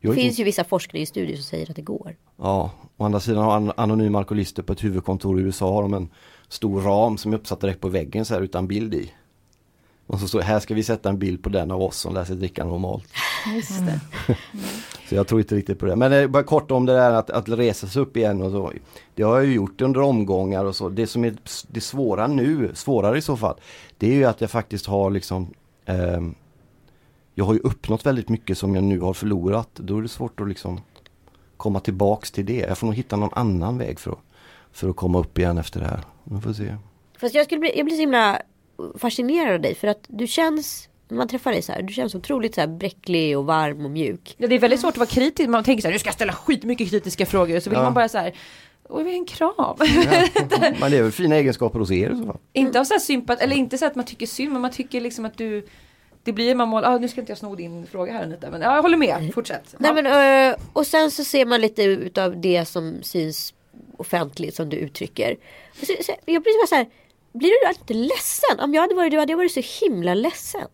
Jag 0.00 0.14
Det 0.16 0.22
finns 0.22 0.38
ju 0.40 0.44
vissa 0.44 0.64
forskningsstudier 0.64 1.36
som 1.36 1.44
säger 1.44 1.70
att 1.70 1.76
det 1.76 1.82
går. 1.82 2.16
Ja, 2.36 2.70
å 2.96 3.04
andra 3.04 3.20
sidan 3.20 3.44
har 3.44 3.56
an- 3.56 3.72
anonyma 3.76 4.18
alkoholister 4.18 4.62
på 4.62 4.72
ett 4.72 4.84
huvudkontor 4.84 5.40
i 5.40 5.42
USA 5.42 5.72
har 5.72 5.82
de 5.82 5.94
en 5.94 6.08
stor 6.48 6.80
ram 6.80 7.18
som 7.18 7.32
är 7.32 7.36
uppsatt 7.36 7.60
direkt 7.60 7.80
på 7.80 7.88
väggen 7.88 8.24
så 8.24 8.34
här 8.34 8.40
utan 8.40 8.66
bild 8.66 8.94
i. 8.94 9.12
Och 10.06 10.20
så 10.20 10.28
står 10.28 10.40
här 10.40 10.60
ska 10.60 10.74
vi 10.74 10.82
sätta 10.82 11.08
en 11.08 11.18
bild 11.18 11.42
på 11.42 11.48
den 11.48 11.70
av 11.70 11.82
oss 11.82 11.96
som 11.96 12.14
lär 12.14 12.24
sig 12.24 12.36
dricka 12.36 12.64
normalt. 12.64 13.08
Just 13.54 13.86
det. 13.86 14.00
Så 15.08 15.14
jag 15.14 15.26
tror 15.26 15.40
inte 15.40 15.54
riktigt 15.54 15.78
på 15.78 15.86
det. 15.86 15.96
Men 15.96 16.12
eh, 16.12 16.26
bara 16.26 16.42
kort 16.42 16.70
om 16.70 16.86
det 16.86 16.92
där 16.92 17.12
att, 17.12 17.30
att 17.30 17.48
resa 17.48 17.86
sig 17.86 18.02
upp 18.02 18.16
igen 18.16 18.42
och 18.42 18.50
så. 18.50 18.72
Det 19.14 19.22
har 19.22 19.36
jag 19.36 19.46
ju 19.46 19.54
gjort 19.54 19.80
under 19.80 20.00
omgångar 20.00 20.64
och 20.64 20.76
så. 20.76 20.88
Det 20.88 21.06
som 21.06 21.24
är 21.24 21.34
det 21.68 21.80
svåra 21.80 22.26
nu, 22.26 22.70
svårare 22.74 23.18
i 23.18 23.22
så 23.22 23.36
fall, 23.36 23.54
det 23.98 24.06
är 24.06 24.14
ju 24.14 24.24
att 24.24 24.40
jag 24.40 24.50
faktiskt 24.50 24.86
har 24.86 25.10
liksom 25.10 25.54
ehm, 25.84 26.34
Jag 27.34 27.44
har 27.44 27.54
ju 27.54 27.60
uppnått 27.60 28.06
väldigt 28.06 28.28
mycket 28.28 28.58
som 28.58 28.74
jag 28.74 28.84
nu 28.84 29.00
har 29.00 29.14
förlorat. 29.14 29.68
Då 29.74 29.98
är 29.98 30.02
det 30.02 30.08
svårt 30.08 30.40
att 30.40 30.48
liksom 30.48 30.80
komma 31.56 31.80
tillbaks 31.80 32.30
till 32.30 32.46
det. 32.46 32.66
Jag 32.68 32.78
får 32.78 32.86
nog 32.86 32.96
hitta 32.96 33.16
någon 33.16 33.32
annan 33.32 33.78
väg 33.78 34.00
för 34.00 34.10
att, 34.10 34.18
för 34.72 34.90
att 34.90 34.96
komma 34.96 35.18
upp 35.18 35.38
igen 35.38 35.58
efter 35.58 35.80
det 35.80 35.86
här. 35.86 36.00
Vi 36.24 36.40
får 36.40 36.52
se. 36.52 36.76
Fast 37.18 37.34
jag, 37.34 37.44
skulle 37.44 37.60
bli, 37.60 37.76
jag 37.76 37.86
blir 37.86 37.96
så 37.96 38.00
himla 38.00 38.38
fascinerad 38.98 39.54
av 39.54 39.60
dig 39.60 39.74
för 39.74 39.88
att 39.88 40.04
du 40.08 40.26
känns, 40.26 40.88
när 41.08 41.16
man 41.18 41.28
träffar 41.28 41.52
dig 41.52 41.62
så 41.62 41.72
här, 41.72 41.82
du 41.82 41.92
känns 41.94 42.14
otroligt 42.14 42.54
så 42.54 42.60
här 42.60 42.68
bräcklig 42.68 43.38
och 43.38 43.46
varm 43.46 43.84
och 43.84 43.90
mjuk. 43.90 44.34
Ja, 44.38 44.46
det 44.48 44.54
är 44.54 44.58
väldigt 44.58 44.80
svårt 44.80 44.90
att 44.90 44.96
vara 44.98 45.08
kritisk, 45.08 45.48
man 45.48 45.64
tänker 45.64 45.82
så 45.82 45.88
här, 45.88 45.92
nu 45.92 45.98
ska 45.98 46.08
jag 46.08 46.14
ställa 46.14 46.32
skitmycket 46.32 46.90
kritiska 46.90 47.26
frågor, 47.26 47.60
så 47.60 47.70
vill 47.70 47.76
Ja. 47.76 47.82
man 47.82 47.94
bara 47.94 48.08
så 48.08 48.18
här, 48.18 48.34
Oj, 48.88 49.04
vad 49.04 49.12
är 49.12 49.16
en 49.16 49.24
kram? 49.24 49.54
Ja. 49.58 49.76
Men 50.80 50.90
det 50.90 50.98
är 50.98 51.02
väl 51.02 51.12
fina 51.12 51.36
egenskaper 51.36 51.78
hos 51.78 51.90
er 51.90 52.10
i 52.10 52.16
så 52.16 52.26
fall. 52.26 52.38
inte 52.52 52.80
av 52.80 52.84
så 52.84 52.94
här 52.94 53.00
sympat, 53.00 53.40
eller 53.40 53.56
inte 53.56 53.78
så 53.78 53.86
att 53.86 53.94
man 53.94 54.04
tycker 54.04 54.26
synd, 54.26 54.52
men 54.52 54.62
man 54.62 54.70
tycker 54.70 55.00
liksom 55.00 55.24
att 55.24 55.38
du 55.38 55.66
det 56.22 56.32
blir 56.32 56.54
man 56.54 56.68
mål, 56.68 56.84
ah, 56.84 56.98
nu 56.98 57.08
ska 57.08 57.20
inte 57.20 57.30
jag 57.30 57.38
sno 57.38 57.54
din 57.54 57.86
fråga 57.86 58.12
här 58.12 58.22
Anita, 58.22 58.50
men 58.50 58.60
ja, 58.60 58.74
jag 58.74 58.82
håller 58.82 58.96
med, 58.96 59.30
fortsätt. 59.34 59.74
Nej, 59.78 59.92
Ja. 59.96 60.02
men, 60.02 60.50
eh, 60.50 60.56
och 60.72 60.86
sen 60.86 61.10
så 61.10 61.24
ser 61.24 61.46
man 61.46 61.60
lite 61.60 61.82
utav 61.82 62.40
det 62.40 62.64
som 62.64 62.98
syns 63.02 63.54
offentligt 63.96 64.54
som 64.54 64.68
du 64.68 64.76
uttrycker. 64.76 65.36
Och 65.80 65.86
Så, 65.86 65.92
så, 66.02 66.12
jag 66.24 66.42
blir 66.42 66.62
bara 66.62 66.66
så 66.66 66.74
här, 66.74 66.86
blir 67.34 67.48
du 67.64 67.68
inte 67.78 67.94
ledsen? 67.94 68.60
Om 68.60 68.74
jag 68.74 68.82
hade 68.82 68.94
varit 68.94 69.10
du 69.10 69.18
hade 69.18 69.32
jag 69.32 69.36
varit 69.36 69.52
så 69.52 69.84
himla 69.84 70.14
ledsen. 70.14 70.68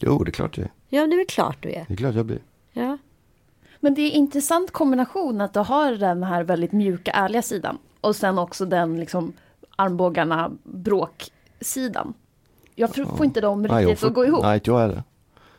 Jo, 0.00 0.24
det 0.24 0.30
är 0.30 0.32
klart 0.32 0.56
det 0.56 0.68
Ja, 0.88 1.06
det 1.06 1.14
är 1.14 1.16
väl 1.16 1.26
klart 1.26 1.56
du 1.60 1.68
är. 1.68 1.84
Det 1.88 1.94
är 1.94 1.96
klart 1.96 2.14
jag 2.14 2.26
blir. 2.26 2.42
Ja. 2.72 2.98
Men 3.80 3.94
det 3.94 4.02
är 4.02 4.06
en 4.06 4.12
intressant 4.16 4.70
kombination 4.72 5.40
att 5.40 5.54
du 5.54 5.60
har 5.60 5.92
den 5.92 6.22
här 6.22 6.42
väldigt 6.44 6.72
mjuka, 6.72 7.10
ärliga 7.10 7.42
sidan. 7.42 7.78
Och 8.00 8.16
sen 8.16 8.38
också 8.38 8.64
den 8.66 9.00
liksom 9.00 9.32
armbågarna, 9.76 10.50
bråksidan. 10.62 12.14
Jag 12.74 12.94
får 12.94 13.04
får 13.04 13.26
inte 13.26 13.40
dem 13.40 13.62
Nej, 13.62 13.70
jag 13.70 13.80
riktigt 13.82 14.00
får- 14.00 14.06
att 14.06 14.14
gå 14.14 14.24
ihop. 14.24 14.42
Nej, 14.42 14.54
inte 14.54 14.70
jag 14.70 14.78
heller. 14.78 15.02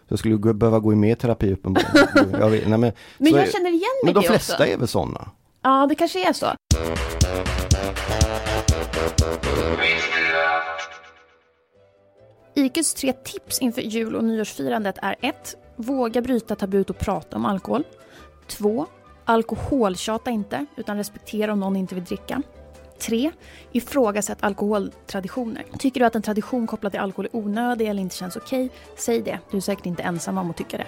Jag 0.08 0.20
skulle 0.20 0.38
behöva 0.54 0.80
gå 0.80 0.94
i 0.94 0.96
mer 0.96 1.16
terapi 1.16 1.54
uppenbarligen. 1.54 2.32
jag 2.40 2.50
vet, 2.50 2.68
nej, 2.68 2.78
men 2.78 2.92
Men 3.18 3.32
jag 3.34 3.48
är- 3.48 3.52
känner 3.52 3.70
igen 3.70 3.82
mig 4.04 4.14
Men 4.14 4.22
de 4.24 4.28
flesta 4.28 4.54
också. 4.54 4.66
är 4.66 4.78
väl 4.78 4.88
sådana? 4.88 5.30
Ja, 5.62 5.86
det 5.90 5.96
kanske 5.96 6.30
är 6.30 6.34
så. 6.34 6.48
IQs 12.54 12.94
tre 12.94 13.14
tips 13.14 13.60
inför 13.60 13.82
jul 13.82 14.16
och 14.16 14.24
nyårsfirandet 14.24 14.96
är 15.02 15.16
1. 15.22 15.56
Våga 15.76 16.22
bryta 16.22 16.56
tabut 16.56 16.90
och 16.90 17.00
prata 17.00 17.36
om 17.36 17.46
alkohol. 17.46 17.84
2. 18.48 18.86
Alkoholtjata 19.26 20.32
inte, 20.32 20.66
utan 20.78 20.98
respektera 20.98 21.54
om 21.54 21.60
någon 21.60 21.76
inte 21.76 21.96
vill 21.96 22.04
dricka. 22.04 22.42
3. 23.00 23.32
Ifrågasätt 23.72 24.44
alkoholtraditioner. 24.44 25.66
Tycker 25.80 26.00
du 26.00 26.06
att 26.06 26.16
en 26.16 26.22
tradition 26.22 26.68
kopplad 26.68 26.92
till 26.92 27.02
alkohol 27.02 27.26
är 27.26 27.36
onödig 27.36 27.88
eller 27.88 28.02
inte 28.02 28.16
känns 28.16 28.36
okej, 28.36 28.70
säg 28.98 29.22
det. 29.22 29.40
Du 29.52 29.58
är 29.58 29.62
säkert 29.62 29.86
inte 29.86 30.04
ensam 30.04 30.38
om 30.38 30.50
att 30.50 30.58
tycka 30.58 30.78
det. 30.78 30.88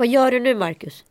Vad 0.00 0.08
gör 0.08 0.30
du 0.30 0.40
nu 0.40 0.54
Marcus? 0.54 1.04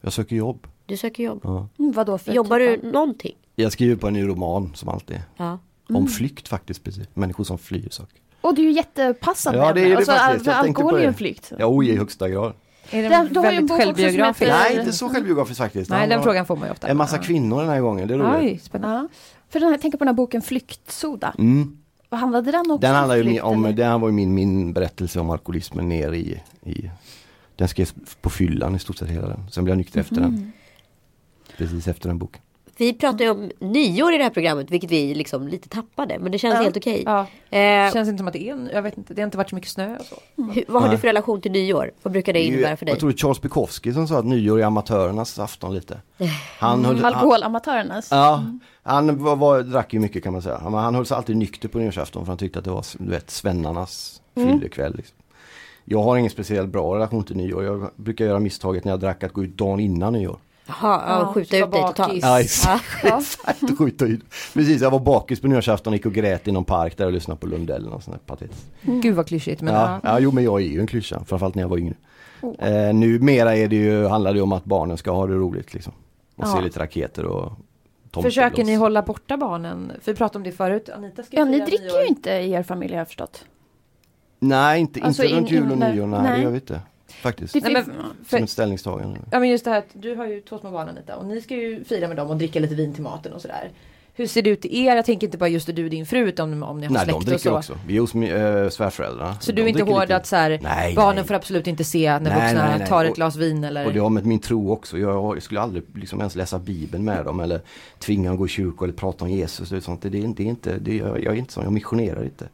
Jag 0.00 0.12
söker 0.12 0.36
jobb. 0.36 0.66
Du 0.86 0.96
söker 0.96 1.22
jobb. 1.22 1.40
Ja. 1.44 1.68
Mm, 1.78 1.92
vad 1.92 2.06
då 2.06 2.18
för 2.18 2.32
Jobbar 2.32 2.58
typ 2.58 2.82
du 2.82 2.86
av- 2.88 2.92
någonting? 2.92 3.36
Jag 3.54 3.72
skriver 3.72 3.96
på 3.96 4.06
en 4.06 4.12
ny 4.14 4.28
roman 4.28 4.72
som 4.74 4.88
alltid. 4.88 5.20
Ja. 5.36 5.58
Om 5.88 6.06
flykt 6.06 6.48
faktiskt, 6.48 6.84
precis. 6.84 7.06
Människor 7.14 7.44
som 7.44 7.58
flyr 7.58 7.88
saker. 7.90 8.20
Och 8.40 8.54
det 8.54 8.60
är 8.62 8.64
ju 8.64 8.72
jättepassande 8.72 9.58
Ja, 9.58 9.72
det 9.72 9.80
är 9.80 9.88
det 9.90 9.96
alltså, 9.96 10.12
faktiskt. 10.12 10.46
Jag 10.46 10.54
alkohol 10.56 10.90
på 10.92 10.96
är 10.96 11.00
ju 11.02 11.06
en 11.06 11.14
flykt. 11.14 11.52
Ja, 11.58 11.66
oj, 11.66 11.88
i 11.88 11.96
högsta 11.96 12.28
grad. 12.28 12.52
Är 12.90 13.02
den 13.10 13.28
du 13.32 13.38
har 13.40 13.52
ju 13.52 13.56
en 13.58 13.66
väldigt 13.66 13.68
bok 13.68 13.78
självbiografisk? 13.78 14.50
heter- 14.50 14.58
Nej, 14.70 14.78
inte 14.80 14.92
så 14.92 15.08
självbiografiskt 15.08 15.58
faktiskt. 15.58 15.90
Nej, 15.90 16.08
den 16.08 16.18
om 16.18 16.24
frågan 16.24 16.46
får 16.46 16.56
man 16.56 16.68
ju 16.68 16.72
ofta. 16.72 16.88
En 16.88 16.96
massa 16.96 17.18
kvinnor 17.18 17.60
den 17.60 17.68
här 17.70 17.80
gången, 17.80 18.08
det 18.08 18.14
är 18.14 18.18
roligt. 18.18 18.52
Oj, 18.52 18.58
spännande. 18.62 18.96
Ja. 18.96 19.08
För 19.48 19.60
den 19.60 19.66
här, 19.68 19.74
jag 19.74 19.80
tänker 19.82 19.98
på 19.98 20.04
den 20.04 20.08
här 20.08 20.16
boken 20.16 20.42
Flyktsoda. 20.42 21.34
Mm. 21.38 21.78
Vad 22.08 22.20
handlade 22.20 22.50
den 22.52 22.70
också 22.70 22.78
Den 22.80 22.94
handlar 22.94 23.16
ju 23.16 23.22
flykt, 23.22 23.42
om, 23.42 23.64
här 23.64 23.98
var 23.98 24.08
ju 24.08 24.12
min, 24.14 24.34
min 24.34 24.72
berättelse 24.72 25.20
om 25.20 25.30
alkoholismen 25.30 25.88
ner 25.88 26.12
i, 26.12 26.42
i 26.62 26.90
Den 27.56 27.68
skrevs 27.68 27.94
på 28.20 28.30
fyllan 28.30 28.76
i 28.76 28.78
stort 28.78 28.96
sett 28.98 29.08
hela 29.08 29.28
den. 29.28 29.50
Sen 29.50 29.64
blev 29.64 29.72
jag 29.72 29.78
nykter 29.78 30.00
efter 30.00 30.14
Mhm. 30.20 30.22
den. 30.22 30.52
Precis 31.56 31.88
efter 31.88 32.08
den 32.08 32.18
boken. 32.18 32.42
Vi 32.78 32.92
pratade 32.92 33.24
ju 33.24 33.30
om 33.30 33.50
nyår 33.60 34.14
i 34.14 34.18
det 34.18 34.22
här 34.24 34.30
programmet 34.30 34.70
vilket 34.70 34.90
vi 34.90 35.14
liksom 35.14 35.48
lite 35.48 35.68
tappade 35.68 36.18
men 36.18 36.32
det 36.32 36.38
känns 36.38 36.54
Ja. 36.54 36.62
helt 36.62 36.76
okej. 36.76 37.02
Ja, 37.06 37.20
Eh, 37.20 37.58
det 37.58 37.90
känns 37.92 38.08
inte 38.08 38.18
som 38.18 38.26
att 38.26 38.32
det 38.32 38.48
är 38.48 38.52
en, 38.52 38.70
jag 38.72 38.82
vet 38.82 38.98
inte, 38.98 39.14
det 39.14 39.22
har 39.22 39.24
inte 39.26 39.38
varit 39.38 39.48
så 39.50 39.54
mycket 39.54 39.70
snö 39.70 39.96
och 39.96 40.04
så. 40.04 40.16
hur, 40.52 40.64
vad 40.68 40.82
har 40.82 40.88
du 40.88 40.92
Nej. 40.92 41.00
för 41.00 41.06
relation 41.08 41.40
till 41.40 41.52
nyår? 41.52 41.90
Vad 42.02 42.12
brukar 42.12 42.32
det 42.32 42.42
innebära 42.42 42.76
för 42.76 42.86
dig? 42.86 42.92
Jag 42.92 42.98
tror 43.00 43.10
det 43.10 43.14
är 43.16 43.18
Charles 43.18 43.40
Bukowski 43.40 43.92
som 43.92 44.08
sa 44.08 44.18
att 44.18 44.24
nyår 44.24 44.60
är 44.60 44.64
amatörernas 44.64 45.38
afton 45.38 45.74
lite. 45.74 46.00
Han 46.58 46.84
höll, 46.84 46.96
han, 46.96 47.04
Alkoholamatörernas. 47.14 48.08
ja, 48.10 48.44
han 48.82 49.22
var, 49.24 49.36
var, 49.36 49.62
drack 49.62 49.92
ju 49.92 50.00
mycket 50.00 50.22
kan 50.24 50.32
man 50.32 50.42
säga. 50.42 50.58
Han, 50.62 50.74
han 50.74 50.94
höll 50.94 51.06
sig 51.06 51.16
alltid 51.16 51.36
nykter 51.36 51.68
på 51.68 51.78
nyårsafton 51.78 52.24
för 52.24 52.30
han 52.30 52.38
tyckte 52.38 52.58
att 52.58 52.64
det 52.64 52.70
var 52.70 52.84
du 52.98 53.10
vet, 53.10 53.30
svennarnas 53.30 54.22
fyllekväll. 54.34 54.96
Liksom. 54.96 55.16
Jag 55.88 56.02
har 56.02 56.16
ingen 56.16 56.30
speciellt 56.30 56.68
bra 56.70 56.94
relation 56.94 57.24
till 57.24 57.36
nyår. 57.36 57.64
Jag 57.64 57.90
brukar 57.96 58.24
göra 58.24 58.38
misstaget 58.38 58.84
när 58.84 58.92
jag 58.92 59.00
drack 59.00 59.24
att 59.24 59.32
gå 59.32 59.44
ut 59.44 59.56
dagen 59.58 59.80
innan 59.80 60.12
nyår. 60.12 60.38
Jaha, 60.68 61.02
ja, 61.08 61.32
skjuta 61.34 61.56
ut 61.58 61.72
dig 61.72 61.82
totalt. 61.82 62.12
Ja, 62.22 62.40
exakt. 62.40 63.78
Skjuta 63.78 64.04
ut. 64.06 64.20
Precis, 64.54 64.82
jag 64.82 64.90
var 64.90 65.00
bakis 65.00 65.40
på 65.40 65.46
nyårsafton 65.46 65.92
och 65.92 65.96
gick 65.96 66.06
och 66.06 66.12
grät 66.12 66.48
i 66.48 66.52
någon 66.52 66.64
park 66.64 66.96
där 66.96 67.06
och 67.06 67.12
lyssnade 67.12 67.40
på 67.40 67.46
Lundell 67.46 67.80
eller 67.82 67.90
något 67.90 68.04
sånt 68.04 68.16
där 68.16 68.34
patetiskt. 68.36 68.66
Gud 68.82 69.14
vad 69.14 69.26
klyschigt 69.26 69.62
men 69.62 69.74
Ja, 69.74 70.00
ja. 70.02 70.10
ja, 70.10 70.18
jo 70.18 70.30
men 70.32 70.44
jag 70.44 70.60
är 70.62 70.66
ju 70.66 70.80
en 70.80 70.86
klyscha, 70.86 71.24
framförallt 71.26 71.54
när 71.54 71.62
jag 71.62 71.68
var 71.68 71.78
yngre. 71.78 71.94
Eh, 72.58 72.94
numera 72.94 73.56
är 73.56 73.68
det 73.68 73.76
ju, 73.76 74.06
handlar 74.06 74.32
det 74.32 74.36
ju 74.36 74.42
om 74.42 74.52
att 74.52 74.64
barnen 74.64 74.96
ska 74.96 75.10
ha 75.10 75.26
det 75.26 75.34
roligt 75.34 75.74
liksom. 75.74 75.92
Och 76.36 76.46
se 76.48 76.56
Ja. 76.56 76.60
lite 76.60 76.80
raketer 76.80 77.24
och. 77.24 77.52
Försöker 78.22 78.64
ni 78.64 78.74
hålla 78.74 79.02
borta 79.02 79.36
barnen? 79.36 79.92
För 80.02 80.12
vi 80.12 80.16
pratade 80.18 80.38
om 80.38 80.42
det 80.44 80.52
förut, 80.52 80.88
Anita 80.96 81.22
ska 81.22 81.36
Ja, 81.36 81.44
ni 81.44 81.60
dricker 81.60 81.84
nyår. 81.84 82.00
ju 82.00 82.06
inte 82.06 82.30
i 82.30 82.52
er 82.52 82.62
familj 82.62 82.92
har 82.94 82.98
jag 82.98 83.06
förstått. 83.06 83.44
Nej, 84.48 84.80
inte, 84.80 85.00
Alltså, 85.02 85.24
inte 85.24 85.36
runt 85.36 85.48
in- 85.50 85.54
jul 85.56 85.70
och 85.72 85.78
nyår, 85.78 86.06
nej, 86.06 86.20
nej. 86.22 86.36
det 86.36 86.42
gör 86.42 86.50
vi 86.50 86.54
inte. 86.56 86.80
Faktiskt. 87.08 87.52
Det 87.52 87.60
Nej, 87.60 87.74
finns- 87.74 87.86
men- 87.86 87.96
Som 87.96 88.24
för- 88.24 88.38
ett 88.38 88.50
ställningstagande. 88.50 89.20
Ja 89.30 89.38
men 89.40 89.48
just 89.48 89.64
det 89.64 89.70
här 89.70 89.78
att 89.78 89.88
du 89.92 90.14
har 90.16 90.26
ju 90.26 90.40
två 90.40 90.58
små 90.58 90.70
barn 90.70 90.88
Anita 90.88 91.16
och 91.16 91.26
ni 91.26 91.40
ska 91.40 91.54
ju 91.54 91.84
fira 91.84 92.08
med 92.08 92.16
dem 92.16 92.30
och 92.30 92.36
dricka 92.36 92.60
lite 92.60 92.74
vin 92.74 92.94
till 92.94 93.02
maten 93.02 93.32
och 93.32 93.40
sådär. 93.40 93.70
Hur 94.18 94.26
ser 94.26 94.42
det 94.42 94.50
ut 94.50 94.64
i 94.64 94.84
er? 94.84 94.96
Jag 94.96 95.04
tänker 95.04 95.26
inte 95.26 95.38
bara 95.38 95.48
just 95.48 95.74
du 95.76 95.84
och 95.84 95.90
din 95.90 96.06
fru 96.06 96.18
utan 96.28 96.62
om 96.62 96.80
ni 96.80 96.86
har 96.86 96.92
Nej, 96.94 97.00
de 97.06 97.12
släkt 97.12 97.16
och 97.16 97.24
dricker 97.24 97.38
så. 97.50 97.56
också. 97.56 97.78
Vi 97.86 97.96
är 97.96 98.00
hos 98.00 98.14
äh, 98.14 98.68
svärföräldrarna. 98.68 99.36
Så 99.40 99.52
De 99.52 99.56
du 99.56 99.62
är 99.62 99.68
inte 99.68 99.78
dricker 99.78 99.92
hård 99.92 100.02
lite. 100.02 100.16
att 100.16 100.26
så 100.26 100.36
här, 100.36 100.58
Nej, 100.62 100.94
barnen 100.94 101.16
nej. 101.16 101.24
får 101.24 101.34
absolut 101.34 101.66
inte 101.66 101.84
se 101.84 102.10
när 102.12 102.20
Nej, 102.20 102.30
vuxna 102.32 102.68
nej, 102.68 102.78
nej. 102.78 102.88
tar 102.88 103.04
ett 103.04 103.14
glas 103.14 103.36
vin 103.36 103.64
eller? 103.64 103.86
Och 103.86 103.92
det 103.92 103.98
har 103.98 104.10
med 104.10 104.26
min 104.26 104.38
tro 104.38 104.72
också. 104.72 104.98
Jag, 104.98 105.36
jag 105.36 105.42
skulle 105.42 105.60
aldrig 105.60 105.82
liksom 105.94 106.18
ens 106.20 106.36
läsa 106.36 106.58
bibeln 106.58 107.04
med 107.04 107.24
dem 107.24 107.40
eller 107.40 107.60
tvinga 107.98 108.24
dem 108.28 108.32
att 108.34 108.38
gå 108.38 108.46
i 108.46 108.48
kyrka 108.48 108.84
eller 108.84 108.94
prata 108.94 109.24
om 109.24 109.30
Jesus. 109.30 109.72
Och 109.72 109.82
sånt. 109.82 110.02
Det, 110.02 110.08
är, 110.08 110.10
det 110.36 110.42
är 110.42 110.46
inte, 110.46 110.78
det, 110.78 110.96
jag, 110.96 111.24
jag 111.24 111.34
är 111.34 111.38
inte 111.38 111.52
sån, 111.52 111.64
jag 111.64 111.72
missionerar 111.72 112.24
inte. 112.24 112.44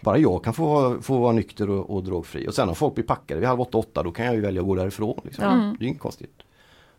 Bara 0.00 0.18
jag 0.18 0.44
kan 0.44 0.54
få, 0.54 0.66
vara- 0.66 1.02
få 1.02 1.18
vara 1.18 1.32
nykter 1.32 1.70
och, 1.70 1.90
och 1.96 2.04
drogfri. 2.04 2.48
Och 2.48 2.54
sen 2.54 2.68
om 2.68 2.74
folk 2.74 2.94
blir 2.94 3.04
packade 3.04 3.40
vid 3.40 3.48
halv 3.48 3.60
åtta, 3.60 3.78
åtta 3.78 4.02
då 4.02 4.12
kan 4.12 4.26
jag 4.26 4.34
ju 4.34 4.40
välja 4.40 4.60
att 4.60 4.66
gå 4.66 4.74
därifrån. 4.74 5.20
Liksom. 5.24 5.44
Ja. 5.44 5.74
Det 5.78 5.84
är 5.84 5.88
inget 5.88 6.00
konstigt. 6.00 6.34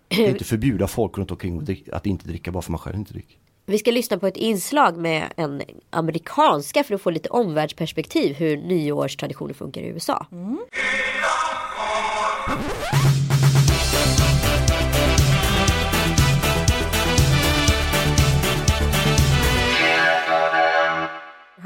Det 0.07 0.25
är 0.25 0.29
inte 0.29 0.43
förbjuda 0.43 0.87
folk 0.87 1.17
runt 1.17 1.31
omkring 1.31 1.67
att, 1.91 2.05
inte 2.05 2.27
dricka 2.27 2.51
bara 2.51 2.61
för 2.61 2.71
man 2.71 2.79
själv 2.79 2.95
inte 2.95 3.13
dricker. 3.13 3.37
Vi 3.65 3.77
ska 3.77 3.91
lyssna 3.91 4.17
på 4.17 4.27
ett 4.27 4.37
inslag 4.37 4.97
med 4.97 5.33
en 5.37 5.61
amerikanska 5.89 6.83
för 6.83 6.95
att 6.95 7.01
få 7.01 7.09
lite 7.09 7.29
omvärldsperspektiv 7.29 8.35
hur 8.35 8.57
nyårstraditioner 8.57 9.53
funkar 9.53 9.81
i 9.81 9.87
USA. 9.87 10.25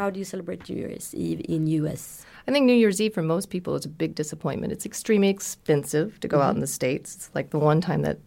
How 0.06 0.12
do 0.12 0.20
you 0.20 0.26
celebrate 0.26 0.70
New 0.70 0.76
Year's 0.76 1.16
Eve 1.16 1.42
in 1.50 1.66
US? 1.66 2.28
I 2.48 2.52
think 2.52 2.68
New 2.68 2.76
Year's 2.76 3.02
Eve 3.02 3.16
for 3.16 3.24
most 3.24 3.50
people 3.50 3.74
is 3.74 3.86
a 3.86 3.90
big 3.90 4.14
disappointment. 4.14 4.72
It's 4.72 4.86
extremely 4.86 5.30
expensive 5.30 6.20
to 6.20 6.28
go 6.28 6.42
out 6.42 6.50
in 6.50 6.56
mm-hmm. 6.58 6.62
the 6.62 6.68
States. 6.68 7.16
It's 7.16 7.32
like 7.34 7.50
the 7.50 7.58
one 7.58 7.82
time 7.82 8.04
that 8.04 8.20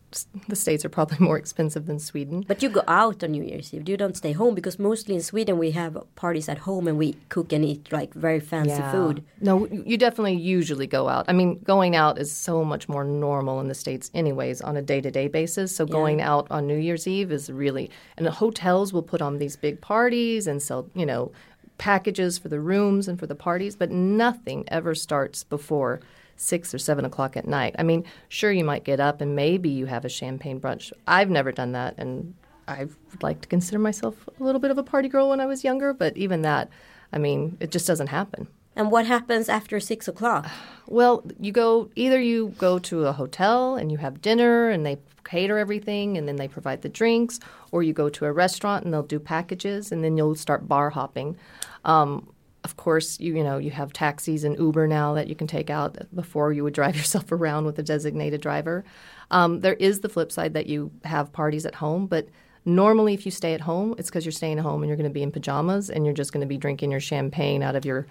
the 0.48 0.56
States 0.56 0.84
are 0.84 0.88
probably 0.88 1.18
more 1.24 1.36
expensive 1.36 1.86
than 1.86 2.00
Sweden. 2.00 2.44
But 2.48 2.60
you 2.60 2.68
go 2.68 2.82
out 2.88 3.22
on 3.22 3.30
New 3.30 3.44
Year's 3.44 3.72
Eve. 3.72 3.88
You 3.88 3.96
don't 3.96 4.16
stay 4.16 4.32
home 4.32 4.56
because 4.56 4.76
mostly 4.78 5.14
in 5.14 5.20
Sweden 5.20 5.56
we 5.56 5.70
have 5.72 5.96
parties 6.16 6.48
at 6.48 6.58
home 6.58 6.88
and 6.88 6.98
we 6.98 7.12
cook 7.28 7.52
and 7.52 7.64
eat 7.64 7.92
like 7.92 8.12
very 8.14 8.40
fancy 8.40 8.82
food. 8.90 9.22
No, 9.40 9.66
you 9.66 9.96
definitely 9.96 10.34
usually 10.34 10.88
go 10.88 11.08
out. 11.08 11.26
I 11.28 11.32
mean, 11.32 11.60
going 11.60 11.94
out 11.94 12.18
is 12.18 12.32
so 12.32 12.64
much 12.64 12.88
more 12.88 13.04
normal 13.04 13.60
in 13.60 13.68
the 13.68 13.74
States, 13.74 14.10
anyways, 14.14 14.60
on 14.62 14.76
a 14.76 14.82
day 14.82 15.00
to 15.00 15.12
day 15.12 15.28
basis. 15.28 15.76
So 15.76 15.86
going 15.86 16.20
out 16.22 16.48
on 16.50 16.66
New 16.66 16.78
Year's 16.78 17.06
Eve 17.06 17.30
is 17.30 17.52
really, 17.52 17.88
and 18.16 18.26
the 18.26 18.32
hotels 18.32 18.92
will 18.92 19.02
put 19.02 19.22
on 19.22 19.38
these 19.38 19.54
big 19.54 19.80
parties 19.80 20.48
and 20.48 20.60
sell, 20.60 20.90
you 20.94 21.06
know, 21.06 21.30
packages 21.78 22.38
for 22.38 22.48
the 22.48 22.60
rooms 22.60 23.08
and 23.08 23.18
for 23.18 23.26
the 23.26 23.34
parties, 23.34 23.76
but 23.76 23.90
nothing 23.90 24.64
ever 24.68 24.94
starts 24.94 25.44
before 25.44 26.00
six 26.36 26.74
or 26.74 26.78
seven 26.78 27.04
o'clock 27.04 27.36
at 27.36 27.46
night. 27.48 27.74
I 27.78 27.82
mean, 27.82 28.04
sure, 28.28 28.52
you 28.52 28.64
might 28.64 28.84
get 28.84 29.00
up 29.00 29.20
and 29.20 29.34
maybe 29.34 29.68
you 29.68 29.86
have 29.86 30.04
a 30.04 30.08
champagne 30.08 30.60
brunch. 30.60 30.92
I've 31.06 31.30
never 31.30 31.52
done 31.52 31.72
that, 31.72 31.94
and 31.98 32.34
I 32.66 32.84
would 33.10 33.22
like 33.22 33.40
to 33.40 33.48
consider 33.48 33.78
myself 33.78 34.28
a 34.38 34.42
little 34.42 34.60
bit 34.60 34.70
of 34.70 34.78
a 34.78 34.82
party 34.82 35.08
girl 35.08 35.30
when 35.30 35.40
I 35.40 35.46
was 35.46 35.64
younger, 35.64 35.92
but 35.92 36.16
even 36.16 36.42
that, 36.42 36.68
I 37.12 37.18
mean, 37.18 37.56
it 37.60 37.70
just 37.70 37.86
doesn't 37.86 38.08
happen. 38.08 38.48
And 38.78 38.92
what 38.92 39.06
happens 39.06 39.48
after 39.48 39.80
six 39.80 40.06
o'clock? 40.06 40.46
Well, 40.86 41.24
you 41.40 41.50
go 41.50 41.90
either 41.96 42.20
you 42.20 42.54
go 42.58 42.78
to 42.78 43.06
a 43.06 43.12
hotel 43.12 43.74
and 43.74 43.90
you 43.90 43.98
have 43.98 44.22
dinner 44.22 44.70
and 44.70 44.86
they 44.86 44.98
cater 45.24 45.58
everything 45.58 46.16
and 46.16 46.28
then 46.28 46.36
they 46.36 46.46
provide 46.46 46.82
the 46.82 46.88
drinks, 46.88 47.40
or 47.72 47.82
you 47.82 47.92
go 47.92 48.08
to 48.08 48.24
a 48.24 48.32
restaurant 48.32 48.84
and 48.84 48.94
they'll 48.94 49.02
do 49.02 49.18
packages 49.18 49.90
and 49.90 50.04
then 50.04 50.16
you'll 50.16 50.36
start 50.36 50.68
bar 50.68 50.90
hopping. 50.90 51.36
Um, 51.84 52.32
of 52.62 52.76
course, 52.76 53.18
you 53.18 53.36
you 53.36 53.42
know 53.42 53.58
you 53.58 53.72
have 53.72 53.92
taxis 53.92 54.44
and 54.44 54.56
Uber 54.56 54.86
now 54.86 55.12
that 55.14 55.26
you 55.26 55.34
can 55.34 55.48
take 55.48 55.70
out 55.70 55.98
before 56.14 56.52
you 56.52 56.62
would 56.62 56.74
drive 56.74 56.96
yourself 57.02 57.32
around 57.32 57.66
with 57.66 57.80
a 57.80 57.82
designated 57.82 58.40
driver. 58.40 58.84
Um, 59.32 59.60
there 59.60 59.74
is 59.74 60.00
the 60.00 60.08
flip 60.08 60.30
side 60.30 60.54
that 60.54 60.66
you 60.66 60.92
have 61.02 61.32
parties 61.32 61.66
at 61.66 61.74
home, 61.74 62.06
but 62.06 62.28
normally 62.64 63.12
if 63.12 63.26
you 63.26 63.32
stay 63.32 63.54
at 63.54 63.60
home, 63.62 63.96
it's 63.98 64.08
because 64.08 64.24
you're 64.24 64.30
staying 64.30 64.58
at 64.58 64.64
home 64.64 64.82
and 64.82 64.88
you're 64.88 64.96
going 64.96 65.10
to 65.10 65.12
be 65.12 65.24
in 65.24 65.32
pajamas 65.32 65.90
and 65.90 66.04
you're 66.04 66.14
just 66.14 66.32
going 66.32 66.42
to 66.42 66.46
be 66.46 66.56
drinking 66.56 66.92
your 66.92 67.00
champagne 67.00 67.62
out 67.64 67.74
of 67.74 67.84
your 67.84 68.06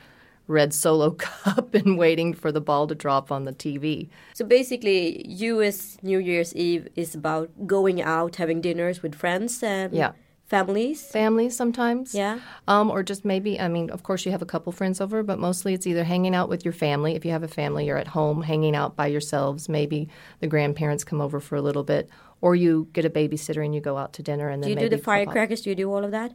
red 0.48 0.74
solo 0.74 1.12
cup 1.18 1.74
and 1.76 1.98
waiting 1.98 2.34
for 2.34 2.52
the 2.52 2.62
ball 2.62 2.88
to 2.88 2.96
drop 2.96 3.32
on 3.32 3.44
the 3.46 3.54
TV. 3.54 4.10
So 4.34 4.46
basically, 4.46 5.26
US 5.28 5.98
New 6.02 6.20
Year's 6.20 6.56
Eve 6.56 6.88
is 6.96 7.14
about 7.16 7.50
going 7.68 8.02
out, 8.02 8.38
having 8.38 8.62
dinners 8.62 9.04
with 9.04 9.14
friends, 9.16 9.62
and 9.62 9.94
Yeah. 9.94 10.12
families. 10.46 11.04
Families 11.12 11.56
sometimes. 11.58 12.14
Yeah. 12.16 12.40
Um, 12.68 12.90
or 12.90 13.04
just 13.04 13.26
maybe, 13.26 13.60
I 13.60 13.68
mean, 13.68 13.90
of 13.90 14.04
course, 14.04 14.26
you 14.26 14.32
have 14.32 14.42
a 14.42 14.46
couple 14.46 14.72
friends 14.72 15.02
over, 15.02 15.22
but 15.22 15.40
mostly 15.40 15.74
it's 15.74 15.86
either 15.86 16.06
hanging 16.06 16.34
out 16.34 16.48
with 16.48 16.64
your 16.64 16.74
family. 16.74 17.16
If 17.16 17.26
you 17.26 17.32
have 17.32 17.44
a 17.44 17.50
family, 17.50 17.86
you're 17.86 17.98
at 17.98 18.08
home 18.08 18.44
hanging 18.44 18.74
out 18.76 18.96
by 18.96 19.08
yourselves. 19.08 19.68
Maybe 19.68 20.08
the 20.40 20.48
grandparents 20.48 21.04
come 21.04 21.20
over 21.20 21.42
for 21.42 21.58
a 21.58 21.62
little 21.62 21.84
bit, 21.84 22.10
or 22.40 22.56
you 22.56 22.88
get 22.94 23.04
a 23.04 23.10
babysitter 23.10 23.64
and 23.66 23.76
you 23.76 23.82
go 23.82 23.98
out 23.98 24.14
to 24.14 24.24
dinner. 24.24 24.48
And 24.50 24.64
Do 24.64 24.70
then 24.70 24.82
you 24.84 24.90
do 24.90 24.96
the 24.96 25.04
firecrackers? 25.04 25.62
Do 25.62 25.70
you 25.72 25.76
do 25.76 25.92
all 25.92 26.06
of 26.06 26.12
that? 26.12 26.32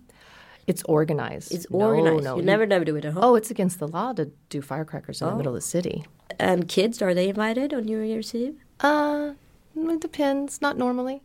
It's 0.67 0.83
organized. 0.85 1.53
It's 1.53 1.67
organized. 1.71 2.25
No, 2.25 2.37
you 2.37 2.43
never, 2.43 2.67
never 2.67 2.85
do 2.85 2.97
it 2.97 3.05
at 3.05 3.13
home. 3.15 3.25
Oh, 3.25 3.35
it's 3.35 3.51
against 3.51 3.79
the 3.79 3.89
law 3.89 4.13
to 4.13 4.31
do 4.49 4.63
firecrackers 4.63 5.21
in 5.21 5.29
the 5.29 5.37
middle 5.37 5.53
of 5.53 5.57
the 5.57 5.61
city. 5.61 6.05
And 6.39 6.69
kids, 6.69 7.03
are 7.03 7.15
they 7.15 7.29
invited 7.29 7.75
on 7.75 7.85
New 7.85 8.01
Year's 8.01 8.35
Eve? 8.35 8.55
Uh, 8.81 9.33
it 9.75 10.01
depends. 10.01 10.61
Not 10.61 10.79
normally. 10.79 11.21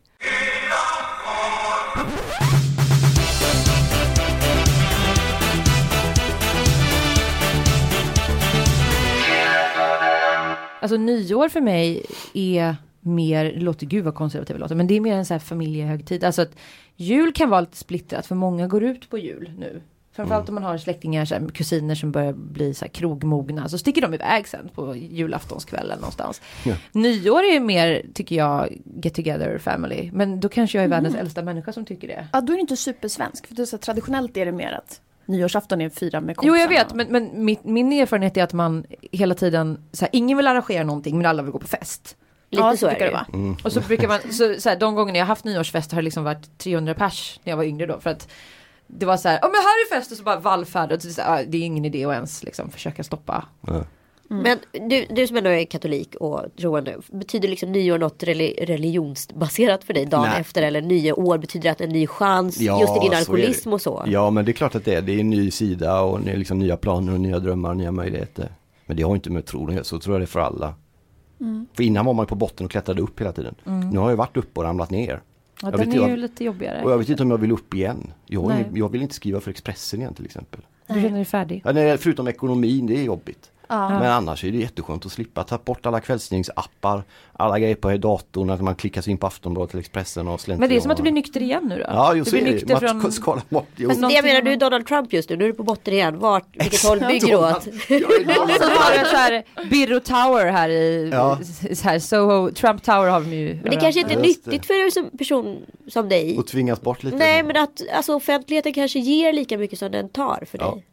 Alltså 10.82 10.97
nyår 10.97 11.50
för 11.50 11.62
mig 11.62 12.06
är 12.34 12.76
mer, 13.07 13.45
det 13.45 13.59
låter 13.59 13.85
gud 13.85 14.03
vad 14.03 14.15
konservativt 14.15 14.55
det 14.55 14.61
låter, 14.61 14.75
men 14.75 14.87
det 14.87 14.95
är 14.95 15.01
mer 15.01 15.15
en 15.15 15.25
så 15.25 15.33
här 15.33 15.39
familjehögtid. 15.39 16.23
Alltså 16.23 16.41
att 16.41 16.51
jul 16.95 17.33
kan 17.33 17.49
vara 17.49 17.61
lite 17.61 17.77
splittrat 17.77 18.25
för 18.25 18.35
många 18.35 18.67
går 18.67 18.83
ut 18.83 19.09
på 19.09 19.17
jul 19.17 19.51
nu. 19.57 19.81
Framförallt 20.17 20.49
om 20.49 20.55
man 20.55 20.63
har 20.63 20.77
släktingar, 20.77 21.25
så 21.25 21.35
här, 21.35 21.47
kusiner 21.47 21.95
som 21.95 22.11
börjar 22.11 22.33
bli 22.33 22.73
så 22.73 22.85
här 22.85 22.89
krogmogna. 22.89 23.69
Så 23.69 23.77
sticker 23.77 24.01
de 24.01 24.13
iväg 24.13 24.47
sen 24.47 24.69
på 24.75 24.95
julaftonskvällen 24.95 25.99
någonstans. 25.99 26.41
Ja. 26.65 26.75
Nyår 26.91 27.43
är 27.43 27.59
mer, 27.59 28.05
tycker 28.13 28.35
jag, 28.35 28.77
get 29.03 29.13
together 29.13 29.57
family. 29.57 30.09
Men 30.13 30.39
då 30.39 30.49
kanske 30.49 30.77
jag 30.77 30.85
är 30.85 30.89
världens 30.89 31.15
äldsta 31.15 31.43
människa 31.43 31.73
som 31.73 31.85
tycker 31.85 32.07
det. 32.07 32.27
Ja, 32.33 32.41
då 32.41 32.53
är 32.53 32.57
det 32.57 32.61
inte 32.61 32.77
supersvensk. 32.77 33.47
För 33.47 33.55
det 33.55 33.61
är 33.61 33.65
så, 33.65 33.77
traditionellt 33.77 34.37
är 34.37 34.45
det 34.45 34.51
mer 34.51 34.71
att 34.71 35.01
nyårsafton 35.25 35.81
är 35.81 35.89
fira 35.89 36.21
med 36.21 36.29
Jo 36.29 36.35
kompisarna. 36.35 36.61
jag 36.61 36.69
vet 36.69 36.93
men, 36.93 37.07
men 37.11 37.45
mitt, 37.45 37.63
min 37.63 37.93
erfarenhet 37.93 38.37
är 38.37 38.43
att 38.43 38.53
man 38.53 38.85
hela 39.11 39.35
tiden, 39.35 39.77
så 39.91 40.05
här, 40.05 40.09
ingen 40.13 40.37
vill 40.37 40.47
arrangera 40.47 40.83
någonting 40.83 41.17
men 41.17 41.25
alla 41.25 41.43
vill 41.43 41.51
gå 41.51 41.59
på 41.59 41.67
fest. 41.67 42.17
Lite 42.49 42.63
ja, 42.63 42.77
så 42.77 42.86
är 42.88 42.89
brukar 42.89 43.05
det 43.05 43.12
det 43.12 43.38
vara. 43.38 43.55
Och 43.63 43.71
så 43.71 43.79
brukar 43.81 44.07
man, 44.07 44.19
så, 44.31 44.55
så 44.60 44.69
här, 44.69 44.75
de 44.79 44.95
gångerna 44.95 45.17
jag 45.19 45.25
haft 45.25 45.45
nyårsfest 45.45 45.91
har 45.91 46.01
det 46.01 46.05
liksom 46.05 46.23
varit 46.23 46.57
300 46.57 46.93
pers 46.93 47.39
när 47.43 47.51
jag 47.51 47.57
var 47.57 47.63
yngre 47.63 47.86
då. 47.86 47.99
För 47.99 48.10
att 48.10 48.27
det 48.88 49.05
var 49.05 49.17
så 49.17 49.27
här, 49.29 49.39
ja 49.41 49.47
men 49.47 49.55
här 49.55 49.62
är 49.95 49.99
fest 49.99 50.12
och 50.12 50.17
så 50.17 50.23
bara 50.23 50.39
vallfärd. 50.39 50.91
Och 50.91 51.01
så, 51.01 51.10
så 51.10 51.21
här, 51.21 51.41
ah, 51.41 51.45
det 51.47 51.57
är 51.57 51.62
ingen 51.62 51.86
idé 51.86 52.05
att 52.05 52.13
ens 52.13 52.43
liksom 52.43 52.69
försöka 52.71 53.04
stoppa. 53.04 53.45
Ja. 53.67 53.83
Men 54.29 54.58
du, 54.89 55.06
du 55.10 55.27
som 55.27 55.37
ändå 55.37 55.50
är 55.50 55.65
katolik 55.65 56.15
och 56.15 56.41
troende, 56.60 56.98
betyder 57.12 57.48
liksom 57.50 57.71
nyår 57.71 57.98
något 57.98 58.23
reli- 58.23 58.65
religionsbaserat 58.65 59.83
för 59.83 59.93
dig 59.93 60.06
dagen 60.06 60.21
Nej. 60.31 60.41
efter? 60.41 60.62
Eller 60.62 60.81
nya 60.81 61.15
år, 61.15 61.37
betyder 61.37 61.63
det 61.63 61.71
att 61.71 61.81
en 61.81 61.89
ny 61.89 62.08
chans 62.08 62.60
Ja, 62.60 62.81
just 62.81 62.95
i 62.98 63.00
din 63.00 63.12
så 63.12 63.17
alkoholism 63.17 63.69
det. 63.69 63.73
och 63.75 63.81
så? 63.81 64.04
Ja 64.08 64.29
men 64.29 64.45
det 64.45 64.52
är 64.52 64.54
klart 64.54 64.75
att 64.75 64.85
det 64.85 64.93
är. 64.95 65.02
Det 65.02 65.12
är 65.12 65.19
en 65.19 65.29
ny 65.29 65.52
sida 65.52 66.02
och 66.02 66.21
det 66.21 66.31
är 66.31 66.37
liksom 66.37 66.60
nya 66.60 66.77
planer 66.77 67.13
och 67.13 67.19
nya 67.19 67.39
drömmar 67.39 67.69
och 67.69 67.77
nya 67.77 67.91
möjligheter. 67.91 68.50
Men 68.85 68.98
det 68.98 69.04
har 69.04 69.15
inte 69.15 69.29
med 69.29 69.45
tron 69.45 69.67
att 69.69 69.73
göra, 69.75 69.83
så 69.83 70.00
tror 70.00 70.15
jag 70.15 70.21
det 70.21 70.25
är 70.25 70.27
för 70.27 70.39
alla. 70.39 70.73
För 71.73 71.83
innan 71.83 72.06
var 72.06 72.13
man 72.13 72.25
på 72.25 72.35
botten 72.35 72.65
och 72.65 72.71
klättrade 72.71 73.02
upp 73.02 73.21
hela 73.21 73.31
tiden. 73.31 73.56
Nu 73.92 74.00
har 74.00 74.10
jag 74.10 74.17
varit 74.17 74.38
uppe 74.38 74.60
och 74.60 74.63
ramlat 74.63 74.90
ner. 74.92 75.21
Ja, 75.62 75.67
Jag 75.67 75.71
den 75.79 75.79
vet 75.90 76.00
är 76.00 76.02
ju 76.04 76.10
jag- 76.10 76.19
lite 76.19 76.44
jobbigare. 76.44 76.83
Och 76.83 76.92
jag 76.92 76.98
vet 76.98 77.10
inte 77.10 77.23
om 77.23 77.31
jag 77.31 77.38
vill 77.38 77.52
upp 77.52 77.73
igen. 77.73 78.12
Jag, 78.25 78.65
jag 78.73 78.90
vill 78.92 79.02
inte 79.02 79.13
skriva 79.15 79.40
för 79.40 79.52
Expressen 79.52 80.00
igen 80.02 80.13
till 80.13 80.25
exempel. 80.25 80.62
Du 80.88 80.94
känner 80.94 81.10
dig 81.10 81.25
färdig? 81.25 81.62
Ja, 81.65 81.71
nej, 81.71 81.98
förutom 81.98 82.27
ekonomin, 82.27 82.85
det 82.88 82.98
är 83.00 83.04
jobbigt. 83.04 83.52
Ja. 83.67 83.89
Men 83.89 84.11
annars 84.11 84.43
är 84.43 84.51
det 84.51 84.57
jätteskönt 84.57 85.05
att 85.05 85.11
slippa 85.11 85.43
ta 85.43 85.57
bort 85.57 85.85
alla 85.85 85.99
kvällstidningsappar, 85.99 87.03
alla 87.33 87.59
grejer 87.59 87.75
på 87.75 87.97
datorn, 87.97 88.49
att 88.49 88.61
man 88.61 88.75
klickar 88.75 89.01
sig 89.01 89.11
in 89.11 89.17
på 89.17 89.27
Aftonbladet 89.27 89.73
eller 89.73 89.79
Expressen 89.81 90.27
och 90.27 90.41
slänger 90.41 90.59
Men 90.59 90.69
det 90.69 90.75
är 90.75 90.79
som 90.79 90.91
att 90.91 90.97
du 90.97 91.03
blir 91.03 91.13
nykter 91.13 91.41
igen 91.41 91.63
nu 91.69 91.75
då? 91.77 91.83
Ja, 91.87 92.11
du 92.11 92.17
just 92.17 92.31
blir 92.31 92.41
det. 92.45 92.51
nykter 92.51 92.75
från... 92.75 93.11
skalar 93.11 93.43
bort. 93.49 93.67
Jo. 93.75 93.89
Fast 93.89 94.01
det 94.01 94.13
jag 94.13 94.25
menar, 94.25 94.41
du 94.41 94.51
är. 94.51 94.57
Donald 94.57 94.85
Trump 94.87 95.13
just 95.13 95.29
nu. 95.29 95.35
Nu 95.37 95.43
är 95.43 95.47
du 95.47 95.53
på 95.53 95.63
botten 95.63 95.93
igen. 95.93 96.19
Vart, 96.19 96.45
vilket 96.53 96.83
håll 96.83 96.99
bygger 96.99 97.27
du 97.27 97.35
åt? 97.35 97.63
Så 98.57 98.69
har 98.69 98.91
du 98.93 98.99
en 98.99 99.05
så 99.05 99.15
här 99.15 99.43
Birro 99.69 99.99
Tower 99.99 100.51
här 100.51 100.69
i 100.69 101.09
Ja. 101.13 101.39
så 101.73 101.83
här, 101.89 101.99
Soho, 101.99 102.51
Trump 102.51 102.83
Tower 102.83 103.07
har 103.07 103.21
de 103.21 103.33
ju 103.33 103.59
Men 103.63 103.71
det 103.71 103.77
kanske 103.77 104.01
inte 104.01 104.13
är 104.13 104.23
Just 104.23 104.45
nyttigt 104.45 104.65
för 104.65 104.85
en 104.85 104.91
som 104.91 105.17
person 105.17 105.57
som 105.87 106.09
dig. 106.09 106.37
Och 106.37 106.47
tvingas 106.47 106.81
bort 106.81 107.03
lite. 107.03 107.17
Nej 107.17 107.43
men 107.43 107.57
att 107.57 107.81
alltså, 107.95 108.13
offentligheten 108.15 108.73
kanske 108.73 108.99
ger 108.99 109.33
lika 109.33 109.57
mycket 109.57 109.79
som 109.79 109.91
den 109.91 110.09
tar 110.09 110.43
för 110.51 110.57
Ja. 110.61 110.71
dig. 110.71 110.85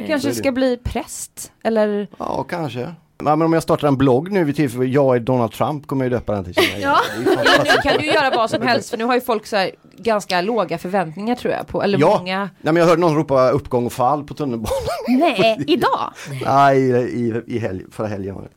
Du 0.00 0.06
kanske 0.06 0.28
är 0.28 0.30
det. 0.30 0.34
ska 0.38 0.52
bli 0.52 0.76
präst 0.76 1.52
eller? 1.64 2.08
Ja, 2.18 2.42
kanske. 2.42 2.80
Ja, 3.24 3.36
men 3.36 3.42
om 3.42 3.52
jag 3.52 3.62
startar 3.62 3.88
en 3.88 3.96
blogg 3.96 4.32
nu 4.32 4.44
vid 4.44 4.56
tillfälle, 4.56 4.84
jag 4.84 5.16
är 5.16 5.20
Donald 5.20 5.52
Trump, 5.52 5.86
kommer 5.86 6.04
jag 6.04 6.12
ju 6.12 6.16
döpa 6.18 6.32
den 6.34 6.44
till. 6.44 6.54
Kina. 6.54 6.78
ja. 6.82 6.98
Ja, 7.26 7.62
nu 7.64 7.70
kan 7.90 7.98
du 7.98 8.04
ju 8.06 8.12
göra 8.12 8.30
vad 8.36 8.50
som 8.50 8.62
helst 8.66 8.90
för 8.90 8.96
nu 8.98 9.04
har 9.04 9.14
ju 9.14 9.20
folk 9.20 9.46
så 9.46 9.56
här 9.56 9.70
ganska 9.96 10.40
låga 10.40 10.78
förväntningar 10.78 11.34
tror 11.34 11.54
jag 11.54 11.66
på, 11.66 11.82
eller 11.82 11.98
Ja. 11.98 12.18
många. 12.18 12.38
Nej, 12.38 12.50
men 12.72 12.76
jag 12.76 12.84
hörde 12.86 13.00
någon 13.00 13.16
ropa 13.16 13.50
uppgång 13.50 13.86
och 13.86 13.92
fall 13.92 14.24
på 14.24 14.34
tunnelbanan. 14.34 14.70
Nej, 15.08 15.64
idag! 15.66 16.12
Nej, 16.44 16.78
i, 16.80 17.26
i, 17.26 17.42
i 17.46 17.58
helg, 17.58 17.84
förra 17.92 18.06
helgen 18.06 18.34
var 18.34 18.42
det. 18.42 18.48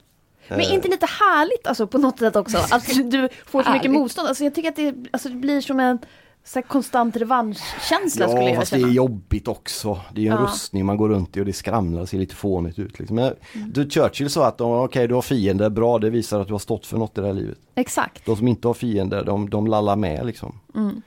Men 0.49 0.61
inte 0.61 0.87
lite 0.87 1.05
härligt 1.05 1.67
alltså 1.67 1.87
på 1.87 1.97
något 1.97 2.19
sätt 2.19 2.35
också? 2.35 2.57
Att 2.57 2.87
du 3.11 3.29
får 3.45 3.63
så 3.63 3.69
mycket 3.69 3.85
Härligt. 3.85 3.91
motstånd. 3.91 4.27
Alltså 4.27 4.43
jag 4.43 4.55
tycker 4.55 4.69
att 4.69 4.75
det, 4.75 4.95
alltså, 5.11 5.29
det 5.29 5.35
blir 5.35 5.61
som 5.61 5.79
en 5.79 5.99
så 6.45 6.61
konstant 6.61 7.15
revanschkänsla 7.17 8.27
skulle 8.27 8.41
Ja, 8.43 8.49
jag 8.49 8.55
fast 8.57 8.71
det 8.71 8.77
känna. 8.79 8.91
är 8.91 8.93
jobbigt 8.93 9.47
också. 9.47 9.99
Det 10.13 10.21
är 10.27 10.31
en 10.31 10.37
Ja. 10.37 10.43
rustning 10.43 10.85
man 10.85 10.97
går 10.97 11.09
runt 11.09 11.37
i 11.37 11.41
och 11.41 11.45
det 11.45 11.53
skramlar 11.53 12.01
och 12.01 12.09
ser 12.09 12.17
lite 12.17 12.35
fånigt 12.35 12.79
ut. 12.79 12.99
Liksom. 12.99 13.15
Men, 13.15 13.33
du, 13.67 13.89
Churchill 13.89 14.29
sa 14.29 14.47
att 14.47 14.61
okej, 14.61 15.07
du 15.07 15.13
har 15.13 15.21
fiender, 15.21 15.69
bra, 15.69 15.99
det 15.99 16.09
visar 16.09 16.39
att 16.39 16.47
du 16.47 16.53
har 16.53 16.59
stått 16.59 16.85
för 16.85 16.97
något 16.97 17.17
i 17.17 17.21
det 17.21 17.27
här 17.27 17.33
livet. 17.33 17.57
Exakt. 17.75 18.25
De 18.25 18.35
som 18.37 18.47
inte 18.47 18.67
har 18.67 18.73
fiender, 18.73 19.23
de, 19.23 19.49
de 19.49 19.67
lallar 19.67 19.95
med 19.95 20.25
liksom. 20.25 20.59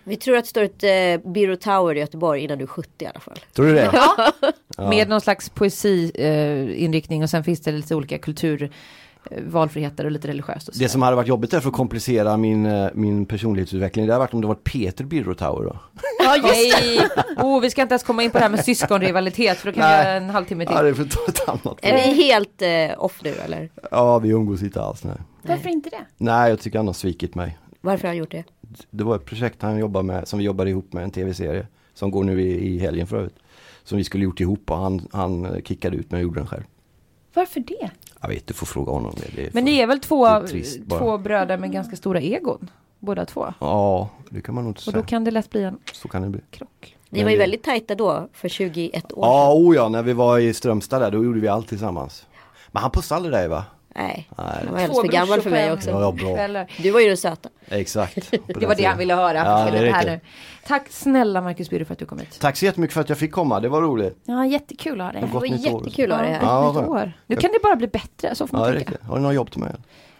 Vi 0.05 0.17
tror 0.17 0.37
att 0.37 0.45
det 0.45 0.49
står 0.51 0.63
ett 0.63 0.83
eh, 1.25 1.31
Biro 1.33 1.57
Tower 1.57 1.95
i 1.95 1.99
Göteborg 2.01 2.45
innan 2.45 2.59
du 2.59 2.65
är 2.65 2.69
70 2.69 3.05
i 3.05 3.07
alla 3.07 3.21
fall. 3.21 3.39
Tror 3.53 3.67
du 3.67 3.73
det? 3.73 3.91
Ja. 3.93 4.33
Med 4.89 5.09
någon 5.09 5.21
slags 5.21 5.49
poesiinriktning 5.51 7.21
eh, 7.21 7.23
och 7.25 7.31
sen 7.31 7.45
finns 7.45 7.61
det 7.61 7.73
lite 7.73 7.95
olika 7.95 8.19
kultur 8.19 8.71
valfriheter 9.47 10.05
och 10.05 10.11
lite 10.11 10.29
religiöst 10.29 10.69
och 10.69 10.75
så. 10.75 10.83
Det 10.83 10.89
som 10.89 11.03
hade 11.03 11.17
varit 11.17 11.29
jobbigt 11.29 11.53
är 11.53 11.61
för 11.61 11.69
att 11.69 11.75
komplicera 11.75 12.37
min, 12.37 12.67
eh, 12.67 12.89
min 12.95 13.27
personlighetsutveckling, 13.27 14.07
det 14.07 14.13
hade 14.13 14.21
varit 14.25 14.35
om 14.35 14.41
det 14.41 14.47
var 14.47 14.55
Peter 14.55 15.05
Birro 15.05 15.35
Tower 15.35 15.65
då. 15.65 15.77
Ja, 16.19 16.37
Nej, 16.43 17.01
oh, 17.37 17.61
vi 17.61 17.71
ska 17.71 17.83
inte 17.83 17.93
ens 17.93 18.03
komma 18.03 18.23
in 18.23 18.31
på 18.31 18.39
det 18.39 18.45
här 18.45 18.51
med 18.51 18.65
syskonrivalitet 18.65 19.59
för 19.59 19.67
då 19.67 19.73
kan 19.75 19.89
vi 19.91 19.95
göra 19.97 20.13
en 20.13 20.31
halvtimme 20.31 20.67
till. 20.67 20.75
Ja, 20.77 20.83
det 20.83 20.95
får 20.95 21.05
ta 21.05 21.21
ett 21.29 21.49
annat. 21.49 21.79
Är 21.83 21.93
ni 21.93 22.15
helt 22.15 22.63
eh, 22.63 23.05
off 23.05 23.21
nu 23.25 23.31
eller? 23.45 23.71
Ja, 23.91 24.19
vi 24.19 24.29
umgås 24.29 24.63
inte 24.63 24.83
alls. 24.83 25.05
Nej, 25.05 25.17
Varför 25.43 25.69
inte 25.69 25.91
det? 25.91 26.05
nej 26.17 26.51
jag 26.51 26.61
tycker 26.61 26.79
han 26.79 26.87
har 26.87 26.95
svikit 26.95 27.35
mig. 27.35 27.59
Varför 27.81 28.03
har 28.03 28.09
han 28.09 28.17
gjort 28.17 28.31
det? 28.31 28.45
Det 28.91 29.05
var 29.05 29.17
ett 29.17 29.25
projekt 29.25 29.63
han 29.63 29.79
jobbar 29.79 30.03
med, 30.03 30.29
som 30.29 30.39
vi 30.39 30.45
jobbade 30.45 30.71
ihop 30.71 30.93
med, 30.93 31.05
en 31.05 31.11
tv-serie. 31.11 31.67
Som 31.95 32.11
går 32.11 32.25
nu 32.25 32.43
i, 32.43 32.75
i 32.75 32.79
helgen 32.79 33.07
för 33.07 33.17
övrigt. 33.17 33.37
Som 33.85 33.99
vi 33.99 34.05
skulle 34.05 34.25
gjort 34.25 34.41
ihop 34.41 34.71
och 34.71 34.77
han, 34.79 35.09
han 35.13 35.61
kickade 35.65 35.97
ut 35.97 36.11
mig 36.11 36.19
och 36.19 36.23
gjorde 36.23 36.41
den 36.41 36.47
själv. 36.47 36.63
Varför 37.37 37.61
det? 37.61 37.91
Jag 38.21 38.29
vet, 38.29 38.47
du 38.47 38.55
får 38.55 38.67
fråga 38.67 38.93
honom 38.93 39.15
det. 39.17 39.37
det 39.37 39.47
är 39.47 39.51
Men 39.53 39.65
ni 39.65 39.79
är 39.79 39.87
väl 39.87 40.01
två, 40.01 40.27
är 40.27 40.47
trist 40.47 40.81
två 40.89 41.19
bröder 41.19 41.57
med 41.59 41.73
ganska 41.73 41.97
stora 41.97 42.21
egon? 42.21 42.71
Båda 42.99 43.25
två. 43.27 43.55
Ja, 43.61 44.09
det 44.31 44.41
kan 44.41 44.55
man 44.55 44.65
nog 44.65 44.71
inte 44.71 44.79
Och 44.79 44.83
säga. 44.83 44.97
då 44.97 45.03
kan 45.03 45.25
det 45.25 45.31
lätt 45.31 45.51
bli 45.51 45.63
en 45.63 45.79
Så 45.93 46.09
kan 46.09 46.23
det 46.23 46.29
bli. 46.29 46.41
krock. 46.51 46.97
Ni 47.11 47.23
var 47.25 47.31
ju 47.31 47.37
väldigt 47.37 47.63
tajta 47.63 47.95
då 47.95 48.29
för 48.33 48.49
21 48.49 49.13
år 49.13 49.25
Ja, 49.27 49.53
sedan. 49.53 49.67
oh 49.67 49.77
ja, 49.77 49.89
när 49.89 50.03
vi 50.03 50.13
var 50.13 50.39
i 50.39 50.55
Strömstad 50.55 51.03
där, 51.03 51.11
då 51.11 51.25
gjorde 51.25 51.41
vi 51.41 51.49
allt 51.49 51.69
tillsammans. 51.69 52.27
Men 52.73 52.83
han 52.83 52.91
pussade 52.91 53.31
dig 53.31 53.49
va? 53.49 53.65
Nej, 53.99 54.29
han 54.37 54.47
var 54.47 54.53
alldeles 54.81 55.01
för 55.01 55.09
gammal 55.09 55.41
för 55.41 55.51
mig 55.51 55.73
också. 55.73 55.91
Ja, 55.91 56.01
ja, 56.01 56.13
bra. 56.13 56.67
Du 56.79 56.91
var 56.91 57.01
ju 57.01 57.09
den 57.09 57.17
söta. 57.17 57.49
Exakt. 57.69 58.31
Det 58.47 58.67
var 58.67 58.75
det 58.75 58.85
han 58.85 58.99
ville 58.99 59.15
höra. 59.15 59.39
Ja, 59.39 59.71
det 59.71 59.79
det 59.79 59.91
här 59.93 60.05
nu. 60.07 60.21
Tack 60.67 60.87
snälla 60.91 61.41
Marcus 61.41 61.71
Birro 61.71 61.85
för 61.85 61.93
att 61.93 61.99
du 61.99 62.07
kom 62.07 62.19
hit. 62.19 62.39
Tack 62.41 62.57
så 62.57 62.65
jättemycket 62.65 62.95
för 62.95 63.01
att 63.01 63.09
jag 63.09 63.19
fick 63.19 63.33
komma, 63.33 63.61
det 63.61 63.69
var 63.69 63.83
roligt. 63.83 64.19
Ja, 64.25 64.47
jättekul 64.47 65.01
att 65.01 65.07
ha 65.07 65.13
dig 65.13 65.21
Det 65.21 65.27
här. 65.27 65.35
Det 65.35 65.41
var 65.41 65.57
jättekul 65.57 66.13
att 66.13 66.19
ha 66.19 66.25
dig 66.25 66.35
här. 66.35 66.43
Ja, 66.43 66.69
år. 66.87 67.13
Nu 67.27 67.37
kan 67.37 67.51
det 67.53 67.59
bara 67.63 67.77
bli 67.77 67.89
bättre, 67.89 68.35
så 68.35 68.47
får 68.47 68.59
Ja, 68.59 68.65
man 68.65 68.75
det 68.75 68.81
tänka. 68.81 69.05
Har 69.05 69.17
du 69.17 69.23
något 69.23 69.35
jobb 69.35 69.51
till 69.51 69.61
mig? 69.61 69.73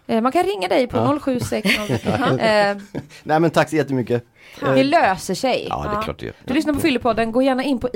Eh, 0.07 0.21
Man 0.21 0.31
kan 0.31 0.43
ringa 0.43 0.67
dig 0.67 0.87
på 0.87 0.97
Ja. 0.97 1.19
076 1.19 1.69
eh, 2.39 2.77
Nej 3.23 3.39
men 3.39 3.49
tack 3.49 3.69
så 3.69 3.75
jättemycket. 3.75 4.23
Det 4.59 4.83
löser 4.83 5.33
sig. 5.33 5.67
Ja, 5.69 5.83
det 5.91 5.97
är 5.97 6.01
klart 6.01 6.19
det 6.19 6.25
gör. 6.25 6.35
Du 6.45 6.53
lyssnar 6.53 6.73
på 6.73 6.79
Fyllepodden, 6.79 7.31
gå 7.31 7.41
gärna 7.41 7.63
in 7.63 7.79
på 7.79 7.89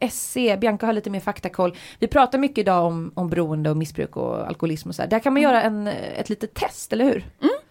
iq.se. 0.00 0.56
Bianca 0.56 0.86
har 0.86 0.92
lite 0.92 1.10
mer 1.10 1.20
faktakoll. 1.20 1.74
Vi 1.98 2.06
pratar 2.06 2.38
mycket 2.38 2.58
idag 2.58 2.84
om, 2.86 3.12
om 3.14 3.28
beroende 3.30 3.70
och 3.70 3.76
missbruk 3.76 4.16
och 4.16 4.46
alkoholism 4.46 4.88
och 4.88 4.94
så 4.94 5.02
här. 5.02 5.08
Där 5.08 5.18
kan 5.18 5.32
man 5.32 5.42
göra 5.42 5.62
en, 5.62 5.86
ett 5.86 6.28
litet 6.28 6.54
test, 6.54 6.92
eller 6.92 7.04
hur? 7.04 7.24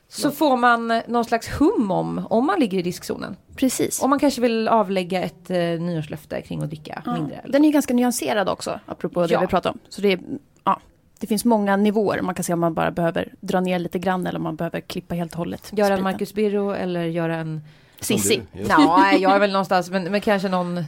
Så 0.08 0.32
får 0.32 0.58
man 0.58 1.02
någon 1.08 1.26
slags 1.26 1.48
hum 1.62 1.92
om, 1.92 2.28
om 2.30 2.46
man 2.46 2.60
ligger 2.60 2.78
i 2.78 2.82
riskzonen. 2.82 3.36
Precis. 3.56 4.02
Om 4.04 4.10
man 4.10 4.20
kanske 4.20 4.42
vill 4.42 4.68
avlägga 4.68 5.22
ett 5.24 5.50
eh, 5.50 5.58
nyårslöfte 5.58 6.42
kring 6.42 6.64
att 6.64 6.70
dricka 6.70 7.02
Ja. 7.06 7.14
mindre. 7.14 7.36
Eller? 7.36 7.52
Den 7.52 7.64
är 7.64 7.68
ju 7.68 7.74
ganska 7.74 7.94
nyanserad 7.94 8.50
också, 8.50 8.80
apropå 8.86 9.28
det 9.28 9.34
Ja. 9.34 9.40
vi 9.40 9.48
pratade 9.48 9.74
om. 9.74 9.80
Så 9.90 10.02
det, 10.02 10.12
är, 10.14 10.20
ja, 10.64 10.80
det 11.20 11.28
finns 11.28 11.46
många 11.46 11.78
nivåer. 11.78 12.22
Man 12.22 12.36
kan 12.36 12.44
se 12.44 12.54
om 12.54 12.60
man 12.60 12.74
bara 12.74 12.92
behöver 12.92 13.34
dra 13.42 13.60
ner 13.60 13.80
lite 13.80 14.00
grann 14.00 14.28
eller 14.28 14.40
om 14.40 14.44
man 14.44 14.56
behöver 14.56 14.80
klippa 14.82 15.16
helt 15.16 15.32
och 15.32 15.38
hållet. 15.38 15.72
Göra 15.74 15.94
en. 15.94 16.04
Marcus 16.04 16.34
Birro 16.34 16.72
eller 16.72 17.04
göra 17.04 17.36
en... 17.36 17.62
Sissi. 18.00 18.42
Nej, 18.52 19.22
jag 19.22 19.36
är 19.36 19.40
väl 19.40 19.52
någonstans, 19.52 19.90
men, 19.90 20.04
men 20.04 20.22
kanske 20.22 20.50
någon 20.50 20.84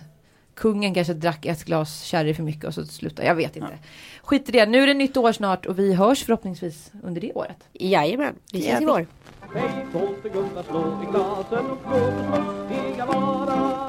kungen 0.58 0.94
kanske 0.94 1.14
drack 1.14 1.46
ett 1.46 1.64
glas 1.64 2.04
sherry 2.04 2.34
för 2.34 2.44
mycket 2.44 2.66
och 2.66 2.74
så 2.74 2.86
slutade, 2.86 3.28
jag 3.28 3.36
vet 3.36 3.56
inte. 3.56 3.70
Ja. 3.72 3.88
Skit 4.24 4.50
i 4.50 4.52
det, 4.52 4.66
nu 4.66 4.84
är 4.84 4.88
det 4.88 4.94
nytt 4.94 5.18
år 5.18 5.32
snart 5.32 5.66
och 5.66 5.80
vi 5.80 5.94
hörs 5.94 6.24
förhoppningsvis 6.24 6.92
under 7.04 7.22
det 7.22 7.34
året. 7.34 7.64
Jajamän, 7.74 8.36
vi 8.54 8.60
ses 8.60 8.82
i 8.82 8.86
vår. 8.86 9.08
Hej, 9.54 9.86
Gunnar 10.34 10.64
slå 10.64 11.04
i 11.04 11.12
glasen 11.12 11.72
och 11.72 11.78
blå 11.88 13.87